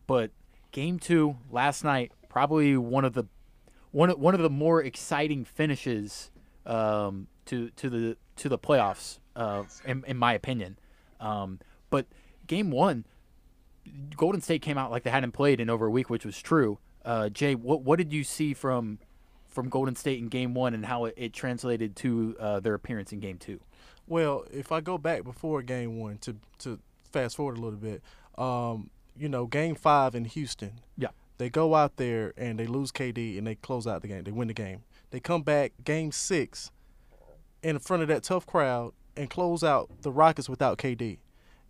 But 0.06 0.30
Game 0.74 0.98
Two 0.98 1.36
last 1.52 1.84
night, 1.84 2.10
probably 2.28 2.76
one 2.76 3.04
of 3.04 3.12
the 3.12 3.24
one 3.92 4.10
of, 4.10 4.18
one 4.18 4.34
of 4.34 4.40
the 4.40 4.50
more 4.50 4.82
exciting 4.82 5.44
finishes 5.44 6.32
um, 6.66 7.28
to 7.46 7.70
to 7.76 7.88
the 7.88 8.16
to 8.36 8.48
the 8.48 8.58
playoffs, 8.58 9.20
uh, 9.36 9.62
in, 9.84 10.02
in 10.08 10.16
my 10.16 10.34
opinion. 10.34 10.76
Um, 11.20 11.60
but 11.90 12.06
Game 12.48 12.72
One, 12.72 13.04
Golden 14.16 14.40
State 14.40 14.62
came 14.62 14.76
out 14.76 14.90
like 14.90 15.04
they 15.04 15.10
hadn't 15.10 15.30
played 15.30 15.60
in 15.60 15.70
over 15.70 15.86
a 15.86 15.90
week, 15.90 16.10
which 16.10 16.26
was 16.26 16.42
true. 16.42 16.80
Uh, 17.04 17.28
Jay, 17.28 17.54
what 17.54 17.82
what 17.82 17.96
did 17.96 18.12
you 18.12 18.24
see 18.24 18.52
from 18.52 18.98
from 19.46 19.68
Golden 19.68 19.94
State 19.94 20.18
in 20.18 20.26
Game 20.26 20.54
One 20.54 20.74
and 20.74 20.84
how 20.84 21.04
it, 21.04 21.14
it 21.16 21.32
translated 21.32 21.94
to 21.96 22.36
uh, 22.40 22.58
their 22.58 22.74
appearance 22.74 23.12
in 23.12 23.20
Game 23.20 23.38
Two? 23.38 23.60
Well, 24.08 24.44
if 24.52 24.72
I 24.72 24.80
go 24.80 24.98
back 24.98 25.22
before 25.22 25.62
game 25.62 26.00
one 26.00 26.18
to 26.18 26.34
to 26.58 26.80
fast 27.12 27.36
forward 27.36 27.58
a 27.58 27.60
little 27.60 27.78
bit, 27.78 28.02
um, 28.36 28.90
you 29.16 29.28
know, 29.28 29.46
game 29.46 29.74
five 29.74 30.14
in 30.14 30.24
Houston. 30.24 30.80
Yeah. 30.96 31.08
They 31.38 31.50
go 31.50 31.74
out 31.74 31.96
there 31.96 32.32
and 32.36 32.58
they 32.58 32.66
lose 32.66 32.92
KD 32.92 33.36
and 33.38 33.46
they 33.46 33.56
close 33.56 33.86
out 33.86 34.02
the 34.02 34.08
game. 34.08 34.24
They 34.24 34.30
win 34.30 34.48
the 34.48 34.54
game. 34.54 34.84
They 35.10 35.20
come 35.20 35.42
back 35.42 35.72
game 35.84 36.12
six 36.12 36.70
in 37.62 37.78
front 37.78 38.02
of 38.02 38.08
that 38.08 38.22
tough 38.22 38.46
crowd 38.46 38.92
and 39.16 39.30
close 39.30 39.62
out 39.64 39.90
the 40.02 40.10
Rockets 40.12 40.48
without 40.48 40.78
KD. 40.78 41.18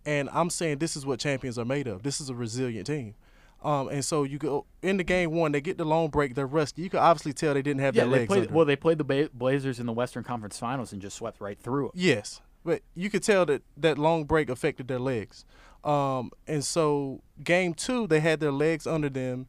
And 0.05 0.29
I'm 0.31 0.49
saying 0.49 0.77
this 0.79 0.95
is 0.95 1.05
what 1.05 1.19
champions 1.19 1.57
are 1.57 1.65
made 1.65 1.87
of. 1.87 2.03
This 2.03 2.21
is 2.21 2.29
a 2.29 2.35
resilient 2.35 2.87
team. 2.87 3.15
Um, 3.63 3.87
and 3.87 4.05
so 4.05 4.23
you 4.23 4.37
go 4.37 4.65
in 4.83 4.97
the 4.97 5.03
game 5.03 5.31
one, 5.31 5.51
they 5.51 5.61
get 5.61 5.79
the 5.79 5.85
long 5.85 6.09
break, 6.09 6.35
they're 6.35 6.45
rusty. 6.45 6.83
You 6.83 6.89
can 6.91 6.99
obviously 6.99 7.33
tell 7.33 7.55
they 7.55 7.63
didn't 7.63 7.81
have 7.81 7.95
Yeah, 7.95 8.03
their 8.03 8.11
they 8.11 8.17
legs. 8.19 8.27
played. 8.27 8.51
Well, 8.51 8.65
they 8.65 8.75
played 8.75 8.99
the 8.99 9.29
Blazers 9.33 9.79
in 9.79 9.87
the 9.87 9.93
Western 9.93 10.23
Conference 10.23 10.59
Finals 10.59 10.93
and 10.93 11.01
just 11.01 11.15
swept 11.17 11.41
right 11.41 11.57
through 11.59 11.85
them. 11.85 11.91
Yes, 11.95 12.41
but 12.63 12.83
you 12.93 13.09
could 13.09 13.23
tell 13.23 13.45
that 13.47 13.63
that 13.77 13.97
long 13.97 14.25
break 14.25 14.49
affected 14.49 14.87
their 14.87 14.99
legs. 14.99 15.45
Um, 15.85 16.31
and 16.47 16.63
so 16.63 17.21
game 17.43 17.73
two, 17.73 18.07
they 18.07 18.19
had 18.19 18.39
their 18.39 18.51
legs 18.51 18.87
under 18.87 19.07
them, 19.09 19.47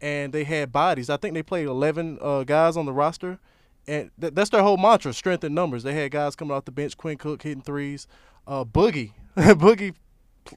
and 0.00 0.32
they 0.32 0.44
had 0.44 0.72
bodies. 0.72 1.08
I 1.08 1.16
think 1.16 1.34
they 1.34 1.42
played 1.42 1.66
eleven 1.68 2.18
uh, 2.20 2.42
guys 2.44 2.76
on 2.76 2.86
the 2.86 2.92
roster, 2.92 3.38
and 3.86 4.10
th- 4.20 4.34
that's 4.34 4.50
their 4.50 4.62
whole 4.62 4.76
mantra: 4.76 5.12
strength 5.12 5.44
in 5.44 5.54
numbers. 5.54 5.82
They 5.84 5.94
had 5.94 6.10
guys 6.10 6.34
coming 6.34 6.54
off 6.56 6.64
the 6.64 6.72
bench, 6.72 6.96
Quinn 6.96 7.16
Cook 7.18 7.42
hitting 7.42 7.62
threes, 7.62 8.06
uh, 8.48 8.64
Boogie, 8.64 9.12
Boogie 9.36 9.94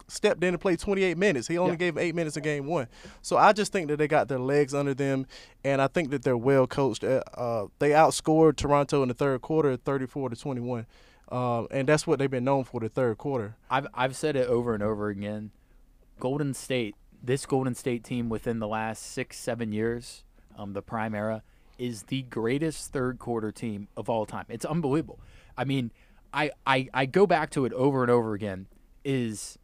stepped 0.08 0.44
in 0.44 0.50
and 0.54 0.62
played 0.62 0.78
28 0.80 1.18
minutes. 1.18 1.48
He 1.48 1.58
only 1.58 1.72
Yeah. 1.72 1.78
gave 1.78 1.98
eight 1.98 2.14
minutes 2.14 2.38
in 2.38 2.44
game 2.44 2.68
one. 2.68 2.88
So 3.24 3.38
I 3.38 3.54
just 3.54 3.72
think 3.72 3.88
that 3.88 3.98
they 3.98 4.08
got 4.08 4.28
their 4.28 4.38
legs 4.40 4.74
under 4.74 4.94
them, 4.94 5.26
and 5.64 5.82
I 5.82 5.88
think 5.88 6.12
that 6.12 6.24
they're 6.24 6.38
well 6.38 6.68
coached. 6.68 7.04
Uh, 7.04 7.22
uh, 7.36 7.68
they 7.80 7.90
outscored 7.92 8.56
Toronto 8.56 9.02
in 9.04 9.08
the 9.10 9.16
third 9.16 9.42
quarter, 9.42 9.76
34 9.78 10.30
to 10.30 10.36
21. 10.36 10.86
Um, 11.30 11.68
and 11.70 11.88
that's 11.88 12.08
what 12.08 12.20
they've 12.20 12.30
been 12.30 12.44
known 12.44 12.64
for 12.64 12.80
the 12.80 12.90
third 12.90 13.18
quarter. 13.18 13.56
I've 13.70 13.88
I've 13.94 14.16
said 14.16 14.36
it 14.36 14.48
over 14.48 14.74
and 14.74 14.82
over 14.82 15.10
again. 15.10 15.52
Golden 16.20 16.54
State, 16.54 16.96
this 17.24 17.46
Golden 17.46 17.76
State 17.76 18.04
team 18.04 18.30
within 18.30 18.60
the 18.60 18.68
last 18.68 19.12
six 19.12 19.38
seven 19.38 19.72
years, 19.72 20.24
um, 20.58 20.74
the 20.74 20.82
prime 20.82 21.14
era, 21.14 21.44
is 21.78 22.04
the 22.04 22.24
greatest 22.24 22.92
third 22.92 23.20
quarter 23.20 23.52
team 23.52 23.88
of 23.96 24.10
all 24.10 24.26
time. 24.26 24.46
It's 24.50 24.66
unbelievable. 24.66 25.20
I 25.56 25.66
mean, 25.66 25.92
I 26.34 26.52
I, 26.66 26.90
I 26.94 27.06
go 27.06 27.28
back 27.28 27.52
to 27.52 27.66
it 27.66 27.74
over 27.74 28.02
and 28.02 28.12
over 28.12 28.34
again. 28.34 28.68
Is 29.06 29.60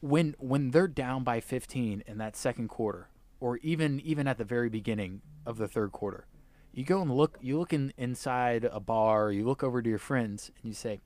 when 0.00 0.34
when 0.38 0.70
they're 0.70 0.88
down 0.88 1.22
by 1.22 1.40
15 1.40 2.02
in 2.06 2.18
that 2.18 2.34
second 2.34 2.68
quarter, 2.68 3.08
or 3.40 3.58
even 3.58 4.00
even 4.00 4.26
at 4.26 4.38
the 4.38 4.44
very 4.44 4.70
beginning 4.70 5.20
of 5.44 5.58
the 5.58 5.68
third 5.68 5.92
quarter, 5.92 6.26
you 6.72 6.84
go 6.84 7.00
and 7.02 7.10
look. 7.10 7.38
You 7.40 7.58
look 7.58 7.72
in, 7.72 7.92
inside 7.96 8.64
a 8.64 8.80
bar. 8.80 9.30
You 9.30 9.44
look 9.44 9.62
over 9.62 9.82
to 9.82 9.88
your 9.88 9.98
friends 9.98 10.50
and 10.56 10.70
you 10.70 10.74
say, 10.74 11.00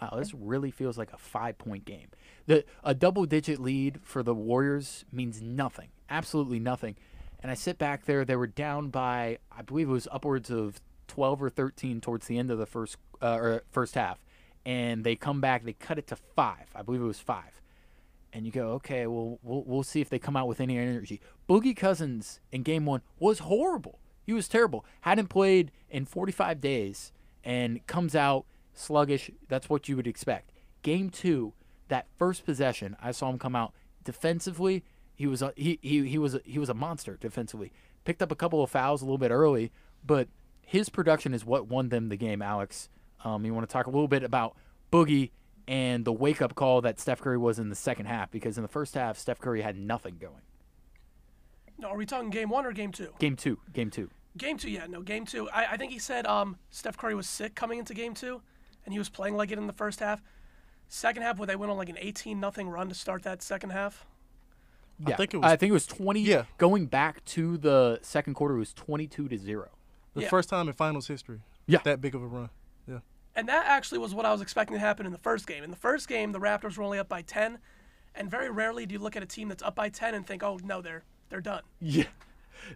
wow, 0.00 0.14
this 0.16 0.32
really 0.34 0.70
feels 0.70 0.96
like 0.96 1.12
a 1.12 1.18
five 1.18 1.58
point 1.58 1.84
game. 1.84 2.08
The 2.46 2.64
a 2.82 2.94
double 2.94 3.26
digit 3.26 3.60
lead 3.60 4.00
for 4.02 4.22
the 4.22 4.34
Warriors 4.34 5.04
means 5.12 5.42
nothing, 5.42 5.88
absolutely 6.08 6.58
nothing. 6.58 6.96
And 7.42 7.50
I 7.50 7.54
sit 7.54 7.78
back 7.78 8.04
there, 8.04 8.24
they 8.24 8.36
were 8.36 8.46
down 8.46 8.88
by 8.88 9.38
I 9.56 9.62
believe 9.62 9.88
it 9.88 9.92
was 9.92 10.08
upwards 10.10 10.50
of 10.50 10.80
twelve 11.06 11.42
or 11.42 11.50
thirteen 11.50 12.00
towards 12.00 12.26
the 12.26 12.38
end 12.38 12.50
of 12.50 12.58
the 12.58 12.66
first 12.66 12.96
uh, 13.20 13.36
or 13.36 13.62
first 13.70 13.94
half, 13.94 14.24
and 14.64 15.04
they 15.04 15.16
come 15.16 15.40
back, 15.40 15.64
they 15.64 15.72
cut 15.72 15.98
it 15.98 16.06
to 16.08 16.16
five. 16.16 16.66
I 16.74 16.82
believe 16.82 17.02
it 17.02 17.06
was 17.06 17.20
five. 17.20 17.60
And 18.32 18.46
you 18.46 18.52
go, 18.52 18.68
okay, 18.74 19.06
well, 19.08 19.40
we'll 19.42 19.64
we'll 19.64 19.82
see 19.82 20.00
if 20.00 20.08
they 20.08 20.20
come 20.20 20.36
out 20.36 20.46
with 20.46 20.60
any 20.60 20.78
energy. 20.78 21.20
Boogie 21.48 21.76
Cousins 21.76 22.40
in 22.52 22.62
game 22.62 22.86
one 22.86 23.02
was 23.18 23.40
horrible. 23.40 23.98
He 24.24 24.32
was 24.32 24.48
terrible. 24.48 24.84
Hadn't 25.02 25.28
played 25.28 25.70
in 25.88 26.04
45 26.04 26.60
days 26.60 27.12
and 27.44 27.86
comes 27.86 28.14
out 28.14 28.44
sluggish. 28.74 29.30
That's 29.48 29.68
what 29.68 29.88
you 29.88 29.96
would 29.96 30.06
expect. 30.06 30.52
Game 30.82 31.10
two, 31.10 31.52
that 31.88 32.06
first 32.18 32.44
possession, 32.44 32.96
I 33.02 33.12
saw 33.12 33.30
him 33.30 33.38
come 33.38 33.56
out 33.56 33.72
defensively. 34.04 34.84
He 35.14 35.26
was 35.26 35.42
a, 35.42 35.52
he, 35.56 35.78
he 35.82 36.06
he 36.08 36.18
was 36.18 36.34
a, 36.34 36.40
he 36.44 36.58
was 36.58 36.68
a 36.68 36.74
monster 36.74 37.18
defensively. 37.20 37.72
Picked 38.04 38.22
up 38.22 38.32
a 38.32 38.36
couple 38.36 38.62
of 38.62 38.70
fouls 38.70 39.02
a 39.02 39.04
little 39.04 39.18
bit 39.18 39.30
early, 39.30 39.70
but 40.04 40.28
his 40.64 40.88
production 40.88 41.34
is 41.34 41.44
what 41.44 41.66
won 41.66 41.90
them 41.90 42.08
the 42.08 42.16
game. 42.16 42.40
Alex, 42.40 42.88
um, 43.24 43.44
you 43.44 43.52
want 43.52 43.68
to 43.68 43.72
talk 43.72 43.86
a 43.86 43.90
little 43.90 44.08
bit 44.08 44.22
about 44.22 44.56
Boogie 44.90 45.30
and 45.68 46.04
the 46.04 46.12
wake 46.12 46.40
up 46.40 46.54
call 46.54 46.80
that 46.80 46.98
Steph 46.98 47.20
Curry 47.20 47.36
was 47.36 47.58
in 47.58 47.68
the 47.68 47.74
second 47.74 48.06
half 48.06 48.30
because 48.30 48.56
in 48.56 48.62
the 48.62 48.68
first 48.68 48.94
half 48.94 49.18
Steph 49.18 49.38
Curry 49.38 49.60
had 49.62 49.76
nothing 49.76 50.16
going. 50.18 50.42
No, 51.80 51.88
are 51.88 51.96
we 51.96 52.04
talking 52.06 52.30
game 52.30 52.50
one 52.50 52.66
or 52.66 52.72
game 52.72 52.92
two? 52.92 53.12
Game 53.18 53.36
two, 53.36 53.58
game 53.72 53.90
two. 53.90 54.10
Game 54.36 54.58
two, 54.58 54.70
yeah, 54.70 54.86
no, 54.86 55.00
game 55.02 55.24
two. 55.24 55.48
I, 55.50 55.72
I 55.72 55.76
think 55.76 55.92
he 55.92 55.98
said 55.98 56.26
um, 56.26 56.56
Steph 56.70 56.96
Curry 56.96 57.14
was 57.14 57.26
sick 57.28 57.54
coming 57.54 57.78
into 57.78 57.94
game 57.94 58.14
two, 58.14 58.42
and 58.84 58.92
he 58.92 58.98
was 58.98 59.08
playing 59.08 59.36
like 59.36 59.50
it 59.50 59.58
in 59.58 59.66
the 59.66 59.72
first 59.72 60.00
half. 60.00 60.22
Second 60.88 61.22
half, 61.22 61.38
where 61.38 61.46
they 61.46 61.56
went 61.56 61.70
on 61.72 61.78
like 61.78 61.88
an 61.88 61.96
18 61.98 62.38
nothing 62.38 62.68
run 62.68 62.88
to 62.88 62.94
start 62.94 63.22
that 63.22 63.42
second 63.42 63.70
half. 63.70 64.06
Yeah, 65.06 65.16
think 65.16 65.32
it 65.34 65.38
was- 65.38 65.50
I 65.50 65.56
think 65.56 65.70
it 65.70 65.72
was 65.72 65.86
twenty. 65.86 66.20
Yeah. 66.20 66.44
Going 66.58 66.84
back 66.86 67.24
to 67.26 67.56
the 67.56 67.98
second 68.02 68.34
quarter, 68.34 68.56
it 68.56 68.58
was 68.58 68.74
twenty-two 68.74 69.28
to 69.28 69.38
zero. 69.38 69.70
The 70.14 70.22
Yeah. 70.22 70.28
first 70.28 70.50
time 70.50 70.68
in 70.68 70.74
finals 70.74 71.06
history. 71.06 71.40
Yeah. 71.66 71.78
That 71.84 72.02
big 72.02 72.14
of 72.14 72.22
a 72.22 72.26
run. 72.26 72.50
Yeah. 72.86 72.98
And 73.34 73.48
that 73.48 73.64
actually 73.66 73.98
was 73.98 74.14
what 74.14 74.26
I 74.26 74.32
was 74.32 74.42
expecting 74.42 74.74
to 74.76 74.80
happen 74.80 75.06
in 75.06 75.12
the 75.12 75.18
first 75.18 75.46
game. 75.46 75.64
In 75.64 75.70
the 75.70 75.76
first 75.76 76.06
game, 76.06 76.32
the 76.32 76.40
Raptors 76.40 76.76
were 76.76 76.82
only 76.84 76.98
up 76.98 77.08
by 77.08 77.22
10, 77.22 77.60
and 78.14 78.30
very 78.30 78.50
rarely 78.50 78.84
do 78.84 78.92
you 78.92 78.98
look 78.98 79.16
at 79.16 79.22
a 79.22 79.26
team 79.26 79.48
that's 79.48 79.62
up 79.62 79.74
by 79.74 79.88
10 79.88 80.14
and 80.14 80.26
think, 80.26 80.42
"Oh, 80.42 80.58
no, 80.62 80.82
they're 80.82 81.04
they're 81.30 81.40
done." 81.40 81.62
Yeah, 81.80 82.04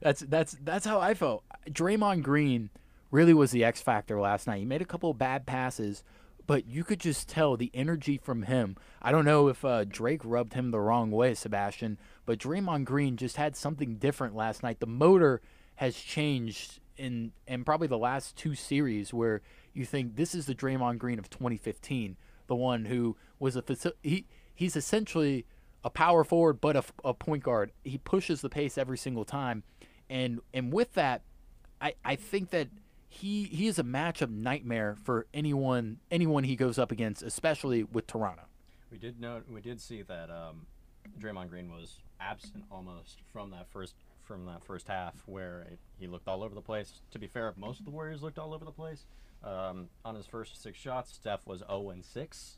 that's 0.01 0.21
that's 0.21 0.57
that's 0.63 0.87
how 0.87 1.01
I 1.01 1.15
felt. 1.15 1.45
Draymond 1.69 2.23
Green 2.23 2.71
really 3.11 3.35
was 3.35 3.51
the 3.51 3.65
X 3.65 3.81
factor 3.81 4.19
last 4.21 4.47
night. 4.47 4.59
He 4.59 4.65
made 4.65 4.83
a 4.83 4.87
couple 4.87 5.11
of 5.11 5.19
bad 5.19 5.47
passes, 5.47 6.03
but 6.47 6.67
you 6.67 6.85
could 6.85 7.01
just 7.01 7.29
tell 7.29 7.57
the 7.57 7.71
energy 7.75 8.19
from 8.19 8.43
him. 8.43 8.77
I 9.01 9.13
don't 9.13 9.25
know 9.25 9.49
if 9.49 9.65
uh, 9.65 9.85
Drake 9.85 10.23
rubbed 10.25 10.55
him 10.55 10.71
the 10.71 10.81
wrong 10.81 11.11
way, 11.11 11.35
Sebastian, 11.35 11.99
but 12.27 12.39
Draymond 12.39 12.85
Green 12.85 13.17
just 13.17 13.37
had 13.37 13.57
something 13.57 13.97
different 13.97 14.35
last 14.35 14.63
night. 14.63 14.81
The 14.81 14.87
motor 14.87 15.41
has 15.77 15.97
changed 15.97 16.81
in 16.97 17.33
in 17.47 17.65
probably 17.65 17.89
the 17.89 17.99
last 17.99 18.37
two 18.37 18.55
series 18.55 19.13
where 19.13 19.43
you 19.73 19.85
think 19.85 20.17
this 20.17 20.35
is 20.35 20.47
the 20.47 20.55
Draymond 20.55 20.99
Green 20.99 21.19
of 21.19 21.31
2015, 21.31 22.17
the 22.47 22.55
one 22.55 22.87
who 22.87 23.17
was 23.39 23.57
a 23.57 23.63
faci- 23.63 23.93
he 24.03 24.27
he's 24.55 24.77
essentially 24.77 25.47
a 25.85 25.91
power 25.91 26.25
forward 26.25 26.61
but 26.61 26.85
a 27.05 27.15
point 27.15 27.43
guard. 27.43 27.73
He 27.85 27.99
pushes 27.99 28.41
the 28.41 28.49
pace 28.49 28.79
every 28.79 28.99
single 28.99 29.25
time, 29.25 29.63
and 30.09 30.41
and 30.53 30.73
with 30.73 30.95
that, 30.95 31.23
I 31.81 31.95
I 32.05 32.17
think 32.17 32.51
that 32.51 32.69
he 33.09 33.45
he 33.45 33.67
is 33.67 33.79
a 33.79 33.85
matchup 33.85 34.31
nightmare 34.31 34.97
for 35.05 35.27
anyone 35.33 35.99
anyone 36.11 36.45
he 36.45 36.57
goes 36.57 36.79
up 36.79 36.91
against, 36.91 37.23
especially 37.23 37.85
with 37.85 38.07
Toronto. 38.07 38.43
We 38.91 38.99
did 38.99 39.21
know 39.21 39.43
we 39.49 39.61
did 39.61 39.81
see 39.81 40.03
that 40.03 40.31
um, 40.31 40.67
Draymond 41.21 41.51
Green 41.51 41.71
was 41.71 41.99
absent 42.21 42.65
almost 42.71 43.21
from 43.33 43.51
that 43.51 43.69
first 43.71 43.95
from 44.23 44.47
that 44.47 44.65
first 44.65 44.89
half, 44.89 45.23
where 45.27 45.67
it, 45.71 45.79
he 45.99 46.07
looked 46.07 46.29
all 46.29 46.43
over 46.43 46.55
the 46.55 46.63
place. 46.63 47.03
To 47.11 47.19
be 47.19 47.27
fair, 47.27 47.53
most 47.57 47.81
of 47.81 47.85
the 47.85 47.91
Warriors 47.91 48.23
looked 48.23 48.39
all 48.39 48.55
over 48.55 48.65
the 48.65 48.73
place. 48.73 49.05
Um, 49.43 49.89
on 50.05 50.15
his 50.15 50.27
first 50.27 50.63
six 50.63 50.79
shots, 50.79 51.13
Steph 51.13 51.47
was 51.47 51.63
0 51.69 51.91
and 51.91 52.03
6. 52.03 52.57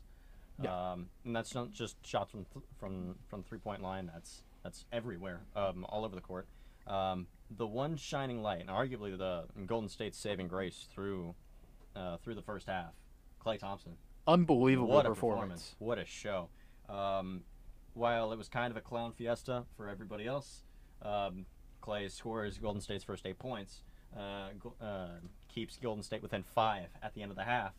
Yeah. 0.61 0.91
Um, 0.91 1.09
and 1.25 1.35
that's 1.35 1.53
not 1.53 1.71
just 1.71 1.97
shots 2.05 2.31
from 2.31 2.45
th- 2.53 2.65
from 2.79 3.15
from 3.27 3.43
three 3.43 3.59
point 3.59 3.81
line. 3.81 4.09
That's 4.11 4.43
that's 4.63 4.85
everywhere, 4.91 5.41
um, 5.55 5.85
all 5.89 6.03
over 6.03 6.15
the 6.15 6.21
court. 6.21 6.47
Um, 6.87 7.27
the 7.55 7.67
one 7.67 7.95
shining 7.95 8.41
light, 8.41 8.61
and 8.61 8.69
arguably 8.69 9.17
the 9.17 9.45
Golden 9.65 9.89
State's 9.89 10.17
saving 10.17 10.47
grace 10.47 10.87
through 10.93 11.35
uh, 11.95 12.17
through 12.17 12.35
the 12.35 12.41
first 12.41 12.67
half, 12.67 12.93
Klay 13.45 13.59
Thompson. 13.59 13.93
Unbelievable 14.27 14.89
What 14.89 15.05
a 15.05 15.09
performance. 15.09 15.71
performance! 15.71 15.75
What 15.79 15.99
a 15.99 16.05
show! 16.05 16.49
Um, 16.89 17.43
while 17.93 18.31
it 18.31 18.37
was 18.37 18.49
kind 18.49 18.71
of 18.71 18.77
a 18.77 18.81
clown 18.81 19.13
fiesta 19.13 19.63
for 19.75 19.87
everybody 19.89 20.25
else, 20.27 20.63
um, 21.01 21.45
Klay 21.81 22.11
scores 22.11 22.57
Golden 22.57 22.81
State's 22.81 23.03
first 23.03 23.25
eight 23.25 23.39
points, 23.39 23.83
uh, 24.17 24.49
uh, 24.83 25.07
keeps 25.47 25.77
Golden 25.77 26.03
State 26.03 26.21
within 26.21 26.43
five 26.43 26.87
at 27.01 27.13
the 27.13 27.21
end 27.21 27.31
of 27.31 27.37
the 27.37 27.43
half. 27.43 27.73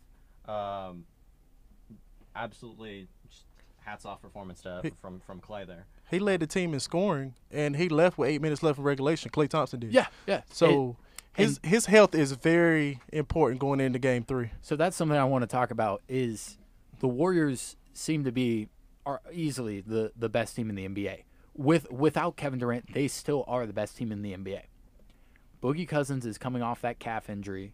Absolutely, 2.38 3.08
just 3.28 3.44
hats 3.84 4.04
off 4.04 4.22
performance 4.22 4.60
to, 4.62 4.80
He- 4.82 4.92
from 5.00 5.20
from 5.20 5.40
Klay 5.40 5.66
there. 5.66 5.86
He 6.10 6.18
led 6.18 6.40
the 6.40 6.46
team 6.46 6.72
in 6.72 6.80
scoring, 6.80 7.34
and 7.50 7.76
he 7.76 7.88
left 7.88 8.16
with 8.16 8.30
eight 8.30 8.40
minutes 8.40 8.62
left 8.62 8.78
in 8.78 8.84
regulation. 8.84 9.30
Klay 9.30 9.48
Thompson 9.48 9.80
did. 9.80 9.92
Yeah, 9.92 10.06
yeah. 10.26 10.42
So 10.50 10.96
And- 11.36 11.46
his 11.46 11.60
his 11.62 11.86
health 11.86 12.14
is 12.14 12.32
very 12.32 13.00
important 13.12 13.60
going 13.60 13.80
into 13.80 13.98
Game 13.98 14.24
Three. 14.24 14.50
So 14.62 14.74
that's 14.76 14.96
something 14.96 15.18
I 15.18 15.24
want 15.24 15.42
to 15.42 15.46
talk 15.46 15.70
about. 15.70 16.02
Is 16.08 16.56
the 17.00 17.08
Warriors 17.08 17.76
seem 17.92 18.24
to 18.24 18.32
be 18.32 18.68
are 19.04 19.20
easily 19.32 19.80
the 19.80 20.12
the 20.16 20.28
best 20.28 20.54
team 20.56 20.68
in 20.70 20.76
the 20.76 20.86
NBA. 20.88 21.24
With 21.54 21.90
without 21.90 22.36
Kevin 22.36 22.58
Durant, 22.60 22.92
they 22.94 23.08
still 23.08 23.44
are 23.48 23.66
the 23.66 23.72
best 23.72 23.96
team 23.96 24.12
in 24.12 24.22
the 24.22 24.32
NBA. 24.32 24.62
Boogie 25.62 25.88
Cousins 25.88 26.24
is 26.24 26.38
coming 26.38 26.62
off 26.62 26.80
that 26.82 26.98
calf 27.00 27.28
injury. 27.28 27.72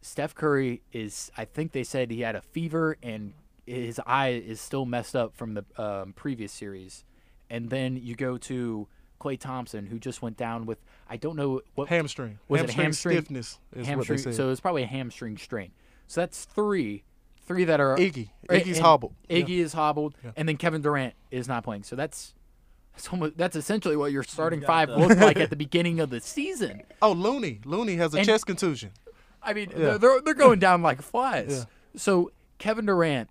Steph 0.00 0.34
Curry 0.34 0.82
is 0.92 1.30
I 1.36 1.44
think 1.44 1.72
they 1.72 1.84
said 1.84 2.10
he 2.10 2.20
had 2.20 2.36
a 2.36 2.42
fever 2.42 2.96
and 3.02 3.32
his 3.72 4.00
eye 4.06 4.30
is 4.30 4.60
still 4.60 4.84
messed 4.86 5.16
up 5.16 5.34
from 5.34 5.54
the 5.54 5.64
um, 5.76 6.12
previous 6.12 6.52
series. 6.52 7.04
And 7.50 7.68
then 7.70 7.96
you 7.96 8.14
go 8.14 8.38
to 8.38 8.88
Klay 9.20 9.38
Thompson, 9.38 9.86
who 9.86 9.98
just 9.98 10.22
went 10.22 10.36
down 10.36 10.66
with 10.66 10.78
I 11.08 11.16
don't 11.16 11.36
know 11.36 11.60
what 11.74 11.88
Hamstring. 11.88 12.38
Was 12.48 12.60
it 12.62 12.70
hamstring, 12.70 12.84
hamstring? 12.84 13.16
stiffness? 13.16 13.58
Is 13.76 13.86
hamstring. 13.86 13.98
what 13.98 14.24
they 14.24 14.30
said. 14.30 14.34
So 14.34 14.50
it's 14.50 14.60
probably 14.60 14.82
a 14.84 14.86
hamstring 14.86 15.36
strain. 15.36 15.72
So 16.06 16.20
that's 16.22 16.44
three, 16.44 17.04
three 17.46 17.64
that 17.64 17.80
are 17.80 17.96
Iggy. 17.96 18.30
Iggy's 18.48 18.78
and 18.78 18.86
hobbled. 18.86 19.14
Iggy 19.28 19.58
is 19.58 19.72
hobbled, 19.74 20.14
Yeah. 20.24 20.30
and 20.36 20.48
then 20.48 20.56
Kevin 20.56 20.80
Durant 20.82 21.14
is 21.30 21.48
not 21.48 21.64
playing. 21.64 21.82
So 21.84 21.96
that's 21.96 22.34
that's, 22.94 23.08
almost, 23.08 23.36
that's 23.38 23.56
essentially 23.56 23.96
what 23.96 24.12
your 24.12 24.22
starting 24.22 24.60
got 24.60 24.66
five 24.66 24.88
looked 24.90 25.18
like 25.20 25.38
at 25.38 25.48
the 25.50 25.56
beginning 25.66 26.00
of 26.00 26.10
the 26.10 26.20
season. 26.20 26.82
Oh, 27.00 27.12
Looney. 27.12 27.60
Looney 27.64 27.96
has 27.96 28.12
a 28.14 28.18
And- 28.18 28.26
chest 28.26 28.44
contusion. 28.46 28.90
I 29.42 29.54
mean, 29.54 29.70
Yeah. 29.70 29.76
they're, 29.78 29.98
they're 29.98 30.20
they're 30.20 30.34
going 30.34 30.58
down 30.58 30.82
like 30.82 31.00
flies. 31.02 31.66
Yeah. 31.94 31.98
So 32.00 32.30
Kevin 32.58 32.86
Durant, 32.86 33.28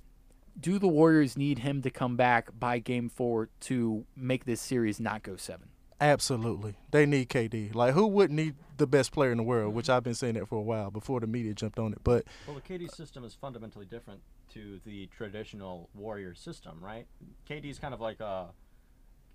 do 0.60 0.80
the 0.80 0.88
Warriors 0.88 1.38
need 1.38 1.60
him 1.60 1.82
to 1.82 1.90
come 1.90 2.16
back 2.16 2.50
by 2.58 2.80
Game 2.80 3.10
Four 3.10 3.50
to 3.62 4.06
make 4.16 4.46
this 4.46 4.62
series 4.62 5.00
not 5.00 5.24
go 5.24 5.36
seven? 5.36 5.70
Absolutely. 6.00 6.74
They 6.90 7.06
need 7.06 7.30
KD. 7.30 7.76
Like, 7.76 7.94
who 7.94 8.08
wouldn't 8.08 8.36
need 8.36 8.56
the 8.78 8.88
best 8.88 9.12
player 9.12 9.32
in 9.32 9.38
the 9.38 9.44
world, 9.44 9.76
which 9.76 9.88
I've 9.88 10.04
been 10.04 10.16
saying 10.16 10.34
that 10.34 10.48
for 10.48 10.58
a 10.58 10.62
while 10.62 10.90
before 10.90 11.20
the 11.20 11.28
media 11.28 11.54
jumped 11.54 11.78
on 11.78 11.94
it. 11.94 12.00
But 12.04 12.26
Well, 12.48 12.56
the 12.56 12.62
KD 12.62 12.94
system 12.94 13.24
is 13.24 13.36
fundamentally 13.36 13.86
different 13.86 14.22
to 14.54 14.80
the 14.84 15.06
traditional 15.16 15.90
Warrior 15.94 16.34
system, 16.34 16.80
right? 16.82 17.06
KD 17.48 17.66
is 17.66 17.80
kind 17.80 17.94
of 17.94 18.02
like 18.02 18.20
a. 18.20 18.50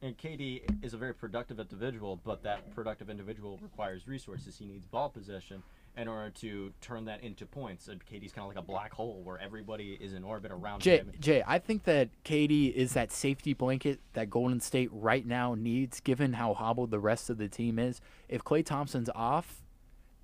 And 0.02 0.18
KD 0.18 0.84
is 0.84 0.92
a 0.92 0.98
very 0.98 1.14
productive 1.14 1.58
individual, 1.58 2.20
but 2.22 2.42
that 2.42 2.74
productive 2.74 3.08
individual 3.08 3.58
requires 3.62 4.06
resources. 4.06 4.58
He 4.58 4.66
needs 4.66 4.84
ball 4.84 5.08
possession 5.08 5.62
in 5.96 6.08
order 6.08 6.30
to 6.30 6.72
turn 6.80 7.06
that 7.06 7.22
into 7.22 7.46
points. 7.46 7.88
Uh, 7.88 7.92
and 7.92 8.04
KD's 8.04 8.32
kind 8.32 8.44
of 8.44 8.48
like 8.48 8.62
a 8.62 8.66
black 8.66 8.92
hole 8.92 9.22
where 9.24 9.38
everybody 9.38 9.96
is 10.00 10.12
in 10.12 10.24
orbit 10.24 10.52
around 10.52 10.80
Jay, 10.80 10.98
him. 10.98 11.12
Jay, 11.18 11.42
I 11.46 11.58
think 11.58 11.84
that 11.84 12.10
KD 12.24 12.72
is 12.72 12.92
that 12.92 13.10
safety 13.10 13.54
blanket 13.54 14.00
that 14.12 14.30
Golden 14.30 14.60
State 14.60 14.90
right 14.92 15.26
now 15.26 15.54
needs, 15.54 16.00
given 16.00 16.34
how 16.34 16.54
hobbled 16.54 16.90
the 16.90 17.00
rest 17.00 17.30
of 17.30 17.38
the 17.38 17.48
team 17.48 17.78
is. 17.78 18.00
If 18.28 18.44
Klay 18.44 18.64
Thompson's 18.64 19.10
off, 19.14 19.62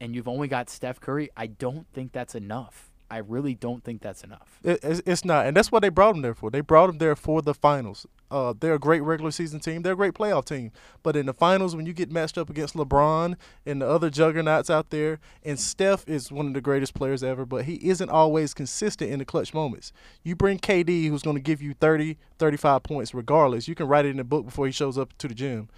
and 0.01 0.14
you've 0.14 0.29
only 0.29 0.49
got 0.49 0.68
Steph 0.68 1.01
Curry, 1.01 1.31
I 1.37 1.47
don't 1.47 1.87
think 1.93 2.12
that's 2.12 2.35
enough. 2.35 2.91
I 3.13 3.19
really 3.19 3.55
don't 3.55 3.85
think 3.85 4.01
that's 4.01 4.25
enough. 4.25 4.59
it, 4.65 4.81
it's, 4.83 5.03
it's 5.05 5.23
not. 5.23 5.45
And 5.45 5.55
that's 5.55 5.71
what 5.71 5.83
they 5.83 5.91
brought 5.91 6.15
him 6.15 6.23
there 6.23 6.35
for. 6.35 6.51
They 6.51 6.63
brought 6.63 6.89
him 6.89 6.97
there 6.97 7.15
for 7.15 7.43
the 7.43 7.53
finals. 7.53 8.07
Uh, 8.31 8.55
they're 8.59 8.73
a 8.73 8.79
great 8.79 9.03
regular 9.03 9.31
season 9.31 9.61
team. 9.61 9.83
They're 9.83 9.93
a 9.93 9.97
great 9.97 10.15
playoff 10.15 10.47
team. 10.47 10.73
But 11.03 11.15
in 11.15 11.27
the 11.27 11.35
finals, 11.35 11.77
when 11.77 11.85
you 11.85 11.93
get 11.93 12.11
matched 12.11 12.39
up 12.39 12.49
against 12.49 12.75
LeBron 12.75 13.37
and 13.67 13.83
the 13.83 13.87
other 13.87 14.09
juggernauts 14.09 14.71
out 14.71 14.89
there, 14.89 15.21
and 15.45 15.61
Steph 15.61 16.09
is 16.09 16.33
one 16.33 16.47
of 16.47 16.55
the 16.55 16.63
greatest 16.63 16.95
players 16.95 17.23
ever, 17.23 17.45
but 17.45 17.67
he 17.67 17.75
isn't 17.87 18.09
always 18.09 18.55
consistent 18.55 19.11
in 19.11 19.19
the 19.19 19.27
clutch 19.27 19.53
moments. 19.53 19.93
You 20.23 20.35
bring 20.35 20.59
KD, 20.59 21.11
who's 21.11 21.23
going 21.23 21.37
to 21.37 21.43
give 21.43 21.61
you 21.61 21.75
30, 21.75 22.17
35 22.39 22.83
points 22.83 23.13
regardless. 23.13 23.69
You 23.69 23.75
can 23.75 23.89
write 23.89 24.07
it 24.07 24.13
in 24.13 24.17
the 24.17 24.25
book 24.25 24.47
before 24.47 24.65
he 24.65 24.73
shows 24.73 24.97
up 24.97 25.13
to 25.19 25.29
the 25.29 25.35
gym. 25.35 25.69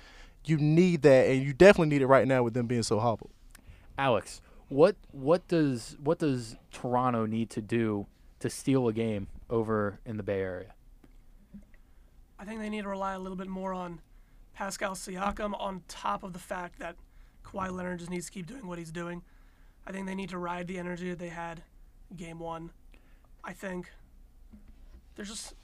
You 0.45 0.57
need 0.57 1.03
that, 1.03 1.27
and 1.27 1.43
you 1.43 1.53
definitely 1.53 1.89
need 1.89 2.03
it 2.03 2.07
right 2.07 2.29
now 2.29 2.45
with 2.45 2.55
them 2.55 2.69
being 2.69 2.85
so 2.85 3.01
hobbled. 3.01 3.33
Alex, 3.99 4.41
what 4.75 4.97
what 5.13 5.47
does 5.47 5.97
what 6.03 6.19
does 6.19 6.57
Toronto 6.73 7.27
need 7.27 7.49
to 7.51 7.63
do 7.63 8.07
to 8.41 8.51
steal 8.51 8.89
a 8.89 8.93
game 8.93 9.29
over 9.49 10.01
in 10.05 10.17
the 10.17 10.25
Bay 10.25 10.41
Area? 10.41 10.75
I 12.41 12.45
think 12.45 12.59
they 12.61 12.69
need 12.69 12.83
to 12.83 12.89
rely 12.89 13.13
a 13.13 13.19
little 13.21 13.37
bit 13.37 13.47
more 13.47 13.73
on 13.73 14.01
Pascal 14.53 14.97
Siakam 14.97 15.55
on 15.61 15.83
top 15.87 16.25
of 16.25 16.33
the 16.33 16.41
fact 16.41 16.81
that 16.81 16.97
Kawhi 17.45 17.71
Leonard 17.71 18.01
just 18.01 18.11
needs 18.11 18.27
to 18.27 18.33
keep 18.33 18.47
doing 18.47 18.67
what 18.67 18.79
he's 18.79 18.91
doing. 18.91 19.23
I 19.87 19.93
think 19.93 20.07
they 20.07 20.15
need 20.17 20.31
to 20.31 20.39
ride 20.39 20.67
the 20.67 20.79
energy 20.79 21.09
that 21.11 21.21
they 21.21 21.29
had 21.29 21.63
game 22.17 22.41
one. 22.41 22.71
I 23.45 23.53
think 23.53 23.93
there's 25.15 25.29
just 25.29 25.55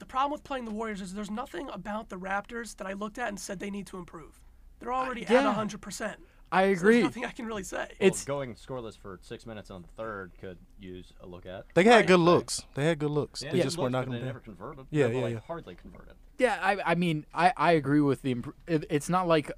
the 0.00 0.06
problem 0.06 0.32
with 0.32 0.42
playing 0.42 0.64
the 0.64 0.72
Warriors 0.72 1.00
is 1.00 1.14
there's 1.14 1.30
nothing 1.30 1.68
about 1.72 2.08
the 2.08 2.16
Raptors 2.16 2.76
that 2.78 2.86
I 2.88 2.94
looked 2.94 3.18
at 3.18 3.28
and 3.28 3.38
said 3.38 3.60
they 3.60 3.70
need 3.70 3.86
to 3.86 3.96
improve. 3.96 4.40
They're 4.80 4.92
already 4.92 5.20
yeah. 5.20 5.48
at 5.48 5.56
100%. 5.56 6.16
I 6.54 6.66
There's 6.66 6.78
agree. 6.80 7.02
nothing 7.02 7.24
I 7.24 7.30
can 7.30 7.46
really 7.46 7.62
say. 7.62 7.78
Well, 7.78 7.86
It's 7.98 8.24
going 8.26 8.54
scoreless 8.56 8.96
for 8.98 9.18
six 9.22 9.46
minutes 9.46 9.70
on 9.70 9.80
the 9.82 9.88
third 9.96 10.32
could 10.38 10.58
use 10.78 11.12
a 11.22 11.26
look 11.26 11.46
at. 11.46 11.64
They 11.74 11.84
had 11.84 11.96
Right. 11.96 12.06
good 12.06 12.20
looks. 12.20 12.62
They 12.74 12.84
had 12.84 12.98
good 12.98 13.10
looks. 13.10 13.42
Yeah, 13.42 13.52
they 13.52 13.60
it 13.60 13.62
just 13.62 13.78
were 13.78 13.88
not 13.88 14.00
but 14.04 14.10
knocking 14.10 14.20
they 14.20 14.26
never 14.26 14.40
converted. 14.40 14.86
Yeah, 14.90 15.06
They 15.06 15.14
were, 15.14 15.18
yeah, 15.18 15.24
like, 15.24 15.34
yeah. 15.34 15.40
hardly 15.46 15.74
converted. 15.74 16.14
Yeah, 16.38 16.58
I, 16.62 16.92
I 16.92 16.94
mean, 16.94 17.24
I, 17.32 17.52
I 17.56 17.72
agree 17.72 18.00
with 18.02 18.20
the. 18.22 18.32
Imp- 18.32 18.54
it, 18.66 18.84
it's 18.90 19.08
not 19.08 19.26
like 19.26 19.50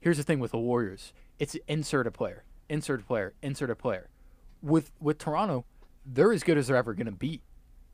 here's 0.00 0.16
the 0.16 0.22
thing 0.22 0.40
with 0.40 0.52
the 0.52 0.58
Warriors. 0.58 1.12
It's 1.38 1.54
insert 1.68 2.06
a 2.06 2.10
player, 2.10 2.44
insert 2.70 3.00
a 3.00 3.04
player, 3.04 3.34
insert 3.42 3.68
a 3.70 3.76
player. 3.76 4.08
With 4.62 4.90
with 5.00 5.18
Toronto, 5.18 5.66
they're 6.06 6.32
as 6.32 6.42
good 6.42 6.56
as 6.58 6.66
they're 6.68 6.76
ever 6.76 6.94
going 6.94 7.06
to 7.06 7.12
be. 7.12 7.42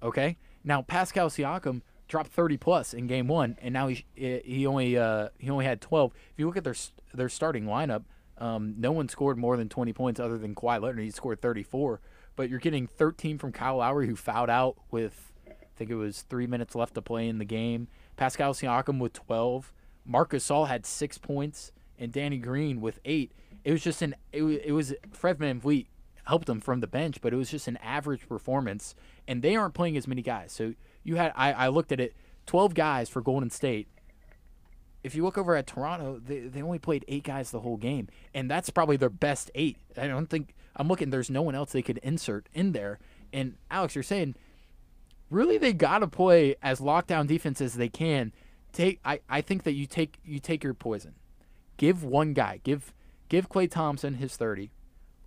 Okay, 0.03 0.37
now 0.63 0.81
Pascal 0.83 1.29
Siakam 1.29 1.83
dropped 2.07 2.31
30 2.31 2.57
plus 2.59 2.93
in 2.95 3.07
game 3.07 3.27
one, 3.27 3.57
and 3.61 3.73
now 3.75 3.89
he 3.89 4.05
he 4.15 4.65
only 4.67 4.97
uh, 4.97 5.31
he 5.39 5.51
only 5.51 5.65
had 5.65 5.81
12. 5.81 6.13
If 6.15 6.39
you 6.39 6.47
look 6.47 6.57
at 6.57 6.65
their 6.65 6.77
their 7.13 7.29
starting 7.29 7.65
lineup, 7.65 8.05
um, 8.39 8.74
no 8.78 8.93
one 8.93 9.09
scored 9.09 9.39
more 9.39 9.57
than 9.57 9.68
20 9.68 9.93
points 9.93 10.20
other 10.20 10.39
than 10.39 10.55
Kawhi 10.55 10.80
Leonard. 10.80 11.05
He 11.05 11.11
scored 11.11 11.41
34, 11.41 12.01
but 12.37 12.51
you're 12.51 12.59
getting 12.59 12.87
13 12.87 13.39
from 13.39 13.53
Kyle 13.53 13.76
Lowry, 13.76 14.07
who 14.07 14.16
fouled 14.16 14.51
out 14.51 14.76
with 14.91 15.32
I 15.49 15.76
think 15.76 15.91
it 15.91 15.97
was 15.97 16.22
three 16.22 16.47
minutes 16.47 16.74
left 16.76 16.95
to 16.95 17.03
play 17.03 17.28
in 17.28 17.39
the 17.39 17.45
game. 17.45 17.89
Pascal 18.16 18.55
Siakam 18.55 19.01
with 19.01 19.12
12. 19.12 19.72
Marc 20.05 20.30
Gasol 20.30 20.68
had 20.68 20.87
six 20.87 21.18
points, 21.18 21.72
and 21.99 22.12
Danny 22.12 22.39
Green 22.39 22.80
with 22.80 23.01
eight. 23.05 23.32
It 23.64 23.72
was 23.72 23.82
just 23.82 24.03
an 24.03 24.14
it 24.32 24.43
was, 24.43 24.59
it 24.59 24.72
was 24.72 24.95
Fred 25.12 25.39
VanVleet 25.39 25.87
helped 26.26 26.47
them 26.47 26.61
from 26.61 26.80
the 26.80 26.87
bench, 26.87 27.20
but 27.20 27.32
it 27.32 27.37
was 27.37 27.51
just 27.51 27.68
an 27.68 27.76
average 27.78 28.28
performance. 28.28 28.95
And 29.26 29.43
they 29.43 29.57
aren't 29.57 29.74
playing 29.74 29.97
as 29.97 30.07
many 30.07 30.22
guys. 30.22 30.53
So 30.53 30.74
you 31.03 31.16
had 31.16 31.32
I, 31.35 31.53
I 31.53 31.68
looked 31.68 31.93
at 31.93 32.01
it, 32.01 32.14
twelve 32.47 32.74
guys 32.74 33.09
for 33.09 33.20
Golden 33.20 33.51
State. 33.51 33.89
If 35.05 35.15
you 35.15 35.23
look 35.23 35.39
over 35.39 35.55
at 35.55 35.67
Toronto, 35.67 36.19
they, 36.19 36.41
they 36.41 36.63
only 36.63 36.79
played 36.79 37.05
eight 37.07 37.23
guys 37.25 37.51
the 37.51 37.61
whole 37.61 37.77
game, 37.77 38.09
and 38.33 38.51
that's 38.51 38.71
probably 38.71 38.97
their 38.97 39.11
best 39.11 39.51
eight. 39.55 39.77
I 39.97 40.09
don't 40.09 40.29
think 40.29 40.55
I'm 40.75 40.89
looking. 40.89 41.11
There's 41.11 41.31
no 41.31 41.43
one 41.43 41.55
else 41.55 41.73
they 41.73 41.83
could 41.83 41.99
insert 41.99 42.49
in 42.53 42.73
there. 42.73 42.99
And 43.33 43.55
Alex, 43.71 43.95
you're 43.95 44.03
saying 44.03 44.35
really 45.31 45.59
they 45.59 45.73
got 45.73 45.99
to 45.99 46.07
play 46.07 46.57
as 46.63 46.81
lockdown 46.81 47.27
defense 47.27 47.61
as 47.61 47.75
they 47.75 47.89
can. 47.89 48.33
Take 48.73 49.01
I, 49.05 49.21
I 49.29 49.41
think 49.41 49.63
that 49.65 49.73
you 49.73 49.87
take 49.87 50.19
you 50.25 50.39
take 50.39 50.65
your 50.65 50.75
poison. 50.75 51.15
Give 51.77 52.03
one 52.03 52.33
guy, 52.33 52.61
give 52.63 52.93
give 53.29 53.49
Klay 53.49 53.71
Thompson 53.71 54.15
his 54.15 54.37
30. 54.37 54.71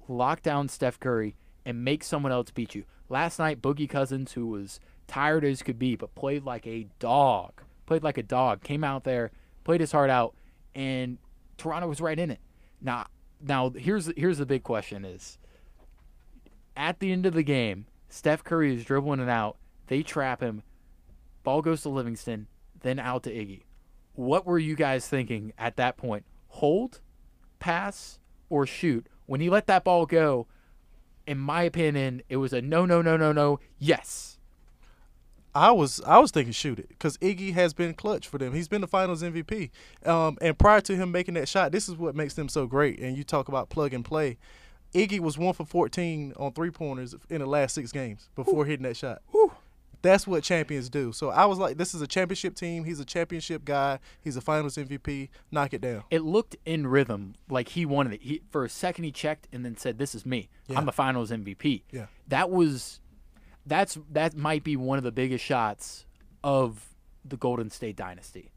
Lock 0.08 0.42
down 0.42 0.70
Steph 0.70 1.00
Curry 1.00 1.36
and 1.66 1.84
make 1.84 2.04
someone 2.04 2.32
else 2.32 2.52
beat 2.52 2.76
you. 2.76 2.86
Last 3.10 3.40
night 3.40 3.62
Boogie 3.62 3.90
Cousins 3.90 4.34
who 4.34 4.48
was 4.48 4.80
tired 5.08 5.46
as 5.46 5.64
could 5.64 5.80
be 5.80 5.96
but 5.96 6.16
played 6.16 6.44
like 6.44 6.68
a 6.68 6.88
dog. 7.00 7.62
Played 7.86 8.04
like 8.04 8.18
a 8.18 8.24
dog. 8.24 8.64
Came 8.64 8.84
out 8.84 9.06
there, 9.06 9.32
played 9.68 9.82
his 9.82 9.92
heart 9.92 10.10
out 10.10 10.34
and 10.74 11.18
Toronto 11.58 11.90
was 11.90 12.00
right 12.00 12.18
in 12.18 12.32
it. 12.32 12.40
Now 12.80 13.08
now 13.42 13.70
here's 13.72 14.10
here's 14.16 14.38
the 14.38 14.46
big 14.46 14.64
question 14.64 15.04
is 15.04 15.38
at 16.78 17.02
the 17.02 17.12
end 17.12 17.26
of 17.26 17.34
the 17.34 17.44
game, 17.44 17.86
Steph 18.08 18.46
Curry 18.46 18.74
is 18.74 18.86
dribbling 18.86 19.20
it 19.20 19.28
out. 19.28 19.58
They 19.88 20.04
trap 20.04 20.42
him. 20.42 20.64
Ball 21.44 21.62
goes 21.62 21.82
to 21.82 21.90
Livingston, 21.90 22.48
then 22.80 22.98
out 22.98 23.24
to 23.24 23.30
Iggy. 23.30 23.64
What 24.14 24.46
were 24.46 24.58
you 24.58 24.78
guys 24.78 25.06
thinking 25.06 25.52
at 25.58 25.76
that 25.76 25.98
point? 25.98 26.24
Hold, 26.48 27.02
pass, 27.60 28.20
or 28.50 28.66
shoot? 28.66 29.08
When 29.26 29.42
he 29.42 29.50
let 29.50 29.68
that 29.68 29.84
ball 29.84 30.06
go, 30.06 30.48
in 31.26 31.38
my 31.38 31.64
opinion, 31.64 32.22
it 32.30 32.38
was 32.38 32.54
a 32.54 32.62
no, 32.62 32.86
no, 32.86 33.02
no, 33.02 33.18
no, 33.18 33.34
no. 33.34 33.60
Yes. 33.80 34.37
I 35.58 35.72
was 35.72 36.02
I 36.06 36.20
was 36.20 36.30
thinking 36.30 36.54
shoot 36.54 36.78
it 36.78 36.90
because 36.90 37.18
Iggy 37.18 37.54
has 37.54 37.74
been 37.74 37.96
clutch 37.96 38.28
for 38.28 38.38
them. 38.38 38.54
He's 38.54 38.68
been 38.68 38.82
the 38.82 38.88
Finals 38.88 39.24
MVP. 39.24 39.72
Um, 40.06 40.38
and 40.40 40.56
prior 40.58 40.82
to 40.82 40.96
him 40.96 41.12
making 41.12 41.34
that 41.34 41.50
shot, 41.50 41.72
this 41.72 41.90
is 41.90 41.96
what 41.96 42.16
makes 42.16 42.36
them 42.36 42.48
so 42.48 42.68
great. 42.68 43.00
And 43.00 43.18
you 43.18 43.24
talk 43.24 43.48
about 43.48 43.70
plug 43.70 43.92
and 43.94 44.06
play. 44.06 44.38
Iggy 44.94 45.20
was 45.20 45.36
one 45.38 45.54
for 45.54 45.66
14 45.66 46.34
on 46.38 46.54
three 46.54 46.70
pointers 46.70 47.16
in 47.30 47.40
the 47.42 47.48
last 47.48 47.74
six 47.74 47.92
games 47.92 48.30
before 48.36 48.66
hitting 48.66 48.84
that 48.84 48.96
shot. 48.96 49.24
That's 50.04 50.28
what 50.28 50.44
champions 50.44 50.90
do. 50.90 51.12
So 51.12 51.30
I 51.30 51.46
was 51.46 51.58
like, 51.58 51.78
this 51.78 51.96
is 51.96 52.02
a 52.02 52.08
championship 52.08 52.54
team. 52.56 52.84
He's 52.84 53.00
a 53.00 53.06
championship 53.06 53.66
guy. 53.66 53.98
He's 54.22 54.38
a 54.38 54.42
Finals 54.42 54.76
MVP. 54.76 55.30
Knock 55.52 55.74
it 55.74 55.82
down. 55.82 56.04
It 56.12 56.22
looked 56.22 56.56
in 56.66 56.86
rhythm 56.86 57.34
like 57.50 57.70
he 57.70 57.84
wanted 57.86 58.14
it. 58.14 58.22
He, 58.22 58.42
for 58.52 58.64
a 58.64 58.70
second, 58.70 59.06
he 59.06 59.12
checked 59.12 59.48
and 59.52 59.66
then 59.66 59.76
said, 59.76 59.98
"This 59.98 60.14
is 60.14 60.24
me. 60.24 60.50
Yeah. 60.68 60.78
I'm 60.78 60.86
the 60.86 60.92
Finals 60.92 61.32
MVP." 61.32 61.82
Yeah. 61.92 62.06
That 62.28 62.52
was, 62.52 63.02
that's 63.68 63.98
that 64.12 64.36
might 64.36 64.64
be 64.64 64.76
one 64.76 64.98
of 64.98 65.04
the 65.04 65.12
biggest 65.12 65.44
shots 65.44 66.06
of 66.44 66.88
the 67.26 67.38
Golden 67.38 67.70
State 67.70 67.96
dynasty. 67.96 68.52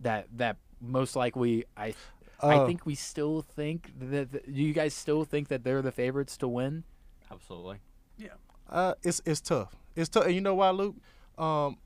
That 0.00 0.26
that 0.36 0.56
most 0.80 1.16
likely 1.16 1.64
I. 1.76 1.94
I 2.42 2.56
Uh, 2.58 2.66
think 2.66 2.84
we 2.84 2.94
still 2.94 3.40
think 3.40 3.92
that. 3.98 4.30
that- 4.32 4.44
Do 4.54 4.60
you 4.62 4.74
guys 4.74 4.92
still 4.92 5.24
think 5.24 5.48
that 5.48 5.64
they're 5.64 5.80
the 5.80 5.90
favorites 5.90 6.36
to 6.38 6.48
win? 6.48 6.84
Absolutely. 7.30 7.78
Yeah. 8.18 8.34
Uh, 8.68 8.92
it's 9.02 9.22
it's 9.24 9.40
tough. 9.40 9.74
It's 9.94 10.10
tough. 10.10 10.26
And 10.26 10.34
you 10.34 10.42
know 10.42 10.54
why, 10.54 10.68
Luke? 10.70 10.96
Um, 11.38 11.78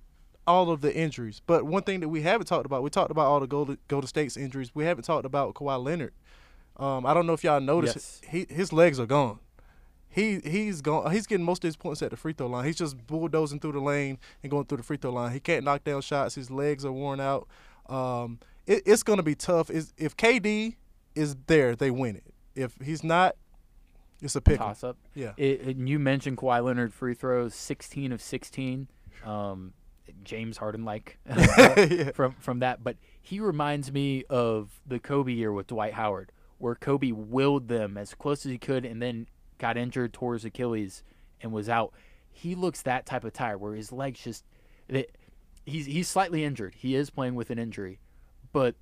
all 0.48 0.70
of 0.72 0.80
the 0.80 0.92
injuries. 0.92 1.40
But 1.46 1.66
one 1.66 1.84
thing 1.84 2.00
that 2.00 2.08
we 2.08 2.22
haven't 2.22 2.46
talked 2.46 2.66
about, 2.66 2.82
we 2.82 2.90
talked 2.90 3.12
about 3.12 3.26
all 3.26 3.38
the 3.38 3.46
Golden, 3.46 3.78
Golden 3.86 4.08
State's 4.08 4.36
injuries. 4.36 4.74
We 4.74 4.84
haven't 4.84 5.04
talked 5.04 5.24
about 5.24 5.54
Kawhi 5.54 5.80
Leonard. 5.84 6.14
Um, 6.76 7.06
I 7.06 7.14
don't 7.14 7.26
know 7.26 7.32
if 7.34 7.44
y'all 7.44 7.60
noticed. 7.60 8.20
Yes. 8.24 8.32
He 8.32 8.46
his 8.52 8.72
legs 8.72 8.98
are 8.98 9.06
gone. 9.06 9.38
He 10.12 10.40
he's 10.40 10.80
gone. 10.80 11.10
He's 11.12 11.26
getting 11.26 11.44
most 11.46 11.62
of 11.64 11.68
his 11.68 11.76
points 11.76 12.02
at 12.02 12.10
the 12.10 12.16
free 12.16 12.32
throw 12.32 12.48
line. 12.48 12.64
He's 12.64 12.76
just 12.76 13.06
bulldozing 13.06 13.60
through 13.60 13.72
the 13.72 13.80
lane 13.80 14.18
and 14.42 14.50
going 14.50 14.64
through 14.66 14.78
the 14.78 14.82
free 14.82 14.96
throw 14.96 15.12
line. 15.12 15.32
He 15.32 15.38
can't 15.40 15.64
knock 15.64 15.84
down 15.84 16.00
shots. 16.02 16.34
His 16.34 16.50
legs 16.50 16.84
are 16.84 16.92
worn 16.92 17.20
out. 17.20 17.46
Um, 17.88 18.40
it, 18.66 18.82
it's 18.86 19.02
gonna 19.04 19.22
be 19.22 19.36
tough. 19.36 19.70
Is 19.70 19.92
if 19.96 20.16
KD 20.16 20.74
is 21.14 21.36
there, 21.46 21.76
they 21.76 21.90
win 21.92 22.16
it. 22.16 22.24
If 22.56 22.74
he's 22.82 23.04
not, 23.04 23.36
it's 24.20 24.34
a 24.34 24.40
pick. 24.40 24.58
Toss 24.58 24.82
up. 24.82 24.96
Yeah. 25.14 25.32
It, 25.36 25.62
and 25.62 25.88
you 25.88 25.98
mentioned 26.00 26.38
Kawhi 26.38 26.62
Leonard 26.64 26.92
free 26.92 27.14
throws, 27.14 27.54
16 27.54 28.10
of 28.12 28.20
16. 28.20 28.88
Um, 29.24 29.72
James 30.24 30.56
Harden 30.58 30.84
like 30.84 31.18
Yeah. 31.28 32.10
from 32.12 32.32
from 32.40 32.58
that, 32.58 32.82
but 32.82 32.96
he 33.20 33.38
reminds 33.38 33.92
me 33.92 34.24
of 34.28 34.80
the 34.84 34.98
Kobe 34.98 35.32
year 35.32 35.52
with 35.52 35.68
Dwight 35.68 35.94
Howard, 35.94 36.32
where 36.58 36.74
Kobe 36.74 37.12
willed 37.12 37.68
them 37.68 37.96
as 37.96 38.12
close 38.14 38.44
as 38.44 38.50
he 38.50 38.58
could, 38.58 38.84
and 38.84 39.00
then 39.00 39.28
got 39.60 39.76
injured, 39.76 40.12
tore 40.12 40.32
his 40.32 40.44
Achilles, 40.44 41.04
and 41.40 41.52
was 41.52 41.68
out. 41.68 41.92
He 42.32 42.56
looks 42.56 42.82
that 42.82 43.06
type 43.06 43.22
of 43.24 43.32
tired, 43.32 43.60
where 43.60 43.74
his 43.74 43.92
legs 43.92 44.20
just. 44.20 44.44
It, 44.88 45.16
he's 45.64 45.86
he's 45.86 46.08
slightly 46.08 46.42
injured. 46.42 46.74
He 46.76 46.96
is 46.96 47.10
playing 47.10 47.36
with 47.36 47.50
an 47.50 47.58
injury, 47.58 48.00
but 48.52 48.74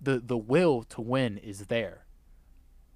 the 0.00 0.20
the 0.20 0.36
will 0.36 0.82
to 0.84 1.00
win 1.00 1.38
is 1.38 1.66
there. 1.66 2.04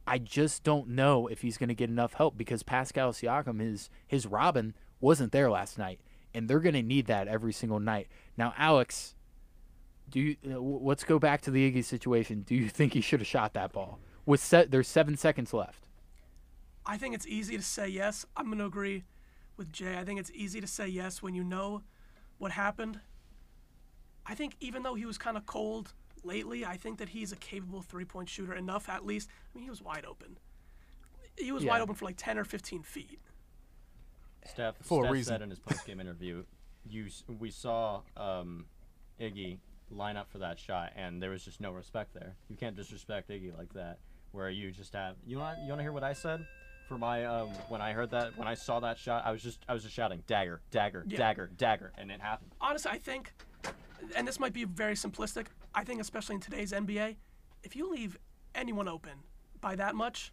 I 0.07 0.19
just 0.19 0.63
don't 0.63 0.89
know 0.89 1.27
if 1.27 1.41
he's 1.41 1.57
going 1.59 1.69
to 1.69 1.75
get 1.75 1.91
enough 1.91 2.15
help 2.15 2.37
because 2.37 2.63
Pascal 2.63 3.13
Siakam, 3.13 3.61
his 3.61 3.91
his 4.07 4.27
Robin, 4.27 4.75
wasn't 5.01 5.33
there 5.33 5.51
last 5.51 5.79
night, 5.79 6.01
and 6.35 6.49
they're 6.49 6.61
going 6.61 6.75
to 6.75 6.83
need 6.83 7.07
that 7.07 7.29
every 7.29 7.53
single 7.53 7.81
night. 7.81 8.09
Now, 8.37 8.55
Alex, 8.57 9.15
do 10.09 10.21
you, 10.21 10.37
uh, 10.49 10.59
let's 10.61 11.05
go 11.05 11.19
back 11.19 11.41
to 11.43 11.51
the 11.51 11.71
Iggy 11.71 11.85
situation. 11.85 12.43
Do 12.43 12.55
you 12.55 12.69
think 12.69 12.93
he 12.93 13.01
should 13.01 13.21
have 13.21 13.27
shot 13.27 13.55
that 13.55 13.73
ball? 13.73 13.99
With 14.25 14.41
set, 14.41 14.71
there's 14.71 14.89
seven 14.89 15.17
seconds 15.17 15.53
left. 15.53 15.86
I 16.87 16.97
think 16.97 17.15
it's 17.15 17.27
easy 17.27 17.57
to 17.57 17.63
say 17.63 17.89
yes. 17.89 18.25
I'm 18.37 18.47
going 18.47 18.59
to 18.59 18.65
agree 18.67 19.05
with 19.57 19.73
Jay. 19.73 19.99
I 19.99 20.05
think 20.05 20.21
it's 20.21 20.31
easy 20.33 20.61
to 20.61 20.67
say 20.67 20.87
yes 20.87 21.23
when 21.23 21.35
you 21.35 21.43
know 21.43 21.83
what 22.39 22.53
happened. 22.53 23.01
I 24.25 24.35
think 24.35 24.57
even 24.61 24.83
though 24.83 24.95
he 24.95 25.05
was 25.05 25.19
kind 25.19 25.37
of 25.37 25.47
cold 25.47 25.93
lately, 26.23 26.65
I 26.65 26.77
think 26.77 26.99
that 26.99 27.09
he's 27.11 27.33
a 27.33 27.37
capable 27.37 27.83
three 27.83 28.05
point 28.05 28.29
shooter 28.29 28.55
enough 28.55 28.89
at 28.89 29.05
least. 29.05 29.29
I 29.31 29.59
mean, 29.59 29.65
he 29.65 29.71
was 29.71 29.83
wide 29.83 30.05
open. 30.05 30.39
He 31.37 31.53
was 31.53 31.65
wide 31.65 31.83
open 31.83 31.95
for 31.95 32.05
like 32.07 32.17
10 32.17 32.39
or 32.39 32.45
15 32.45 32.83
feet. 32.83 33.21
Steph, 34.47 34.77
For 34.81 35.07
a 35.07 35.11
reason. 35.11 35.35
said 35.35 35.43
in 35.43 35.51
his 35.51 35.59
post-game 35.59 36.01
interview, 36.01 36.45
"You, 36.89 37.09
we 37.41 37.51
saw 37.51 38.03
um, 38.17 38.67
Iggy 39.21 39.59
line 39.91 40.17
up 40.17 40.31
for 40.31 40.39
that 40.39 40.59
shot, 40.59 40.93
and 40.97 41.21
there 41.21 41.31
was 41.31 41.45
just 41.45 41.61
no 41.61 41.73
respect 41.73 42.15
there. 42.15 42.37
You 42.49 42.57
can't 42.57 42.77
disrespect 42.77 43.29
Iggy 43.29 43.57
like 43.57 43.73
that. 43.75 43.99
Where 44.33 44.49
you 44.51 44.71
just 44.71 44.93
have, 44.93 45.17
you 45.27 45.39
want, 45.39 45.59
you 45.63 45.69
want 45.69 45.81
to 45.81 45.83
hear 45.83 45.93
what 45.93 46.05
I 46.05 46.13
said? 46.13 46.47
For 46.89 46.97
my, 46.97 47.25
um, 47.25 47.49
when 47.69 47.81
I 47.81 47.93
heard 47.93 48.11
that, 48.13 48.37
when 48.39 48.47
I 48.47 48.55
saw 48.55 48.79
that 48.81 48.97
shot, 48.97 49.25
I 49.27 49.33
was 49.33 49.43
just, 49.43 49.59
I 49.69 49.75
was 49.75 49.83
just 49.83 49.95
shouting, 49.95 50.23
dagger, 50.29 50.61
dagger, 50.71 51.05
Yeah. 51.09 51.19
dagger, 51.19 51.51
dagger, 51.57 51.93
and 51.99 52.13
it 52.13 52.21
happened. 52.21 52.53
Honestly, 52.61 52.93
I 52.93 52.99
think, 52.99 53.33
and 54.15 54.27
this 54.27 54.39
might 54.39 54.53
be 54.53 54.65
very 54.65 54.95
simplistic, 54.95 55.47
I 55.75 55.83
think 55.83 56.01
especially 56.01 56.37
in 56.37 56.41
today's 56.41 56.71
NBA, 56.73 57.17
if 57.65 57.75
you 57.75 57.91
leave 57.91 58.17
anyone 58.55 58.87
open 58.87 59.19
by 59.61 59.75
that 59.75 59.97
much, 59.97 60.33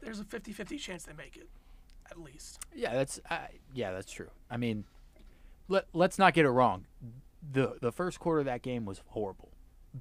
there's 0.00 0.20
a 0.20 0.24
50 0.24 0.52
50 0.52 0.78
chance 0.78 1.02
they 1.04 1.12
make 1.12 1.36
it, 1.36 1.50
at 2.10 2.18
least. 2.18 2.60
Yeah, 2.74 2.94
that's 2.94 3.20
uh, 3.28 3.38
yeah, 3.74 3.92
that's 3.92 4.10
true. 4.10 4.30
I 4.50 4.56
mean, 4.56 4.84
let 5.68 5.84
let's 5.92 6.18
not 6.18 6.32
get 6.32 6.46
it 6.46 6.50
wrong. 6.50 6.86
the 7.52 7.76
The 7.82 7.92
first 7.92 8.18
quarter 8.18 8.40
of 8.40 8.46
that 8.46 8.62
game 8.62 8.86
was 8.86 9.02
horrible, 9.08 9.52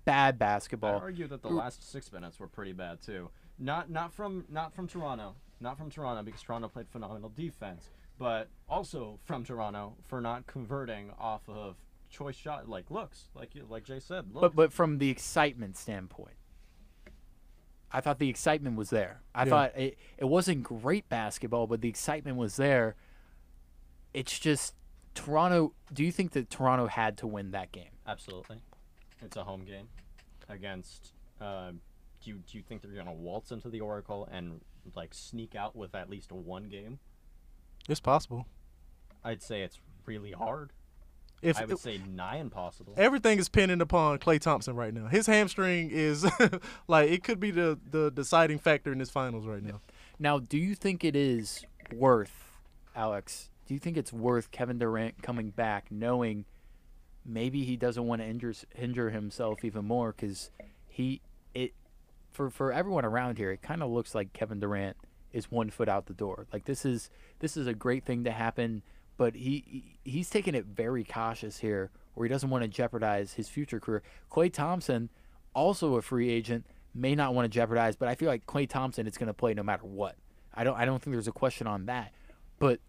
bad 0.05 0.39
basketball. 0.39 0.95
I 0.95 0.99
argue 0.99 1.27
that 1.27 1.41
the 1.41 1.49
last 1.49 1.91
six 1.91 2.09
minutes 2.13 2.39
were 2.39 2.47
pretty 2.47 2.71
bad 2.71 3.01
too. 3.01 3.29
Not 3.57 3.89
not 3.89 4.13
from 4.13 4.45
not 4.47 4.73
from 4.73 4.87
Toronto, 4.87 5.35
not 5.61 5.77
from 5.77 5.89
Toronto 5.89 6.23
because 6.23 6.41
Toronto 6.41 6.67
played 6.67 6.87
phenomenal 6.89 7.29
defense, 7.29 7.89
but 8.17 8.49
also 8.67 9.19
from 9.25 9.43
Toronto 9.43 9.95
for 10.07 10.21
not 10.21 10.47
converting 10.47 11.11
off 11.19 11.47
of 11.49 11.75
choice 12.09 12.35
shot 12.35 12.67
like 12.67 12.89
looks, 12.89 13.29
like 13.35 13.53
you- 13.55 13.65
like 13.69 13.83
Jay 13.83 13.99
said. 13.99 14.33
Look, 14.33 14.41
But 14.41 14.55
but 14.55 14.73
from 14.73 14.97
the 14.97 15.09
excitement 15.09 15.77
standpoint, 15.77 16.35
I 17.91 18.01
thought 18.01 18.19
the 18.19 18.29
excitement 18.29 18.75
was 18.77 18.89
there. 18.89 19.21
I 19.33 19.43
Yeah. 19.43 19.49
thought 19.49 19.77
it 19.77 19.97
it 20.17 20.25
wasn't 20.25 20.63
great 20.63 21.09
basketball, 21.09 21.67
but 21.67 21.81
the 21.81 21.89
excitement 21.89 22.37
was 22.37 22.55
there. 22.55 22.95
It's 24.13 24.37
just 24.39 24.75
Toronto. 25.15 25.73
Do 25.91 26.03
you 26.03 26.11
think 26.11 26.31
that 26.31 26.49
Toronto 26.49 26.87
had 26.87 27.17
to 27.19 27.27
win 27.27 27.51
that 27.51 27.71
game? 27.71 27.91
absolutely, 28.07 28.59
it's 29.21 29.37
a 29.37 29.43
home 29.43 29.63
game 29.65 29.87
against. 30.47 31.13
Uh, 31.39 31.71
do 32.21 32.31
you 32.31 32.35
do 32.47 32.57
you 32.57 32.63
think 32.63 32.81
they're 32.81 32.91
gonna 32.91 33.13
waltz 33.13 33.51
into 33.51 33.69
the 33.69 33.81
Oracle 33.81 34.27
and 34.31 34.61
like 34.95 35.13
sneak 35.13 35.55
out 35.55 35.75
with 35.75 35.95
at 35.95 36.09
least 36.09 36.31
one 36.31 36.69
game? 36.69 36.99
It's 37.87 37.99
possible. 37.99 38.45
I'd 39.23 39.41
say 39.41 39.61
it's 39.61 39.79
really 40.05 40.31
hard. 40.31 40.71
If, 41.41 41.57
I 41.57 41.61
would 41.61 41.71
if- 41.71 41.79
say 41.79 42.01
nigh 42.13 42.37
impossible. 42.37 42.93
everything 42.97 43.39
is 43.39 43.47
pinning 43.47 43.79
upon 43.79 44.19
Klay 44.19 44.39
Thompson 44.41 44.75
right 44.75 44.93
now. 44.93 45.07
His 45.07 45.25
hamstring 45.25 45.89
is 45.89 46.25
like 46.87 47.09
it 47.09 47.23
could 47.23 47.39
be 47.39 47.51
the 47.51 47.79
the 47.89 48.11
deciding 48.11 48.59
factor 48.59 48.91
in 48.91 48.97
this 48.97 49.09
finals 49.09 49.45
right 49.45 49.63
now. 49.63 49.79
Now, 50.19 50.39
do 50.39 50.57
you 50.57 50.75
think 50.75 51.05
it 51.05 51.15
is 51.15 51.63
worth, 51.93 52.59
Alex? 52.93 53.49
Do 53.65 53.73
you 53.73 53.79
think 53.79 53.95
it's 53.95 54.11
worth 54.11 54.51
Kevin 54.51 54.79
Durant 54.79 55.23
coming 55.23 55.51
back, 55.51 55.85
knowing 55.89 56.43
maybe 57.25 57.63
he 57.63 57.77
doesn't 57.77 58.05
want 58.05 58.21
to 58.21 58.27
injure 58.27 58.53
injure 58.77 59.09
himself 59.11 59.63
even 59.63 59.85
more 59.85 60.11
because 60.11 60.49
he 60.87 61.21
it 61.53 61.73
for 62.31 62.49
for 62.49 62.71
everyone 62.71 63.05
around 63.05 63.37
here, 63.37 63.51
it 63.51 63.61
kind 63.61 63.81
of 63.83 63.89
looks 63.89 64.13
like 64.15 64.33
Kevin 64.33 64.59
Durant 64.59 64.97
is 65.31 65.51
one 65.51 65.69
foot 65.69 65.89
out 65.89 66.05
the 66.07 66.13
door. 66.13 66.47
Like 66.51 66.65
this 66.65 66.85
is 66.85 67.09
this 67.39 67.55
is 67.57 67.67
a 67.67 67.73
great 67.73 68.05
thing 68.05 68.23
to 68.23 68.31
happen, 68.31 68.81
but 69.17 69.35
he 69.35 69.63
he- 70.03 70.11
he's 70.11 70.29
taking 70.29 70.55
it 70.55 70.65
very 70.65 71.03
cautious 71.03 71.59
here, 71.59 71.91
where 72.13 72.25
he 72.25 72.29
doesn't 72.29 72.49
want 72.49 72.63
to 72.63 72.67
jeopardize 72.67 73.33
his 73.33 73.49
future 73.49 73.79
career. 73.79 74.01
Klay 74.31 74.51
Thompson, 74.51 75.09
also 75.53 75.95
a 75.95 76.01
free 76.01 76.29
agent, 76.29 76.65
may 76.93 77.15
not 77.15 77.33
want 77.33 77.45
to 77.45 77.49
jeopardize, 77.49 77.95
but 77.95 78.07
I 78.07 78.15
feel 78.15 78.27
like 78.29 78.45
Klay 78.45 78.67
Thompson 78.67 79.07
is 79.07 79.17
going 79.17 79.27
to 79.27 79.33
play 79.33 79.53
no 79.53 79.63
matter 79.63 79.85
what. 79.85 80.15
I 80.53 80.63
don't 80.63 80.77
I 80.77 80.85
don't 80.85 81.01
think 81.01 81.13
there's 81.13 81.27
a 81.27 81.31
question 81.31 81.67
on 81.67 81.85
that, 81.87 82.11
but. 82.59 82.79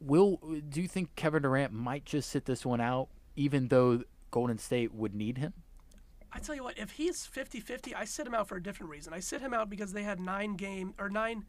Will 0.00 0.36
do 0.68 0.82
you 0.82 0.88
think 0.88 1.14
Kevin 1.14 1.42
Durant 1.42 1.72
might 1.72 2.04
just 2.04 2.28
sit 2.28 2.44
this 2.44 2.66
one 2.66 2.80
out, 2.80 3.08
even 3.36 3.68
though 3.68 4.02
Golden 4.30 4.58
State 4.58 4.92
would 4.92 5.14
need 5.14 5.38
him? 5.38 5.54
I 6.34 6.38
tell 6.40 6.54
you 6.54 6.64
what, 6.64 6.76
if 6.76 6.92
he's 6.92 7.28
50-50, 7.32 7.94
I 7.94 8.04
sit 8.04 8.26
him 8.26 8.34
out 8.34 8.48
for 8.48 8.56
a 8.56 8.62
different 8.62 8.90
reason. 8.90 9.12
I 9.12 9.20
sit 9.20 9.40
him 9.40 9.54
out 9.54 9.70
because 9.70 9.92
they 9.92 10.02
had 10.02 10.18
nine 10.18 10.56
game 10.56 10.92
or 10.98 11.08
nine 11.08 11.44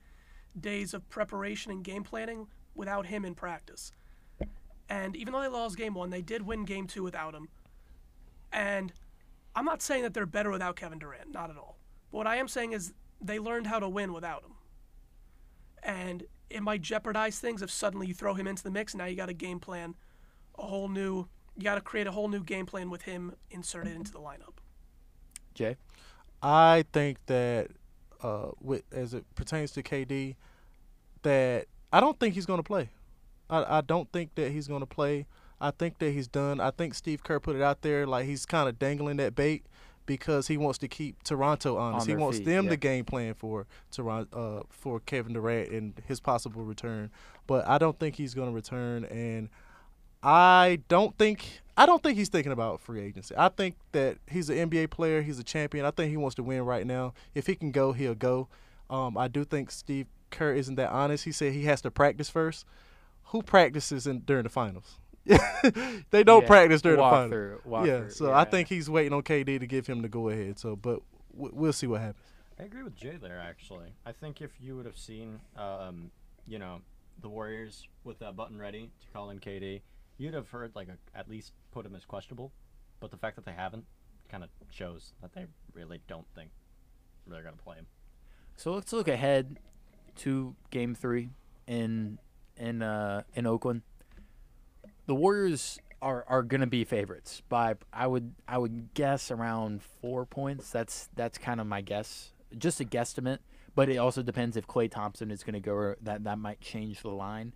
days 0.60 0.94
of 0.94 1.10
preparation 1.10 1.72
and 1.72 1.84
game 1.84 2.04
planning 2.04 2.48
without 2.76 3.08
him 3.08 3.26
in 3.26 3.34
practice. 3.34 3.92
And 4.88 5.16
even 5.16 5.34
though 5.34 5.42
they 5.42 5.48
lost 5.48 5.76
game 5.76 5.96
one, 5.96 6.12
they 6.12 6.22
did 6.22 6.44
win 6.44 6.66
game 6.66 6.86
two 6.86 7.02
without 7.02 7.34
him. 7.34 7.50
And 8.54 8.94
I'm 9.56 9.66
not 9.66 9.82
saying 9.82 10.04
that 10.04 10.14
they're 10.14 10.28
better 10.28 10.52
without 10.52 10.76
Kevin 10.76 11.00
Durant, 11.00 11.32
not 11.32 11.50
at 11.50 11.58
all. 11.58 11.78
But 12.12 12.20
what 12.20 12.28
I 12.28 12.36
am 12.36 12.48
saying 12.48 12.74
is 12.74 12.94
they 13.20 13.40
learned 13.40 13.66
how 13.68 13.80
to 13.80 13.90
win 13.90 14.14
without 14.14 14.44
him. 14.44 14.54
And 15.82 16.26
it 16.50 16.62
might 16.62 16.82
jeopardize 16.82 17.40
things 17.40 17.64
if 17.64 17.72
suddenly 17.72 18.06
you 18.06 18.14
throw 18.14 18.36
him 18.36 18.46
into 18.46 18.64
the 18.64 18.72
mix 18.72 18.94
and 18.94 19.00
now 19.00 19.06
you 19.06 19.16
got 19.16 19.30
a 19.30 19.34
game 19.34 19.60
plan, 19.60 19.96
a 20.60 20.64
whole 20.64 20.90
new 20.90 21.28
you 21.58 21.64
got 21.64 21.76
to 21.76 21.82
create 21.82 22.06
a 22.06 22.12
whole 22.12 22.28
new 22.28 22.44
game 22.44 22.66
plan 22.66 22.90
with 22.90 23.04
him 23.04 23.34
inserted 23.50 23.92
mm-hmm. 23.92 24.02
into 24.02 24.12
the 24.12 24.20
lineup. 24.20 24.56
Jay? 25.56 25.78
I 26.42 26.86
think 26.94 27.18
that 27.26 27.70
uh, 28.22 28.52
with 28.62 28.84
as 28.92 29.14
it 29.14 29.26
pertains 29.36 29.72
to 29.72 29.84
KD, 29.84 30.36
that 31.24 31.66
I 31.92 32.00
don't 32.00 32.20
think 32.20 32.36
he's 32.36 32.46
going 32.46 32.60
to 32.60 32.64
play. 32.64 32.90
I, 33.50 33.78
I 33.78 33.82
don't 33.82 34.12
think 34.12 34.36
that 34.36 34.52
he's 34.52 34.68
going 34.68 34.82
to 34.82 34.86
play. 34.86 35.26
I 35.60 35.72
think 35.72 36.00
that 36.00 36.12
he's 36.12 36.28
done. 36.28 36.60
I 36.60 36.72
think 36.72 36.94
Steve 36.94 37.24
Kerr 37.24 37.40
put 37.40 37.56
it 37.56 37.62
out 37.62 37.82
there 37.82 38.06
like 38.06 38.26
he's 38.26 38.46
kind 38.46 38.68
of 38.68 38.78
dangling 38.78 39.18
that 39.18 39.36
bait 39.36 39.66
because 40.06 40.48
he 40.48 40.58
wants 40.58 40.78
to 40.80 40.88
keep 40.88 41.24
Toronto 41.24 41.78
honest. 41.78 42.10
On 42.10 42.10
he 42.10 42.22
wants 42.22 42.38
feet, 42.38 42.46
them 42.46 42.66
yeah. 42.66 42.72
to 42.72 42.78
game 42.78 43.06
plan 43.06 43.34
for 43.34 43.66
Toronto 43.92 44.60
uh, 44.60 44.64
for 44.70 45.00
Kevin 45.00 45.34
Durant 45.34 45.70
and 45.72 46.02
his 46.06 46.20
possible 46.20 46.64
return. 46.64 47.10
But 47.48 47.68
I 47.68 47.78
don't 47.78 47.98
think 48.00 48.16
he's 48.16 48.34
going 48.34 48.50
to 48.50 48.54
return, 48.54 49.06
and 49.06 49.50
I 50.26 50.80
don't 50.88 51.16
think 51.18 51.62
I 51.78 51.86
don't 51.86 52.02
think 52.02 52.18
he's 52.18 52.30
thinking 52.30 52.52
about 52.52 52.82
free 52.82 53.02
agency. 53.02 53.36
I 53.38 53.50
think 53.50 53.76
that 53.92 54.18
he's 54.30 54.50
an 54.50 54.70
NBA 54.70 54.90
player. 54.90 55.22
He's 55.22 55.38
a 55.40 55.44
champion. 55.44 55.86
I 55.86 55.92
think 55.92 56.10
he 56.10 56.18
wants 56.18 56.36
to 56.36 56.44
win 56.44 56.64
right 56.64 56.86
now. 56.88 57.14
If 57.36 57.48
he 57.48 57.56
can 57.56 57.72
go, 57.72 57.92
he'll 57.94 58.16
go. 58.16 58.48
Um, 58.90 59.18
I 59.18 59.28
do 59.28 59.44
think 59.44 59.70
Steve 59.72 60.08
Kerr 60.32 60.54
isn't 60.54 60.76
that 60.76 60.90
honest. 60.90 61.26
He 61.26 61.32
said 61.32 61.54
he 61.54 61.64
has 61.66 61.82
to 61.82 61.92
practice 61.92 62.30
first. 62.30 62.66
Who 63.26 63.42
practices 63.44 64.08
in 64.08 64.20
during 64.20 64.44
the 64.44 64.50
finals? 64.50 65.00
they 66.12 66.24
don't 66.24 66.42
Yeah, 66.44 66.48
practice 66.48 66.82
during 66.82 67.00
walk 67.00 67.12
the 67.12 67.16
finals. 67.18 67.32
through- 67.32 67.86
yeah, 67.86 68.00
through, 68.02 68.10
so 68.12 68.34
I 68.34 68.46
think 68.46 68.70
he's 68.70 68.90
waiting 68.90 69.12
on 69.14 69.24
KD 69.24 69.60
to 69.60 69.68
give 69.68 69.86
him 69.88 70.02
the 70.02 70.08
go 70.10 70.30
ahead. 70.30 70.58
So, 70.60 70.76
but 70.76 71.02
w- 71.34 71.52
we'll 71.54 71.74
see 71.74 71.88
what 71.88 72.02
happens. 72.02 72.24
I 72.60 72.64
agree 72.64 72.84
with 72.84 72.96
Jay 72.96 73.18
there. 73.22 73.40
Actually, 73.40 73.88
I 74.06 74.12
think 74.14 74.42
if 74.42 74.52
you 74.62 74.76
would 74.78 74.86
have 74.86 74.98
seen, 74.98 75.40
um, 75.58 76.12
you 76.48 76.58
know, 76.60 76.82
the 77.22 77.28
Warriors 77.28 77.88
with 78.04 78.20
that 78.20 78.36
button 78.36 78.58
ready 78.60 78.92
to 79.02 79.08
call 79.12 79.30
in 79.32 79.40
KD, 79.40 79.82
you'd 80.18 80.34
have 80.34 80.50
heard 80.50 80.72
like 80.76 80.88
a, 80.88 81.18
at 81.18 81.30
least 81.30 81.54
put 81.72 81.86
him 81.86 81.96
as 81.96 82.06
questionable. 82.06 82.52
But 83.00 83.12
the 83.12 83.18
fact 83.18 83.36
that 83.36 83.46
they 83.46 83.54
haven't 83.54 83.86
kind 84.30 84.44
of 84.44 84.50
shows 84.72 85.14
that 85.22 85.34
they 85.34 85.46
really 85.74 86.02
don't 86.08 86.28
think 86.36 86.52
they're 87.28 87.44
gonna 87.44 87.58
play 87.58 87.78
him. 87.78 87.88
So 88.56 88.74
let's 88.74 88.94
look 88.94 89.08
ahead 89.08 89.60
to 90.18 90.56
Game 90.72 90.96
Three 90.96 91.30
in 91.68 92.20
in 92.58 92.82
uh, 92.82 93.24
in 93.34 93.46
Oakland. 93.46 93.82
The 95.08 95.16
Warriors 95.16 95.80
are, 96.02 96.26
are 96.28 96.44
going 96.44 96.62
to 96.62 96.68
be 96.68 96.84
favorites 96.84 97.42
by 97.50 97.76
I 97.92 98.08
would 98.08 98.34
I 98.48 98.58
would 98.58 98.94
guess 98.94 99.32
around 99.32 99.82
four 99.82 100.26
points. 100.26 100.70
That's 100.70 101.10
that's 101.16 101.38
kind 101.38 101.60
of 101.60 101.68
my 101.68 101.82
guess, 101.82 102.32
just 102.58 102.80
a 102.80 102.86
guesstimate. 102.86 103.40
But 103.76 103.90
it 103.90 103.98
also 103.98 104.24
depends 104.24 104.56
if 104.56 104.68
Klay 104.68 104.90
Thompson 104.90 105.32
is 105.32 105.44
going 105.44 105.56
to 105.56 105.60
go. 105.60 105.96
That 106.02 106.24
that 106.24 106.38
might 106.40 106.62
change 106.62 107.02
the 107.02 107.10
line. 107.10 107.54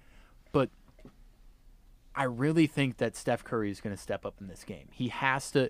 But 0.52 0.70
I 2.20 2.24
really 2.24 2.68
think 2.68 2.98
that 2.98 3.16
Steph 3.16 3.46
Curry 3.46 3.72
is 3.72 3.80
going 3.80 3.96
to 3.96 4.02
step 4.02 4.26
up 4.26 4.36
in 4.42 4.48
this 4.48 4.66
game. 4.66 4.90
He 4.92 5.08
has 5.08 5.52
to. 5.52 5.70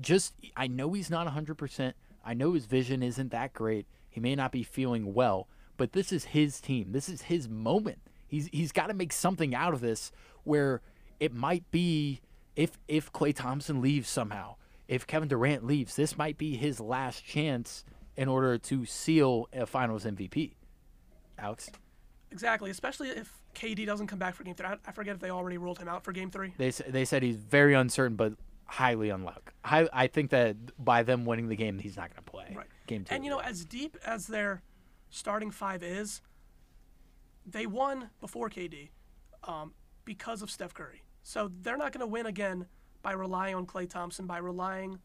Just 0.00 0.32
I 0.56 0.68
know 0.68 0.92
he's 0.92 1.10
not 1.10 1.26
100%. 1.26 1.94
I 2.24 2.34
know 2.34 2.52
his 2.52 2.66
vision 2.66 3.02
isn't 3.02 3.32
that 3.32 3.52
great. 3.52 3.88
He 4.08 4.20
may 4.20 4.36
not 4.36 4.52
be 4.52 4.62
feeling 4.62 5.12
well, 5.12 5.48
but 5.76 5.92
this 5.92 6.12
is 6.12 6.26
his 6.26 6.60
team. 6.60 6.92
This 6.92 7.08
is 7.08 7.22
his 7.22 7.48
moment. 7.48 7.98
He's 8.28 8.48
he's 8.52 8.70
got 8.70 8.86
to 8.86 8.94
make 8.94 9.12
something 9.12 9.56
out 9.56 9.74
of 9.74 9.80
this 9.80 10.12
where 10.44 10.82
it 11.18 11.34
might 11.34 11.68
be 11.72 12.20
if 12.54 12.78
if 12.86 13.12
Klay 13.12 13.34
Thompson 13.34 13.82
leaves 13.82 14.08
somehow, 14.08 14.54
if 14.86 15.08
Kevin 15.08 15.28
Durant 15.28 15.66
leaves, 15.66 15.96
this 15.96 16.16
might 16.16 16.38
be 16.38 16.56
his 16.56 16.78
last 16.78 17.24
chance 17.24 17.84
in 18.16 18.28
order 18.28 18.56
to 18.56 18.86
seal 18.86 19.48
a 19.52 19.66
Finals 19.66 20.04
MVP. 20.04 20.52
Alex, 21.38 21.70
Exactly, 22.32 22.70
especially 22.70 23.10
if 23.10 23.41
KD 23.54 23.84
doesn't 23.86 24.06
come 24.06 24.18
back 24.18 24.34
for 24.34 24.44
game 24.44 24.54
three. 24.54 24.66
I, 24.66 24.76
I 24.86 24.92
forget 24.92 25.14
if 25.14 25.20
they 25.20 25.30
already 25.30 25.58
ruled 25.58 25.78
him 25.78 25.88
out 25.88 26.04
for 26.04 26.12
game 26.12 26.30
three. 26.30 26.54
they 26.58 26.70
they 26.70 27.04
said 27.04 27.22
he's 27.22 27.36
very 27.36 27.74
uncertain, 27.74 28.16
but 28.16 28.34
highly 28.66 29.10
unlucky. 29.10 29.40
I 29.64 29.88
I 29.92 30.06
think 30.06 30.30
that 30.30 30.56
by 30.82 31.02
them 31.02 31.24
winning 31.24 31.48
the 31.48 31.56
game, 31.56 31.78
he's 31.78 31.96
not 31.96 32.08
going 32.10 32.22
to 32.24 32.30
play. 32.30 32.54
Right. 32.56 32.66
Game 32.86 33.04
two. 33.04 33.14
And 33.14 33.24
you 33.24 33.30
know, 33.30 33.40
as 33.40 33.64
deep 33.64 33.96
as 34.04 34.26
their 34.26 34.62
starting 35.10 35.50
five 35.50 35.82
is, 35.82 36.22
they 37.46 37.66
won 37.66 38.10
before 38.20 38.48
KD 38.48 38.88
um, 39.44 39.72
because 40.04 40.42
of 40.42 40.50
Steph 40.50 40.74
Curry. 40.74 41.02
So 41.22 41.50
they're 41.62 41.76
not 41.76 41.92
going 41.92 42.00
to 42.00 42.06
win 42.06 42.26
again 42.26 42.66
by 43.02 43.12
relying 43.12 43.54
on 43.54 43.66
Klay 43.66 43.88
Thompson, 43.88 44.26
by 44.26 44.38
relying 44.38 44.98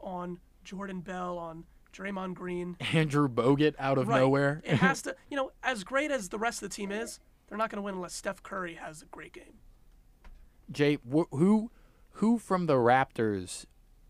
on 0.00 0.38
Jordan 0.64 1.00
Bell, 1.00 1.38
on 1.38 1.64
Draymond 1.92 2.34
Green. 2.34 2.76
Andrew 2.92 3.28
Bogut 3.28 3.74
out 3.78 3.96
of 3.98 4.08
Right. 4.08 4.20
nowhere. 4.20 4.60
It 4.64 4.76
has 4.76 5.02
to, 5.02 5.16
you 5.30 5.36
know, 5.36 5.50
as 5.62 5.84
great 5.84 6.10
as 6.10 6.28
the 6.28 6.38
rest 6.38 6.62
of 6.62 6.68
the 6.70 6.74
team 6.74 6.90
is, 6.92 7.20
they're 7.48 7.58
not 7.58 7.70
going 7.70 7.78
to 7.78 7.82
win 7.82 7.94
unless 7.94 8.14
Steph 8.14 8.42
Curry 8.42 8.74
has 8.74 9.02
a 9.02 9.06
great 9.06 9.32
game. 9.32 9.58
Jay, 10.70 10.96
wh- 10.96 11.30
who 11.30 11.70
who 12.18 12.38
from 12.38 12.66
the 12.66 12.74
Raptors 12.74 13.66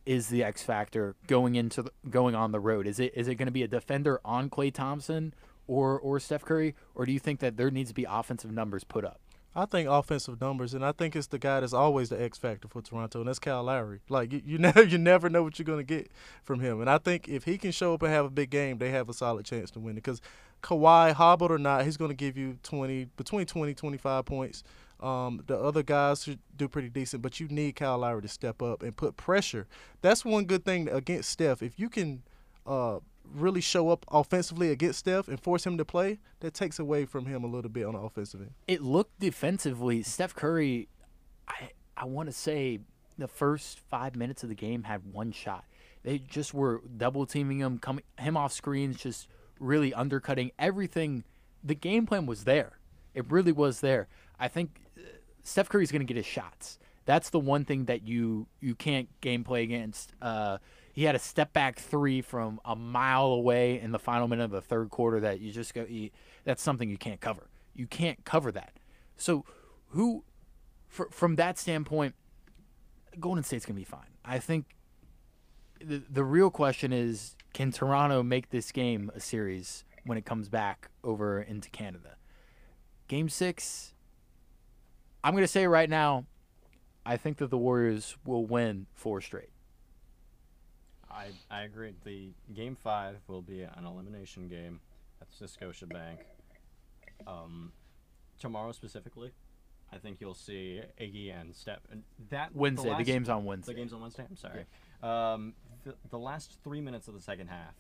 is 0.07 0.29
the 0.29 0.45
X 0.45 0.63
factor 0.63 1.17
going 1.27 1.55
into 1.55 1.83
the, 1.83 1.91
going 2.09 2.35
on 2.35 2.53
the 2.53 2.61
road? 2.61 2.87
Is 2.87 3.01
it 3.01 3.13
is 3.15 3.29
it 3.29 3.37
going 3.37 3.47
to 3.47 3.53
be 3.53 3.63
a 3.63 3.69
defender 3.69 4.21
on 4.25 4.51
Klay 4.51 4.73
Thompson 4.73 5.35
or 5.67 5.99
or 5.99 6.21
Steph 6.21 6.45
Curry, 6.45 6.75
or 6.95 7.07
do 7.07 7.13
you 7.13 7.19
think 7.19 7.41
that 7.41 7.57
there 7.57 7.71
needs 7.71 7.91
to 7.91 7.95
be 7.95 8.07
offensive 8.09 8.53
numbers 8.53 8.85
put 8.85 9.05
up? 9.05 9.21
I 9.57 9.67
think 9.67 9.89
offensive 9.89 10.41
numbers, 10.41 10.75
and 10.75 10.85
I 10.85 10.91
think 10.91 11.15
it's 11.15 11.29
the 11.29 11.39
guy 11.39 11.61
that's 11.61 11.73
always 11.73 12.09
the 12.09 12.21
X 12.21 12.37
factor 12.39 12.67
for 12.67 12.83
Toronto, 12.83 13.21
and 13.21 13.29
that's 13.29 13.39
Kyle 13.39 13.63
Lowry. 13.63 14.01
Like 14.09 14.33
you, 14.33 14.43
you 14.45 14.59
never, 14.59 14.83
you 14.83 14.99
never 14.99 15.31
know 15.31 15.43
what 15.43 15.59
you're 15.59 15.65
gonna 15.65 15.85
get 15.85 16.11
from 16.43 16.61
him, 16.61 16.81
and 16.81 16.91
I 16.91 16.99
think 16.99 17.29
if 17.29 17.45
he 17.45 17.57
can 17.57 17.71
show 17.71 17.95
up 17.95 18.03
and 18.03 18.13
have 18.13 18.25
a 18.25 18.31
big 18.31 18.51
game, 18.51 18.79
they 18.79 18.91
have 18.91 19.09
a 19.09 19.15
solid 19.15 19.47
chance 19.47 19.71
to 19.73 19.81
win 19.81 19.93
it. 19.93 20.03
Because 20.03 20.21
Kawhi, 20.65 21.13
hobbled 21.13 21.51
or 21.51 21.59
not, 21.59 21.85
he's 21.85 21.97
gonna 21.97 22.15
give 22.15 22.37
you 22.37 22.59
20, 22.63 23.05
between 23.17 23.47
20, 23.47 23.75
25 23.75 24.25
points. 24.25 24.65
Um, 25.01 25.43
the 25.47 25.59
other 25.59 25.83
guys 25.83 26.25
should 26.25 26.39
do 26.57 26.67
pretty 26.69 26.89
decent, 26.89 27.21
but 27.23 27.39
you 27.39 27.49
need 27.49 27.77
Kyle 27.77 27.99
Lowry 27.99 28.23
to 28.23 28.29
step 28.29 28.63
up 28.63 28.83
and 28.83 28.97
put 28.97 29.17
pressure. 29.19 29.67
That's 30.01 30.25
one 30.25 30.47
good 30.47 30.65
thing 30.65 30.89
against 30.89 31.29
Steph. 31.29 31.63
If 31.63 31.79
you 31.79 31.91
can 31.91 32.23
uh, 32.67 33.01
really 33.35 33.61
show 33.61 33.91
up 33.91 34.07
offensively 34.11 34.71
against 34.71 35.01
Steph 35.01 35.29
and 35.29 35.39
force 35.39 35.67
him 35.67 35.77
to 35.77 35.85
play, 35.85 36.21
that 36.41 36.55
takes 36.55 36.79
away 36.79 37.05
from 37.05 37.27
him 37.27 37.45
a 37.45 37.47
little 37.47 37.71
bit 37.71 37.85
on 37.85 37.93
the 37.93 38.01
offensive 38.01 38.41
end. 38.41 38.53
It 38.67 38.81
looked 38.81 39.21
defensively. 39.21 40.03
Steph 40.03 40.35
Curry, 40.35 40.89
I 41.47 41.73
I 41.97 42.07
want 42.07 42.29
to 42.29 42.33
say 42.33 42.81
the 43.19 43.29
first 43.29 43.81
five 43.81 44.17
minutes 44.17 44.43
of 44.43 44.49
the 44.49 44.55
game 44.55 44.85
had 44.85 45.13
one 45.13 45.33
shot. 45.33 45.65
They 46.03 46.19
just 46.19 46.55
were 46.55 46.83
double 46.97 47.27
teaming 47.27 47.59
him, 47.59 47.79
coming 47.79 48.05
him 48.19 48.37
off 48.37 48.53
screens, 48.53 48.97
just 48.97 49.29
really 49.59 49.93
undercutting 49.95 50.53
everything. 50.59 51.25
The 51.63 51.75
game 51.75 52.07
plan 52.07 52.27
was 52.27 52.45
there. 52.45 52.79
It 53.15 53.31
really 53.31 53.53
was 53.53 53.81
there. 53.81 54.09
I 54.39 54.49
think 54.49 54.81
uh, 54.97 55.03
Steph 55.43 55.69
Curry's 55.69 55.93
going 55.93 56.01
to 56.01 56.07
get 56.07 56.17
his 56.17 56.27
shots. 56.27 56.79
That's 57.07 57.31
the 57.31 57.39
one 57.39 57.65
thing 57.65 57.85
that 57.85 58.07
you 58.07 58.47
you 58.61 58.75
can't 58.75 59.09
gameplay 59.21 59.63
against. 59.63 60.13
Uh, 60.23 60.59
he 60.93 61.05
had 61.05 61.15
a 61.15 61.19
step 61.19 61.53
back 61.53 61.79
three 61.79 62.23
from 62.23 62.61
a 62.65 62.75
mile 62.77 63.27
away 63.27 63.81
in 63.81 63.93
the 63.93 63.99
final 63.99 64.29
minute 64.29 64.45
of 64.45 64.51
the 64.53 64.61
third 64.61 64.91
quarter 64.91 65.21
that 65.21 65.41
you 65.41 65.53
just 65.53 65.75
go. 65.75 65.85
You, 65.89 66.11
that's 66.45 66.63
something 66.63 66.89
you 66.89 66.97
can't 66.97 67.21
cover. 67.21 67.49
You 67.75 67.87
can't 67.87 68.25
cover 68.25 68.53
that. 68.53 68.73
So, 69.17 69.45
who, 69.89 70.25
fr- 70.89 71.11
from 71.11 71.37
that 71.37 71.59
standpoint, 71.59 72.15
Golden 73.19 73.45
State's 73.45 73.67
gonna 73.67 73.79
be 73.79 73.85
fine. 73.85 74.15
I 74.25 74.39
think 74.39 74.67
the 75.85 76.03
the 76.09 76.25
real 76.25 76.51
question 76.51 76.93
is, 76.93 77.37
can 77.55 77.71
Toronto 77.71 78.23
make 78.23 78.51
this 78.51 78.71
game 78.73 79.11
a 79.15 79.21
series 79.21 79.85
when 80.05 80.19
it 80.19 80.27
comes 80.27 80.51
back 80.51 80.91
over 81.03 81.41
into 81.41 81.71
Canada? 81.71 82.17
Game 83.09 83.31
six. 83.31 83.95
I'm 85.23 85.33
gonna 85.35 85.47
say 85.47 85.67
right 85.67 85.89
now, 85.89 86.27
I 87.07 87.17
think 87.17 87.39
that 87.39 87.49
the 87.49 87.57
Warriors 87.57 88.19
will 88.27 88.45
win 88.45 88.87
four 88.93 89.23
straight. 89.23 89.51
I 91.11 91.29
I 91.51 91.63
agree. 91.63 91.95
The 92.05 92.33
game 92.53 92.77
five 92.77 93.17
will 93.29 93.41
be 93.43 93.63
an 93.63 93.87
elimination 93.87 94.49
game. 94.49 94.81
That's 95.21 95.57
Scotiabank. 95.57 96.19
Um, 97.27 97.73
tomorrow 98.39 98.73
specifically, 98.73 99.31
I 99.93 99.99
think 99.99 100.21
you'll 100.21 100.35
see 100.35 100.81
Iggy 101.01 101.33
and 101.33 101.55
Steph. 101.55 101.81
And 101.91 102.03
that 102.31 102.55
Wednesday. 102.55 102.89
The, 102.89 102.95
last- 102.97 103.07
game's 103.07 103.29
on 103.29 103.45
Wednesday. 103.45 103.73
The 103.73 103.79
game's 103.79 103.93
on 103.93 104.01
Wednesday. 104.01 104.27
I'm 104.29 104.37
sorry. 104.37 104.65
Um, 105.03 105.55
the, 106.11 106.19
last 106.19 106.59
three 106.63 106.81
minutes 106.81 107.09
of 107.09 107.15
the 107.15 107.21
second 107.21 107.49
half, 107.49 107.75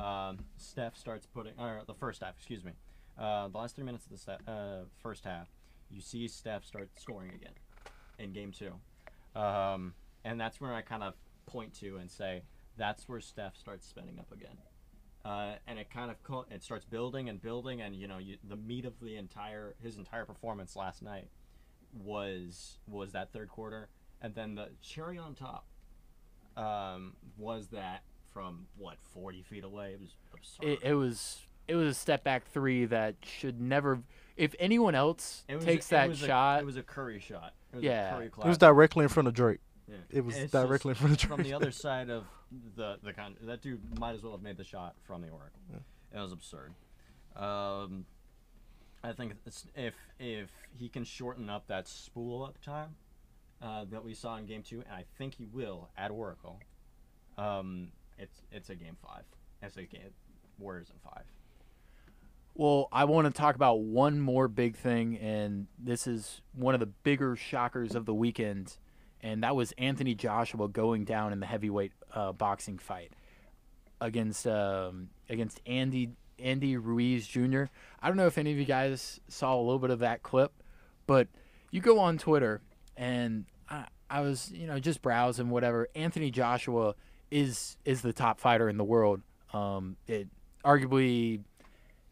um, 0.00 0.38
Steph 0.56 0.96
starts 0.96 1.26
putting, 1.26 1.52
or 1.58 1.82
the 1.86 1.94
first 1.94 2.22
half, 2.22 2.34
excuse 2.36 2.64
me. 2.64 2.72
Uh, 3.18 3.48
the 3.48 3.58
last 3.58 3.76
three 3.76 3.84
minutes 3.84 4.06
of 4.06 4.20
the 4.24 4.52
uh, 4.52 4.84
first 5.02 5.24
half, 5.24 5.48
you 5.90 6.00
see 6.00 6.28
Steph 6.28 6.64
start 6.64 6.90
scoring 6.98 7.30
again 7.34 7.52
in 8.18 8.32
game 8.32 8.52
two. 8.52 8.72
Um, 9.38 9.94
and 10.24 10.40
that's 10.40 10.60
where 10.60 10.74
I 10.74 10.82
kind 10.82 11.02
of 11.02 11.14
point 11.46 11.74
to 11.80 11.96
and 11.96 12.10
say 12.10 12.42
that's 12.76 13.08
where 13.08 13.20
Steph 13.20 13.56
starts 13.56 13.86
spinning 13.86 14.18
up 14.18 14.32
again. 14.32 14.56
Uh, 15.24 15.54
and 15.66 15.78
it 15.78 15.90
kind 15.90 16.10
of 16.10 16.44
it 16.50 16.62
starts 16.62 16.84
building 16.84 17.28
and 17.28 17.42
building, 17.42 17.80
and 17.82 17.96
you 17.96 18.06
know 18.06 18.18
you, 18.18 18.36
the 18.48 18.56
meat 18.56 18.84
of 18.84 18.92
the 19.00 19.16
entire 19.16 19.74
his 19.82 19.96
entire 19.96 20.24
performance 20.24 20.76
last 20.76 21.02
night 21.02 21.28
was 21.92 22.78
was 22.86 23.12
that 23.12 23.32
third 23.32 23.48
quarter, 23.48 23.88
and 24.22 24.34
then 24.36 24.54
the 24.54 24.68
cherry 24.82 25.18
on 25.18 25.34
top 25.34 25.66
um, 26.56 27.14
was 27.38 27.68
that 27.68 28.02
from 28.32 28.66
what 28.76 28.96
40 29.14 29.42
feet 29.42 29.64
away. 29.64 29.92
It 29.92 30.00
was 30.00 30.14
absurd. 30.34 30.66
it, 30.68 30.78
it 30.90 30.94
was 30.94 31.40
it 31.68 31.74
was 31.74 31.88
a 31.88 31.94
step 31.94 32.22
back 32.24 32.44
three 32.46 32.84
that 32.86 33.16
should 33.22 33.60
never. 33.60 34.00
If 34.36 34.54
anyone 34.58 34.94
else 34.94 35.44
It 35.48 35.54
was 35.56 35.64
a- 35.64 35.66
takes 35.66 35.86
it 35.86 35.90
that 35.90 36.08
was 36.08 36.22
a- 36.22 36.26
shot, 36.26 36.60
it 36.60 36.66
was 36.66 36.76
a 36.76 36.82
Curry 36.82 37.18
shot. 37.20 37.54
It 37.72 37.76
was 37.76 37.84
Yeah. 37.84 38.08
a 38.10 38.14
Curry 38.14 38.26
It 38.26 38.48
was 38.48 38.58
directly 38.58 39.02
in 39.04 39.08
front 39.08 39.26
of 39.28 39.34
Drake. 39.34 39.60
Yeah. 39.88 39.96
It 40.10 40.24
was 40.24 40.36
It's 40.36 40.52
directly 40.52 40.90
in 40.90 40.94
front 40.96 41.12
of 41.14 41.18
Drake. 41.18 41.36
from 41.38 41.42
the 41.44 41.54
other 41.54 41.70
side 41.86 42.10
of 42.10 42.24
the 42.76 42.98
the 43.02 43.12
con- 43.12 43.36
that 43.42 43.62
dude 43.62 43.98
might 43.98 44.14
as 44.14 44.22
well 44.22 44.32
have 44.32 44.42
made 44.42 44.56
the 44.56 44.64
shot 44.64 44.94
from 45.06 45.22
the 45.22 45.28
Oracle. 45.30 45.60
Yeah. 45.70 46.18
It 46.18 46.22
was 46.22 46.32
absurd. 46.32 46.72
Um, 47.34 48.06
I 49.02 49.12
think 49.12 49.34
it's, 49.46 49.66
if 49.74 49.94
if 50.18 50.50
he 50.76 50.88
can 50.88 51.04
shorten 51.04 51.48
up 51.50 51.66
that 51.68 51.86
spool 51.88 52.42
up 52.44 52.60
time 52.62 52.96
uh, 53.62 53.84
that 53.90 54.04
we 54.04 54.14
saw 54.14 54.36
in 54.36 54.46
Game 54.46 54.62
Two, 54.62 54.82
and 54.86 54.92
I 54.92 55.04
think 55.18 55.34
he 55.34 55.46
will 55.46 55.88
at 55.96 56.10
Oracle, 56.10 56.60
um, 57.38 57.88
it's 58.18 58.42
it's 58.50 58.70
a 58.70 58.74
Game 58.74 58.96
Five. 59.02 59.24
It's 59.62 59.76
a 59.76 59.82
game 59.82 60.12
Warriors 60.58 60.90
in 60.90 60.96
five. 61.02 61.24
Well, 62.54 62.88
I 62.90 63.04
want 63.04 63.26
to 63.26 63.32
talk 63.32 63.54
about 63.54 63.80
one 63.80 64.18
more 64.18 64.48
big 64.48 64.76
thing, 64.76 65.18
and 65.18 65.66
this 65.78 66.06
is 66.06 66.40
one 66.54 66.72
of 66.72 66.80
the 66.80 66.86
bigger 66.86 67.36
shockers 67.36 67.94
of 67.94 68.06
the 68.06 68.14
weekend, 68.14 68.76
and 69.20 69.42
that 69.42 69.54
was 69.54 69.72
Anthony 69.72 70.14
Joshua 70.14 70.68
going 70.68 71.04
down 71.04 71.32
in 71.32 71.40
the 71.40 71.46
heavyweight 71.46 71.92
uh, 72.14 72.32
boxing 72.32 72.78
fight 72.78 73.12
against 74.00 74.46
um, 74.46 75.10
against 75.28 75.60
Andy 75.66 76.12
Andy 76.38 76.76
Ruiz 76.76 77.26
Jr. 77.26 77.64
I 78.00 78.08
don't 78.08 78.16
know 78.16 78.26
if 78.26 78.38
any 78.38 78.52
of 78.52 78.58
you 78.58 78.64
guys 78.64 79.20
saw 79.28 79.54
a 79.54 79.60
little 79.60 79.78
bit 79.78 79.90
of 79.90 79.98
that 79.98 80.22
clip, 80.22 80.52
but 81.06 81.28
you 81.70 81.80
go 81.82 81.98
on 81.98 82.16
Twitter, 82.16 82.62
and 82.96 83.44
I, 83.68 83.86
I 84.08 84.20
was 84.20 84.50
you 84.52 84.66
know 84.66 84.78
just 84.78 85.02
browsing 85.02 85.50
whatever. 85.50 85.88
Anthony 85.94 86.30
Joshua 86.30 86.94
is 87.30 87.76
is 87.84 88.02
the 88.02 88.12
top 88.12 88.40
fighter 88.40 88.68
in 88.68 88.76
the 88.76 88.84
world. 88.84 89.22
Um, 89.52 89.96
it 90.06 90.28
arguably 90.64 91.40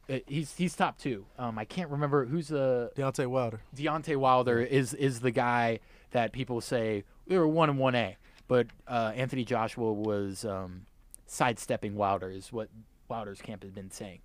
uh, 0.08 0.18
he's 0.26 0.54
he's 0.56 0.74
top 0.74 0.98
two. 0.98 1.26
Um, 1.38 1.58
I 1.58 1.64
can't 1.64 1.90
remember 1.90 2.24
who's 2.24 2.48
the 2.48 2.90
Deontay 2.96 3.26
Wilder. 3.26 3.60
Deontay 3.76 4.16
Wilder 4.16 4.60
is 4.60 4.94
is 4.94 5.20
the 5.20 5.30
guy 5.30 5.80
that 6.10 6.32
people 6.32 6.60
say 6.60 7.04
we 7.26 7.38
were 7.38 7.48
one 7.48 7.70
and 7.70 7.78
one 7.78 7.94
A, 7.94 8.16
but 8.48 8.66
uh, 8.86 9.12
Anthony 9.14 9.44
Joshua 9.44 9.92
was 9.92 10.44
um, 10.44 10.86
sidestepping 11.26 11.94
Wilder 11.94 12.30
is 12.30 12.52
what 12.52 12.68
Wilder's 13.08 13.40
camp 13.40 13.62
has 13.62 13.72
been 13.72 13.90
saying. 13.90 14.20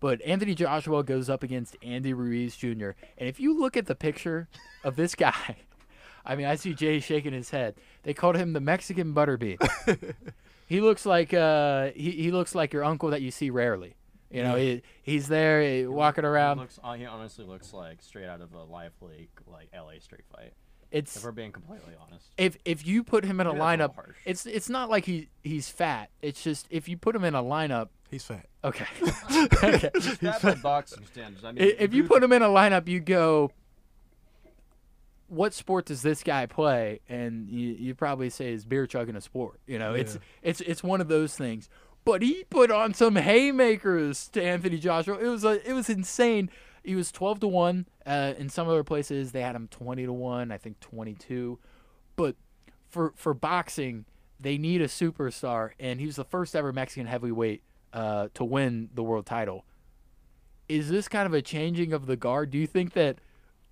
But 0.00 0.20
Anthony 0.22 0.54
Joshua 0.54 1.02
goes 1.02 1.30
up 1.30 1.42
against 1.42 1.76
Andy 1.82 2.12
Ruiz 2.12 2.56
Jr. 2.56 2.90
And 3.16 3.28
if 3.28 3.40
you 3.40 3.58
look 3.58 3.76
at 3.76 3.86
the 3.86 3.94
picture 3.94 4.48
of 4.82 4.96
this 4.96 5.14
guy, 5.14 5.56
I 6.24 6.36
mean, 6.36 6.46
I 6.46 6.54
see 6.56 6.74
Jay 6.74 7.00
shaking 7.00 7.32
his 7.32 7.50
head. 7.50 7.74
They 8.02 8.14
called 8.14 8.36
him 8.36 8.52
the 8.54 8.60
Mexican 8.60 9.12
butterbean. 9.14 9.58
he 10.66 10.80
looks 10.80 11.04
like 11.04 11.34
uh, 11.34 11.90
he, 11.94 12.10
he 12.12 12.30
looks 12.30 12.54
like 12.54 12.72
your 12.72 12.84
uncle 12.84 13.10
that 13.10 13.22
you 13.22 13.30
see 13.30 13.50
rarely. 13.50 13.94
You 14.30 14.42
know, 14.42 14.56
he, 14.56 14.82
he's 15.02 15.28
there 15.28 15.88
walking 15.90 16.24
He 16.24 16.28
around. 16.28 16.58
looks, 16.58 16.80
uh, 16.82 16.94
he 16.94 17.04
honestly 17.04 17.44
looks 17.44 17.72
like 17.72 18.02
straight 18.02 18.26
out 18.26 18.40
of 18.40 18.52
a 18.52 18.64
live 18.64 18.92
league, 19.00 19.28
like 19.46 19.68
LA 19.72 20.00
street 20.00 20.24
fight. 20.34 20.54
It's 20.90 21.16
If 21.16 21.24
we're 21.24 21.32
being 21.32 21.52
completely 21.52 21.92
honest. 22.00 22.26
if 22.38 22.56
if 22.64 22.86
you 22.86 23.02
put 23.02 23.24
him 23.24 23.40
in 23.40 23.46
a 23.48 23.50
Maybe 23.52 23.58
that's 23.60 23.80
a 23.80 23.84
lineup, 23.88 23.94
harsh. 23.96 24.16
it's 24.24 24.46
it's 24.46 24.68
not 24.68 24.90
like 24.90 25.04
he 25.04 25.28
he's 25.42 25.68
fat. 25.68 26.10
It's 26.22 26.42
just 26.42 26.66
if 26.70 26.88
you 26.88 26.96
put 26.96 27.16
him 27.16 27.24
in 27.24 27.34
a 27.34 27.42
lineup, 27.42 27.88
He's 28.10 28.24
fat. 28.24 28.46
okay. 28.62 28.86
okay. 29.64 29.90
That 30.22 30.38
by 30.40 30.54
boxing 30.54 31.04
standards. 31.06 31.44
I 31.44 31.50
mean, 31.52 31.64
I- 31.64 31.76
If 31.82 31.94
you 31.94 32.04
put 32.04 32.22
him 32.22 32.32
in 32.32 32.42
a 32.42 32.48
lineup, 32.48 32.86
you 32.88 33.00
go. 33.00 33.50
What 35.34 35.52
sport 35.52 35.86
does 35.86 36.02
this 36.02 36.22
guy 36.22 36.46
play? 36.46 37.00
And 37.08 37.48
you 37.48 37.70
you 37.70 37.94
probably 37.94 38.30
say 38.30 38.52
is 38.52 38.64
beer 38.64 38.86
chugging 38.86 39.16
a 39.16 39.20
sport. 39.20 39.60
You 39.66 39.78
know, 39.78 39.94
it's 39.94 40.18
it's 40.42 40.60
it's 40.60 40.82
one 40.82 41.00
of 41.00 41.08
those 41.08 41.36
things. 41.36 41.68
But 42.04 42.22
he 42.22 42.44
put 42.50 42.70
on 42.70 42.92
some 42.94 43.16
haymakers 43.16 44.28
to 44.28 44.42
Anthony 44.42 44.78
Joshua. 44.78 45.18
It 45.18 45.26
was 45.28 45.44
a, 45.44 45.68
it 45.68 45.72
was 45.72 45.88
insane. 45.88 46.50
He 46.82 46.94
was 46.94 47.10
twelve 47.10 47.40
to 47.40 47.48
one. 47.48 47.86
Uh, 48.04 48.34
in 48.36 48.50
some 48.50 48.68
other 48.68 48.84
places, 48.84 49.32
they 49.32 49.40
had 49.40 49.56
him 49.56 49.68
twenty 49.68 50.04
to 50.04 50.12
one. 50.12 50.52
I 50.52 50.58
think 50.58 50.80
twenty 50.80 51.14
two. 51.14 51.58
But 52.14 52.36
for 52.88 53.12
for 53.16 53.34
boxing, 53.34 54.04
they 54.38 54.58
need 54.58 54.82
a 54.82 54.86
superstar, 54.86 55.70
and 55.80 55.98
he 55.98 56.06
was 56.06 56.16
the 56.16 56.24
first 56.24 56.54
ever 56.54 56.72
Mexican 56.72 57.06
heavyweight 57.06 57.62
uh, 57.92 58.28
to 58.34 58.44
win 58.44 58.90
the 58.94 59.02
world 59.02 59.26
title. 59.26 59.64
Is 60.68 60.90
this 60.90 61.08
kind 61.08 61.26
of 61.26 61.34
a 61.34 61.42
changing 61.42 61.92
of 61.92 62.06
the 62.06 62.16
guard? 62.16 62.50
Do 62.50 62.58
you 62.58 62.66
think 62.66 62.92
that 62.92 63.18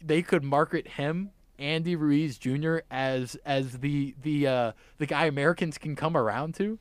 they 0.02 0.22
could 0.22 0.42
market 0.42 0.88
him, 0.88 1.30
Andy 1.58 1.96
Ruiz 1.96 2.38
Jr., 2.38 2.78
as 2.90 3.36
as 3.44 3.78
the 3.78 4.14
the 4.22 4.46
uh, 4.46 4.72
the 4.98 5.06
guy 5.06 5.26
Americans 5.26 5.78
can 5.78 5.96
come 5.96 6.16
around 6.16 6.54
to? 6.56 6.78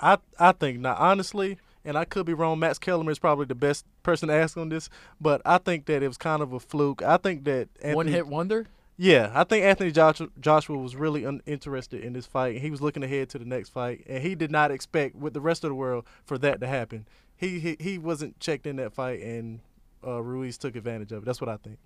I 0.00 0.18
I 0.38 0.52
think 0.52 0.80
not 0.80 0.98
honestly, 0.98 1.58
and 1.84 1.96
I 1.96 2.04
could 2.04 2.26
be 2.26 2.34
wrong. 2.34 2.58
Max 2.58 2.78
Kellerman 2.78 3.12
is 3.12 3.18
probably 3.18 3.46
the 3.46 3.54
best 3.54 3.84
person 4.02 4.28
to 4.28 4.34
ask 4.34 4.56
on 4.56 4.68
this, 4.68 4.88
but 5.20 5.42
I 5.44 5.58
think 5.58 5.86
that 5.86 6.02
it 6.02 6.08
was 6.08 6.18
kind 6.18 6.42
of 6.42 6.52
a 6.52 6.60
fluke. 6.60 7.02
I 7.02 7.16
think 7.16 7.44
that 7.44 7.68
Anthony, 7.76 7.94
One 7.94 8.06
hit 8.08 8.26
wonder. 8.26 8.66
Yeah, 9.00 9.30
I 9.32 9.44
think 9.44 9.64
Anthony 9.64 9.92
Joshua, 9.92 10.26
Joshua 10.40 10.76
was 10.76 10.96
really 10.96 11.22
uninterested 11.22 12.02
in 12.02 12.14
this 12.14 12.26
fight. 12.26 12.60
He 12.60 12.68
was 12.68 12.80
looking 12.80 13.04
ahead 13.04 13.28
to 13.28 13.38
the 13.38 13.44
next 13.44 13.68
fight, 13.68 14.04
and 14.08 14.24
he 14.24 14.34
did 14.34 14.50
not 14.50 14.72
expect 14.72 15.14
with 15.14 15.34
the 15.34 15.40
rest 15.40 15.62
of 15.62 15.70
the 15.70 15.76
world 15.76 16.04
for 16.24 16.36
that 16.38 16.60
to 16.60 16.66
happen. 16.66 17.06
He 17.36 17.60
he, 17.60 17.76
he 17.78 17.98
wasn't 17.98 18.40
checked 18.40 18.66
in 18.66 18.76
that 18.76 18.92
fight, 18.92 19.20
and 19.20 19.60
uh, 20.04 20.20
Ruiz 20.20 20.58
took 20.58 20.74
advantage 20.74 21.12
of 21.12 21.22
it. 21.22 21.26
That's 21.26 21.40
what 21.40 21.48
I 21.48 21.56
think. 21.58 21.78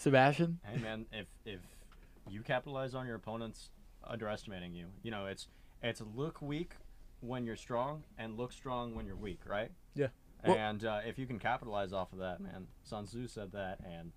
Sebastian. 0.00 0.58
Hey 0.64 0.80
man, 0.80 1.04
if 1.12 1.26
if 1.44 1.60
you 2.26 2.40
capitalize 2.40 2.94
on 2.94 3.06
your 3.06 3.16
opponents 3.16 3.68
underestimating 4.02 4.72
you, 4.72 4.86
you 5.02 5.10
know 5.10 5.26
it's 5.26 5.48
it's 5.82 6.00
look 6.14 6.40
weak 6.40 6.72
when 7.20 7.44
you're 7.44 7.54
strong 7.56 8.02
and 8.16 8.38
look 8.38 8.50
strong 8.50 8.94
when 8.94 9.04
you're 9.04 9.14
weak, 9.16 9.40
right? 9.46 9.70
Yeah. 9.94 10.06
Well- 10.46 10.56
and 10.56 10.82
uh, 10.86 11.00
if 11.06 11.18
you 11.18 11.26
can 11.26 11.38
capitalize 11.38 11.92
off 11.92 12.14
of 12.14 12.18
that, 12.20 12.40
man, 12.40 12.66
Sun 12.82 13.04
Tzu 13.04 13.26
said 13.28 13.52
that, 13.52 13.80
and 13.84 14.12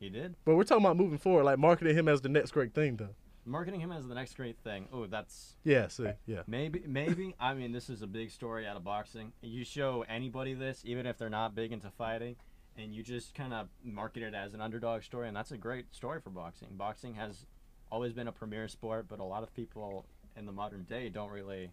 he 0.00 0.08
did. 0.10 0.34
But 0.44 0.56
we're 0.56 0.64
talking 0.64 0.84
about 0.84 0.96
moving 0.96 1.18
forward, 1.18 1.44
like 1.44 1.58
marketing 1.60 1.94
him 1.96 2.08
as 2.08 2.20
the 2.20 2.28
next 2.28 2.50
great 2.50 2.74
thing, 2.74 2.96
though. 2.96 3.14
Marketing 3.44 3.78
him 3.80 3.92
as 3.92 4.08
the 4.08 4.16
next 4.16 4.34
great 4.34 4.58
thing. 4.64 4.88
Oh, 4.92 5.06
that's 5.06 5.54
Yeah, 5.62 5.86
see, 5.86 6.08
yeah. 6.26 6.42
maybe 6.48 6.82
maybe. 6.88 7.36
I 7.38 7.54
mean, 7.54 7.70
this 7.70 7.88
is 7.88 8.02
a 8.02 8.08
big 8.08 8.32
story 8.32 8.66
out 8.66 8.76
of 8.76 8.82
boxing. 8.82 9.32
You 9.40 9.64
show 9.64 10.04
anybody 10.08 10.54
this, 10.54 10.82
even 10.84 11.06
if 11.06 11.16
they're 11.16 11.30
not 11.30 11.54
big 11.54 11.70
into 11.70 11.90
fighting, 11.90 12.34
and 12.78 12.94
you 12.94 13.02
just 13.02 13.34
kind 13.34 13.52
of 13.52 13.68
market 13.84 14.22
it 14.22 14.34
as 14.34 14.54
an 14.54 14.60
underdog 14.60 15.02
story, 15.02 15.28
and 15.28 15.36
that's 15.36 15.50
a 15.50 15.58
great 15.58 15.94
story 15.94 16.20
for 16.20 16.30
boxing. 16.30 16.68
Boxing 16.72 17.14
has 17.14 17.44
always 17.90 18.12
been 18.12 18.28
a 18.28 18.32
premier 18.32 18.68
sport, 18.68 19.06
but 19.08 19.18
a 19.18 19.24
lot 19.24 19.42
of 19.42 19.52
people 19.54 20.06
in 20.36 20.46
the 20.46 20.52
modern 20.52 20.84
day 20.84 21.08
don't 21.08 21.30
really 21.30 21.72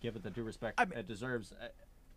give 0.00 0.14
it 0.14 0.22
the 0.22 0.30
due 0.30 0.42
respect 0.42 0.78
I 0.78 0.84
mean- 0.84 0.98
it 0.98 1.06
deserves. 1.08 1.52
Uh, 1.52 1.68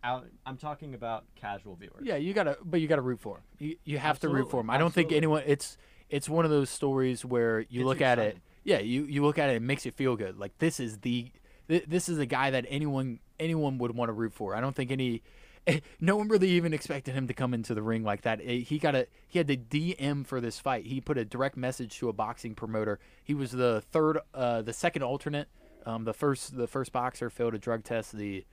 Out, 0.02 0.26
I'm 0.46 0.56
talking 0.56 0.94
about 0.94 1.24
casual 1.36 1.76
viewers. 1.76 2.02
Yeah, 2.02 2.16
you 2.16 2.32
gotta, 2.32 2.56
but 2.64 2.80
you 2.80 2.88
gotta 2.88 3.02
root 3.02 3.20
for 3.20 3.36
him. 3.38 3.42
You, 3.58 3.76
you 3.84 3.98
have 3.98 4.18
to 4.20 4.28
root 4.28 4.50
for 4.50 4.60
Absolutely, 4.60 4.60
him. 4.60 4.70
I 4.70 4.78
don't 4.78 4.94
think 4.94 5.12
anyone. 5.12 5.42
It's 5.46 5.76
it's 6.08 6.26
one 6.28 6.44
of 6.46 6.50
those 6.50 6.70
stories 6.70 7.22
where 7.24 7.60
you 7.60 7.80
Gets 7.80 7.84
look 7.86 8.00
you 8.00 8.06
at 8.06 8.18
it. 8.18 8.38
Yeah, 8.64 8.78
you 8.78 9.04
you 9.04 9.22
look 9.22 9.38
at 9.38 9.50
it. 9.50 9.56
And 9.56 9.64
it 9.64 9.66
makes 9.66 9.84
you 9.84 9.92
feel 9.92 10.16
good. 10.16 10.38
Like 10.38 10.56
this 10.58 10.80
is 10.80 10.98
the 11.00 11.30
this 11.68 12.08
is 12.08 12.18
a 12.18 12.24
guy 12.26 12.50
that 12.50 12.64
anyone 12.68 13.20
anyone 13.38 13.76
would 13.78 13.94
want 13.94 14.08
to 14.08 14.12
root 14.14 14.32
for. 14.32 14.54
I 14.56 14.60
don't 14.62 14.74
think 14.74 14.90
any. 14.90 15.22
Eh, 15.66 15.80
No 16.00 16.16
one 16.16 16.28
really 16.28 16.50
even 16.50 16.72
expected 16.72 17.14
him 17.14 17.26
to 17.28 17.34
come 17.34 17.54
into 17.54 17.74
the 17.74 17.82
ring 17.82 18.02
like 18.02 18.22
that. 18.22 18.40
Eh, 18.42 18.58
He 18.58 18.78
got 18.78 18.94
a 18.94 19.06
he 19.28 19.38
had 19.38 19.48
to 19.48 19.56
DM 19.56 20.26
for 20.26 20.40
this 20.40 20.58
fight. 20.60 20.86
He 20.86 21.00
put 21.00 21.18
a 21.18 21.24
direct 21.24 21.56
message 21.56 21.98
to 21.98 22.08
a 22.08 22.12
boxing 22.12 22.54
promoter. 22.54 22.98
He 23.24 23.34
was 23.34 23.52
the 23.52 23.82
third, 23.92 24.18
uh, 24.34 24.62
the 24.62 24.72
second 24.72 25.02
alternate. 25.02 25.48
Um, 25.86 26.04
the 26.04 26.12
first 26.14 26.56
the 26.56 26.66
first 26.66 26.92
boxer 26.92 27.30
failed 27.30 27.54
a 27.54 27.58
drug 27.58 27.84
test. 27.84 28.12
The 28.12 28.44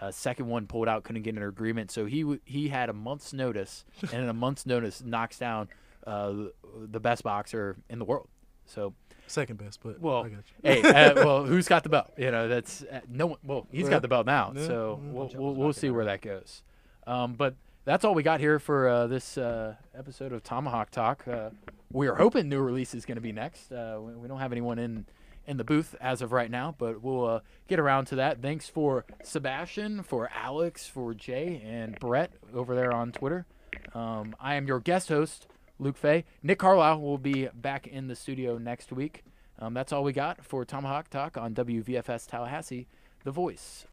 uh, 0.00 0.10
second 0.10 0.46
one 0.46 0.66
pulled 0.66 0.88
out, 0.88 1.04
couldn't 1.04 1.22
get 1.22 1.34
an 1.36 1.42
agreement. 1.42 1.90
So 1.90 2.06
he 2.06 2.38
he 2.44 2.68
had 2.68 2.88
a 2.88 2.92
month's 2.92 3.32
notice, 3.32 3.84
and 4.12 4.22
in 4.22 4.28
a 4.28 4.32
month's 4.34 4.66
notice 4.66 5.02
knocks 5.02 5.38
down 5.38 5.68
uh, 6.06 6.30
the- 6.32 6.52
the 6.88 7.00
best 7.00 7.22
boxer 7.24 7.76
in 7.88 7.98
the 7.98 8.04
world. 8.04 8.28
So 8.66 8.94
Second 9.28 9.58
best, 9.58 9.80
but 9.82 10.00
well, 10.00 10.24
I 10.24 10.28
got 10.28 10.38
you. 10.38 10.42
hey, 10.62 10.82
uh, 10.82 11.14
well, 11.24 11.44
who's 11.44 11.66
got 11.68 11.82
the 11.82 11.88
belt? 11.88 12.12
You 12.16 12.30
know, 12.30 12.48
that's 12.48 12.82
uh, 12.82 13.00
no 13.08 13.26
one. 13.26 13.38
Well, 13.44 13.66
he's 13.72 13.84
Yeah. 13.84 13.90
got 13.90 14.02
the 14.02 14.08
belt 14.08 14.26
now, 14.26 14.52
Yeah, 14.54 14.66
so 14.66 15.00
yeah. 15.02 15.10
we'll 15.12 15.30
we'll, 15.34 15.54
we'll 15.54 15.72
see 15.72 15.90
where 15.90 16.04
that 16.04 16.20
goes. 16.20 16.62
Um, 17.06 17.34
but 17.34 17.54
that's 17.84 18.04
all 18.04 18.14
we 18.14 18.22
got 18.22 18.40
here 18.40 18.58
for 18.58 18.88
uh, 18.88 19.06
this 19.06 19.36
uh, 19.38 19.74
episode 19.96 20.32
of 20.32 20.42
Tomahawk 20.42 20.90
Talk. 20.90 21.26
Uh, 21.28 21.50
we 21.92 22.08
are 22.08 22.14
hoping 22.16 22.48
new 22.48 22.60
release 22.60 22.94
is 22.94 23.04
going 23.06 23.16
to 23.16 23.20
be 23.22 23.32
next. 23.32 23.70
Uh, 23.72 23.98
we, 24.00 24.12
we 24.14 24.28
don't 24.28 24.38
have 24.40 24.52
anyone 24.52 24.78
in 24.78 25.06
in 25.46 25.56
the 25.56 25.64
booth 25.64 25.94
as 26.00 26.22
of 26.22 26.32
right 26.32 26.50
now, 26.50 26.74
but 26.76 27.00
we'll 27.02 27.24
uh, 27.24 27.40
get 27.68 27.78
around 27.78 28.06
to 28.06 28.16
that. 28.16 28.42
Thanks 28.42 28.68
for 28.68 29.04
Sebastian, 29.22 30.02
for 30.02 30.28
Alex, 30.34 30.88
for 30.88 31.14
Jay, 31.14 31.62
and 31.64 31.96
Brett 32.00 32.32
over 32.52 32.74
there 32.74 32.92
on 32.92 33.12
Twitter. 33.12 33.46
Um, 33.94 34.34
I 34.40 34.54
am 34.56 34.66
your 34.66 34.80
guest 34.80 35.08
host, 35.08 35.46
Luke 35.78 35.96
Fay. 35.96 36.24
Nick 36.42 36.58
Carlisle 36.58 37.00
will 37.00 37.18
be 37.18 37.48
back 37.54 37.86
in 37.86 38.08
the 38.08 38.16
studio 38.16 38.58
next 38.58 38.92
week. 38.92 39.24
Um, 39.58 39.74
that's 39.74 39.92
all 39.92 40.04
we 40.04 40.12
got 40.12 40.44
for 40.44 40.64
Tomahawk 40.64 41.08
Talk 41.08 41.36
on 41.36 41.54
WVFS 41.54 42.26
Tallahassee, 42.26 42.86
The 43.24 43.30
Voice. 43.30 43.86